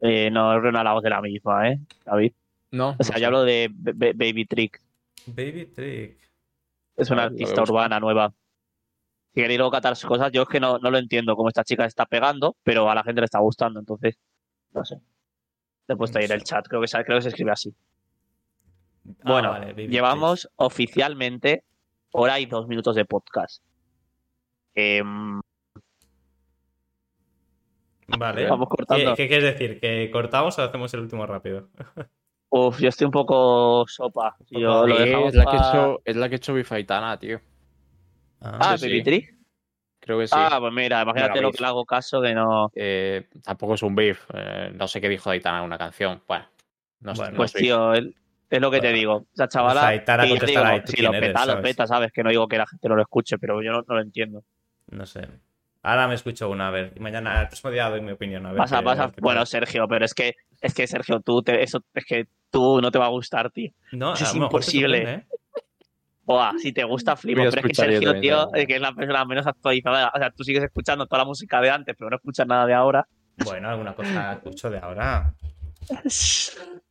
[0.00, 1.78] eh, no es una la voz de la misma, ¿eh?
[2.04, 2.32] David.
[2.70, 2.96] No.
[2.98, 3.24] O sea, no yo sé.
[3.26, 4.80] hablo de Ba- Ba- Baby Trick.
[5.26, 6.18] Baby Trick.
[6.96, 8.32] Es una Ah, artista urbana nueva.
[9.34, 11.64] Si queréis luego catar sus cosas, yo es que no, no lo entiendo cómo esta
[11.64, 14.18] chica está pegando, pero a la gente le está gustando, entonces,
[14.72, 14.96] no sé.
[15.86, 17.72] Le he puesto ahí en el chat, creo que, se- creo que se escribe así.
[19.22, 21.64] Ah, Bueno, vale, llevamos oficialmente
[22.12, 23.62] hora y dos minutos de podcast.
[24.74, 25.40] Em.
[28.08, 28.48] Vale.
[28.48, 29.14] vamos ¿Qué, cortando.
[29.14, 29.80] qué quieres decir?
[29.80, 31.68] ¿Que cortamos o hacemos el último rápido?
[32.52, 34.36] Uf, yo estoy un poco sopa.
[34.50, 36.78] Yo lo Eh, dejamos es, la que pa- echó, es la que echó bifa a
[36.78, 37.40] Aitana, tío.
[38.40, 39.02] Ah, sí.
[39.04, 39.36] Trick.
[40.00, 40.34] Creo que sí.
[40.36, 42.72] Ah, pues mira, imagínate lo que le hago caso que no.
[42.74, 44.24] Eh, tampoco es un beef.
[44.34, 46.22] eh, no sé qué dijo Aitana en una canción.
[46.26, 46.46] Bueno,
[47.00, 48.16] no, sé, Bueno, Pues tío, él-
[48.50, 49.26] es lo que te digo.
[49.32, 49.80] Esa chavala.
[49.82, 50.46] contestará, digo, ¿y tú
[50.92, 52.12] si lo peta, lo peta, ¿sabes?
[52.12, 54.42] Que no digo que la gente no lo escuche, pero yo no, no lo entiendo.
[54.90, 55.26] No sé.
[55.82, 56.92] Ahora me escucho una, a ver.
[56.94, 58.44] Y mañana, el próximo día doy mi opinión.
[58.44, 59.06] A ver Pasa, qué- a pasa.
[59.06, 59.46] ver Bueno.
[59.46, 62.98] Sergio, pero es que, es que Sergio, tú te, eso es que tú no te
[62.98, 63.70] va a gustar, tío.
[63.92, 65.10] no, eso es imposible.
[65.14, 65.26] ¿eh?
[66.24, 67.38] Buah, si te gusta, flipo.
[67.40, 70.12] Pero es que Sergio, también, tío, eh, que es la persona menos actualizada.
[70.14, 72.74] O sea, tú sigues escuchando toda la música de antes, pero no escuchas nada de
[72.74, 73.06] ahora.
[73.38, 75.32] Bueno, alguna cosa escucho de ahora.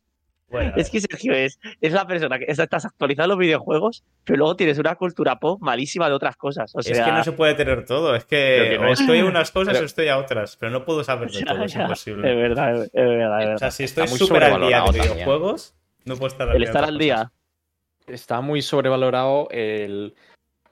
[0.50, 4.56] Bueno, Es que Sergio es, es la persona que estás actualizando los videojuegos, pero luego
[4.56, 6.72] tienes una cultura pop malísima de otras cosas.
[6.76, 8.16] O sea, es que no se puede tener todo.
[8.16, 10.56] Es que que no o es- estoy a unas cosas pero- o estoy a otras.
[10.58, 11.64] Pero no puedo saber de ya, todo.
[11.64, 12.32] Es imposible.
[12.32, 13.56] Es verdad, es verdad, es verdad.
[13.56, 15.14] O sea, si estoy súper al día de también.
[15.14, 15.76] videojuegos,
[16.06, 17.16] no puedo estar al El día de estar al día.
[17.16, 17.32] cosas.
[18.08, 20.16] Está muy sobrevalorado el.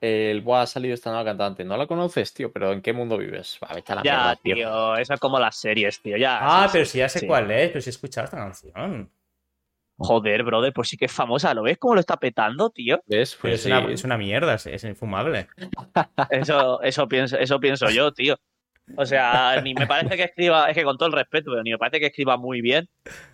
[0.01, 0.41] El.
[0.41, 1.63] Buah, ha salido esta nueva cantante.
[1.63, 2.51] ¿No la conoces, tío?
[2.51, 3.59] ¿Pero en qué mundo vives?
[3.63, 4.55] Va, vete a la Ya, mierda, tío.
[4.55, 6.17] tío, eso es como las series, tío.
[6.17, 7.27] Ya, Ah, sí, pero sí, si ya sé sí.
[7.27, 7.69] cuál es.
[7.69, 9.09] Pero si he escuchado esta canción.
[9.97, 11.53] Joder, brother, pues sí que es famosa.
[11.53, 12.99] ¿Lo ves cómo lo está petando, tío?
[13.07, 13.37] ¿Ves?
[13.41, 13.93] Pues es, una, sí.
[13.93, 14.53] es una mierda.
[14.53, 15.47] Es, es infumable.
[16.29, 18.35] Eso, eso, pienso, eso pienso yo, tío.
[18.95, 21.71] O sea, ni me parece que escriba, es que con todo el respeto, pero ni
[21.71, 22.87] me parece que escriba muy bien.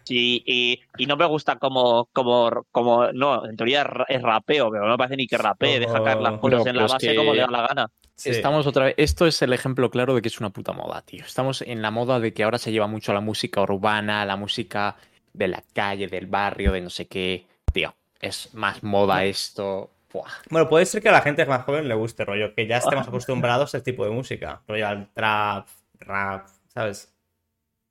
[0.09, 4.21] Y, y, y no me gusta como, como, como, no, en teoría es ra- es
[4.23, 6.75] rapeo, pero no me parece ni que rapee, deja caer las Oh, cosas no, en
[6.77, 7.87] la base que- como le da la gana.
[8.15, 8.29] Sí.
[8.31, 8.95] Estamos otra vez.
[8.97, 11.23] Esto es el ejemplo claro de que es una puta moda, tío.
[11.23, 14.95] Estamos en la moda de que ahora se lleva mucho la música urbana, la música
[15.33, 17.45] de la calle, del barrio, de no sé qué.
[17.73, 19.89] Tío, es más moda esto.
[20.13, 20.29] Buah.
[20.51, 23.07] Bueno, puede ser que a la gente más joven le guste, rollo, que ya estemos
[23.07, 24.61] acostumbrados a este tipo de música.
[24.67, 25.67] Rollo al trap,
[25.99, 27.09] rap, ¿sabes?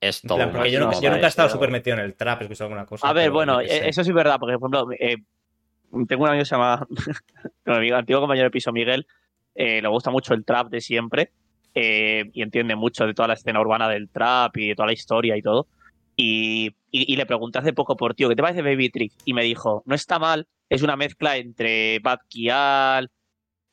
[0.01, 0.39] Es todo.
[0.39, 2.45] plan, porque yo, no- moda yo nunca he estado súper metido en el trap, he
[2.45, 3.09] escuchado alguna cosa.
[3.09, 3.89] A ver, bueno, sé.
[3.89, 5.17] eso sí es verdad, porque, por ejemplo, eh,
[6.09, 6.87] tengo un amigo que se llama,
[7.67, 9.07] mi amigo- antiguo compañero de piso, Miguel,
[9.55, 11.31] eh, le gusta mucho el trap de siempre
[11.75, 14.93] eh, y entiende mucho de toda la escena urbana del trap y de toda la
[14.93, 15.67] historia y todo.
[16.17, 19.13] Y, y- y le pregunté hace poco por, tío, ¿qué te parece Baby Trick?
[19.25, 23.11] Y me dijo, no está mal, es una mezcla entre Bad Kial,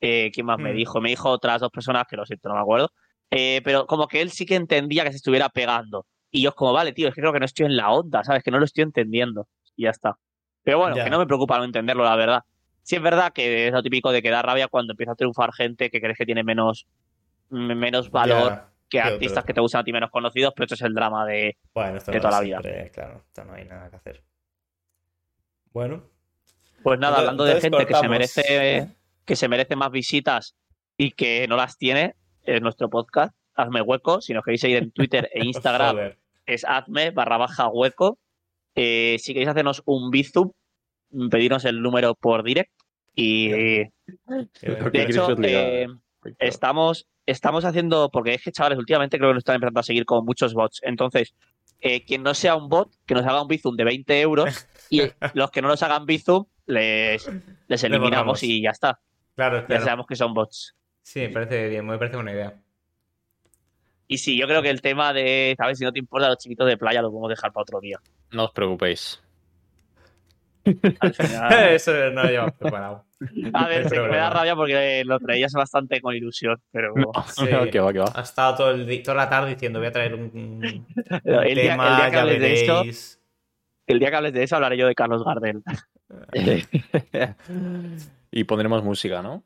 [0.02, 0.78] eh, ¿quién más me Hmm.
[0.78, 1.02] dijo?
[1.02, 2.92] Me dijo otras dos personas que lo siento, no me acuerdo.
[3.32, 6.06] Eh, pero como que él sí que entendía que se estuviera pegando.
[6.32, 8.24] Y yo es como, vale, tío, es que creo que no estoy en la onda,
[8.24, 8.42] ¿sabes?
[8.44, 9.48] Que no lo estoy entendiendo.
[9.76, 10.18] Y ya está.
[10.64, 11.04] Pero bueno, Ya.
[11.04, 12.44] que no me preocupa no entenderlo, la verdad.
[12.84, 15.52] Sí es verdad que es lo típico de que da rabia cuando empieza a triunfar
[15.54, 16.88] gente que crees que tiene menos,
[17.50, 18.68] menos valor Ya.
[18.90, 21.58] Que artistas que te gustan a ti menos conocidos, pero esto es el drama de...
[21.74, 24.24] Bueno, esto de no toda la siempre, Claro, esto no hay nada que hacer.
[25.72, 26.04] Bueno.
[26.84, 28.88] Pues nada, hablando de gente que se merece
[29.30, 30.56] que se merece más visitas
[30.98, 34.22] y que no las tiene en nuestro podcast, hazme hueco.
[34.22, 36.16] Si nos queréis seguir en Twitter e Instagram,
[36.48, 38.18] es hazme barra baja hueco.
[38.74, 40.52] Eh, si queréis hacernos un bizum,
[41.30, 42.72] pedirnos el número por direct.
[43.14, 43.92] Y de
[44.94, 45.88] hecho, eh,
[46.40, 50.05] estamos, estamos haciendo, porque es que chavales, últimamente creo que nos están empezando a seguir
[50.05, 50.82] con muchos bots.
[50.84, 51.34] Entonces,
[51.82, 55.01] eh, quien no sea un bot, que nos haga un bizum de 20 euros y
[55.34, 57.30] los que no nos hagan bizum, les,
[57.67, 58.99] les eliminamos y ya está.
[59.36, 59.84] Claro, Ya claro.
[59.86, 60.75] sabemos que son bots.
[61.01, 62.53] Sí, me parece bien, me parece buena idea.
[64.07, 65.77] Y sí, yo creo que el tema de, ¿sabes?
[65.77, 67.99] Si no te importa los chiquitos de playa, lo podemos dejar para otro día.
[68.32, 69.21] No os preocupéis.
[70.99, 73.05] Al final- Eso no lo llevamos preparado.
[73.53, 76.93] a ver, me da rabia porque lo traías bastante con ilusión, pero
[77.28, 77.45] Sí.
[77.72, 78.11] que va, que va.
[78.15, 81.72] Ha estado todo el toda la tarde diciendo voy a traer un, un el, día,
[81.72, 83.22] tema, el día que ya hables de eso, veréis.
[83.88, 85.61] el día que hables de eso hablaré yo de Carlos Gardel.
[88.32, 89.43] y pondremos música, ¿no?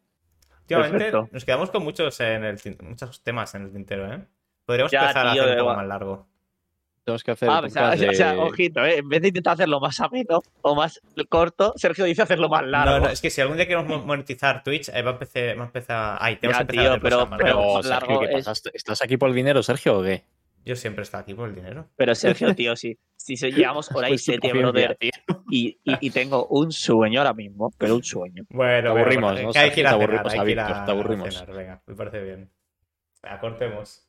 [0.61, 4.26] Últimamente nos quedamos con muchos, en el, muchos temas en el tintero, ¿eh?
[4.65, 6.28] Podríamos Ya, empezar a hacer un poco más largo.
[7.06, 7.49] Tenemos que hacer.
[7.49, 8.97] Ah, o sea, o sea, ojito, ¿eh?
[8.99, 12.91] en vez de intentar hacerlo más ameno o más corto, Sergio dice hacerlo más largo.
[12.93, 15.58] No, no, es que si algún día queremos mo- monetizar Twitch, eh, va a empezar.
[15.60, 16.18] Va a empezar...
[16.22, 17.38] Ay, tenemos Ya, que empezar tío, pero- pero-.
[17.38, 18.70] Pero, Sergio, largo ¿qué es- pasa?
[18.74, 20.24] ¿Estás aquí por el dinero, Sergio, o qué?
[20.66, 21.89] Yo siempre he estado aquí por el dinero.
[21.97, 25.12] Pero Sergio, tío, si, si llevamos hora y Pues tu siete, brother, tío.
[25.49, 28.45] y, y, y tengo un sueño ahora mismo, pero un sueño.
[28.49, 30.08] Bueno, Te aburrimos, bueno, ¿no, que hay que ir a Sergio?
[30.08, 31.34] Te cenar, aburrimos hay a que ir Víctor, a- te a aburrimos.
[31.38, 32.49] cenar, Venga, me parece bien.
[33.22, 34.03] Venga, cortemos.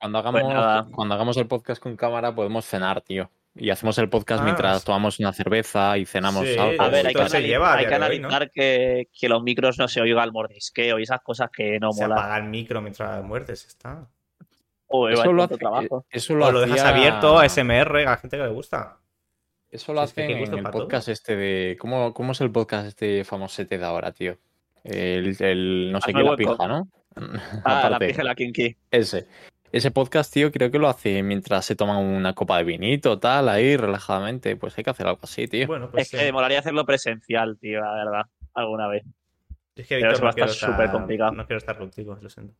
[0.00, 0.86] Cuando hagamos, Pues nada.
[0.92, 3.30] cuando hagamos el podcast con cámara podemos cenar, tío.
[3.56, 6.80] Y hacemos el podcast Ah, mientras tomamos una cerveza y cenamos Sí, algo.
[6.80, 9.42] A ver, hay que, Esto se anali- lleva a hay que analizar que, que los
[9.42, 12.18] micros no se oiga el mordisqueo y esas cosas que no Se molan.
[12.18, 14.06] apaga el micro mientras muerdes, está.
[14.86, 16.06] Uy, Eso lo, hace- trabajo.
[16.10, 18.98] eso lo O lo dejas abierto, ASMR, a la gente que le gusta.
[19.70, 20.72] Eso lo Es que hacen en el todo.
[20.72, 21.76] podcast este de.
[21.80, 24.38] ¿cómo, ¿Cómo es el podcast este famosete de ahora, tío?
[24.84, 26.52] El, el no sé Hazme qué, la hueco.
[26.56, 26.88] pija, ¿no?
[27.16, 28.76] Ah, la Aparte, pija y la kinky.
[28.90, 29.26] ese.
[29.70, 33.48] Ese podcast, tío, creo que lo hace mientras se toman una copa de vinito, tal,
[33.48, 34.56] ahí, relajadamente.
[34.56, 35.66] Pues hay que hacer algo así, tío.
[35.66, 36.24] Bueno, pues Es que sí.
[36.24, 38.22] me molaría hacerlo presencial, tío, la verdad,
[38.54, 39.04] alguna vez.
[39.76, 41.32] Es que Víctor, eso va no a quiero, estar súper complicado.
[41.32, 42.54] no quiero estar contigo, lo siento.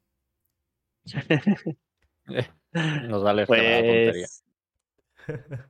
[3.08, 4.26] Nos vale la tontería.
[4.26, 4.44] Pues.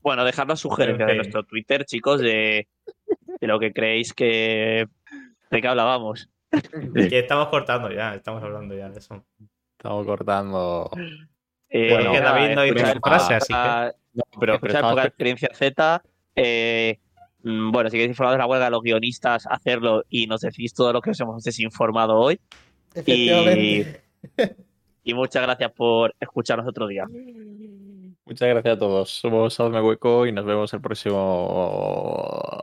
[0.00, 2.68] Bueno, dejadnos sugerencias En de nuestro Twitter, chicos, de,
[3.40, 4.86] de lo que creéis que.
[5.50, 6.28] ¿De qué hablábamos?
[7.08, 9.24] Que estamos cortando ya, estamos hablando ya de eso.
[9.84, 10.90] Estamos cortando.
[11.68, 15.04] Eh, Bueno, que nada, David no dice frase, así que- No, pero, pero estaba- poca
[15.08, 16.02] experiencia Z.
[16.36, 16.98] eh,
[17.42, 20.72] mm, bueno, si queréis informar de la huelga de los guionistas, hacerlo y nos decís
[20.72, 22.40] todo lo que os hemos desinformado hoy.
[23.04, 23.28] Y,
[25.04, 27.04] y muchas gracias por escucharnos otro día.
[28.26, 29.10] Muchas gracias a todos.
[29.10, 32.58] Somos Hazme Hueco y nos vemos el próximo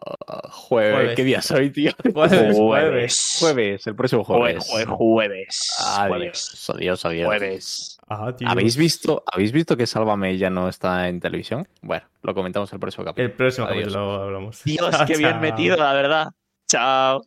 [0.50, 0.94] jueves.
[0.96, 1.16] Jueves.
[1.16, 1.92] ¿Qué día es hoy, tío?
[2.14, 3.38] Jueves, Jueves.
[3.40, 4.66] Jueves, el próximo Jueves.
[4.68, 4.88] jueves.
[4.90, 5.78] Jueves.
[5.86, 6.70] Adiós, Jueves.
[6.70, 7.26] adiós, adiós.
[7.28, 7.98] Jueves.
[8.46, 11.68] ¿Habéis visto, ¿Habéis visto que Sálvame ya no está en televisión?
[11.82, 13.28] Bueno, lo comentamos el próximo capítulo.
[13.28, 13.84] El próximo Adiós.
[13.84, 14.64] capítulo hablamos.
[14.64, 16.28] Dios, qué bien metido, la verdad.
[16.68, 17.22] Chao.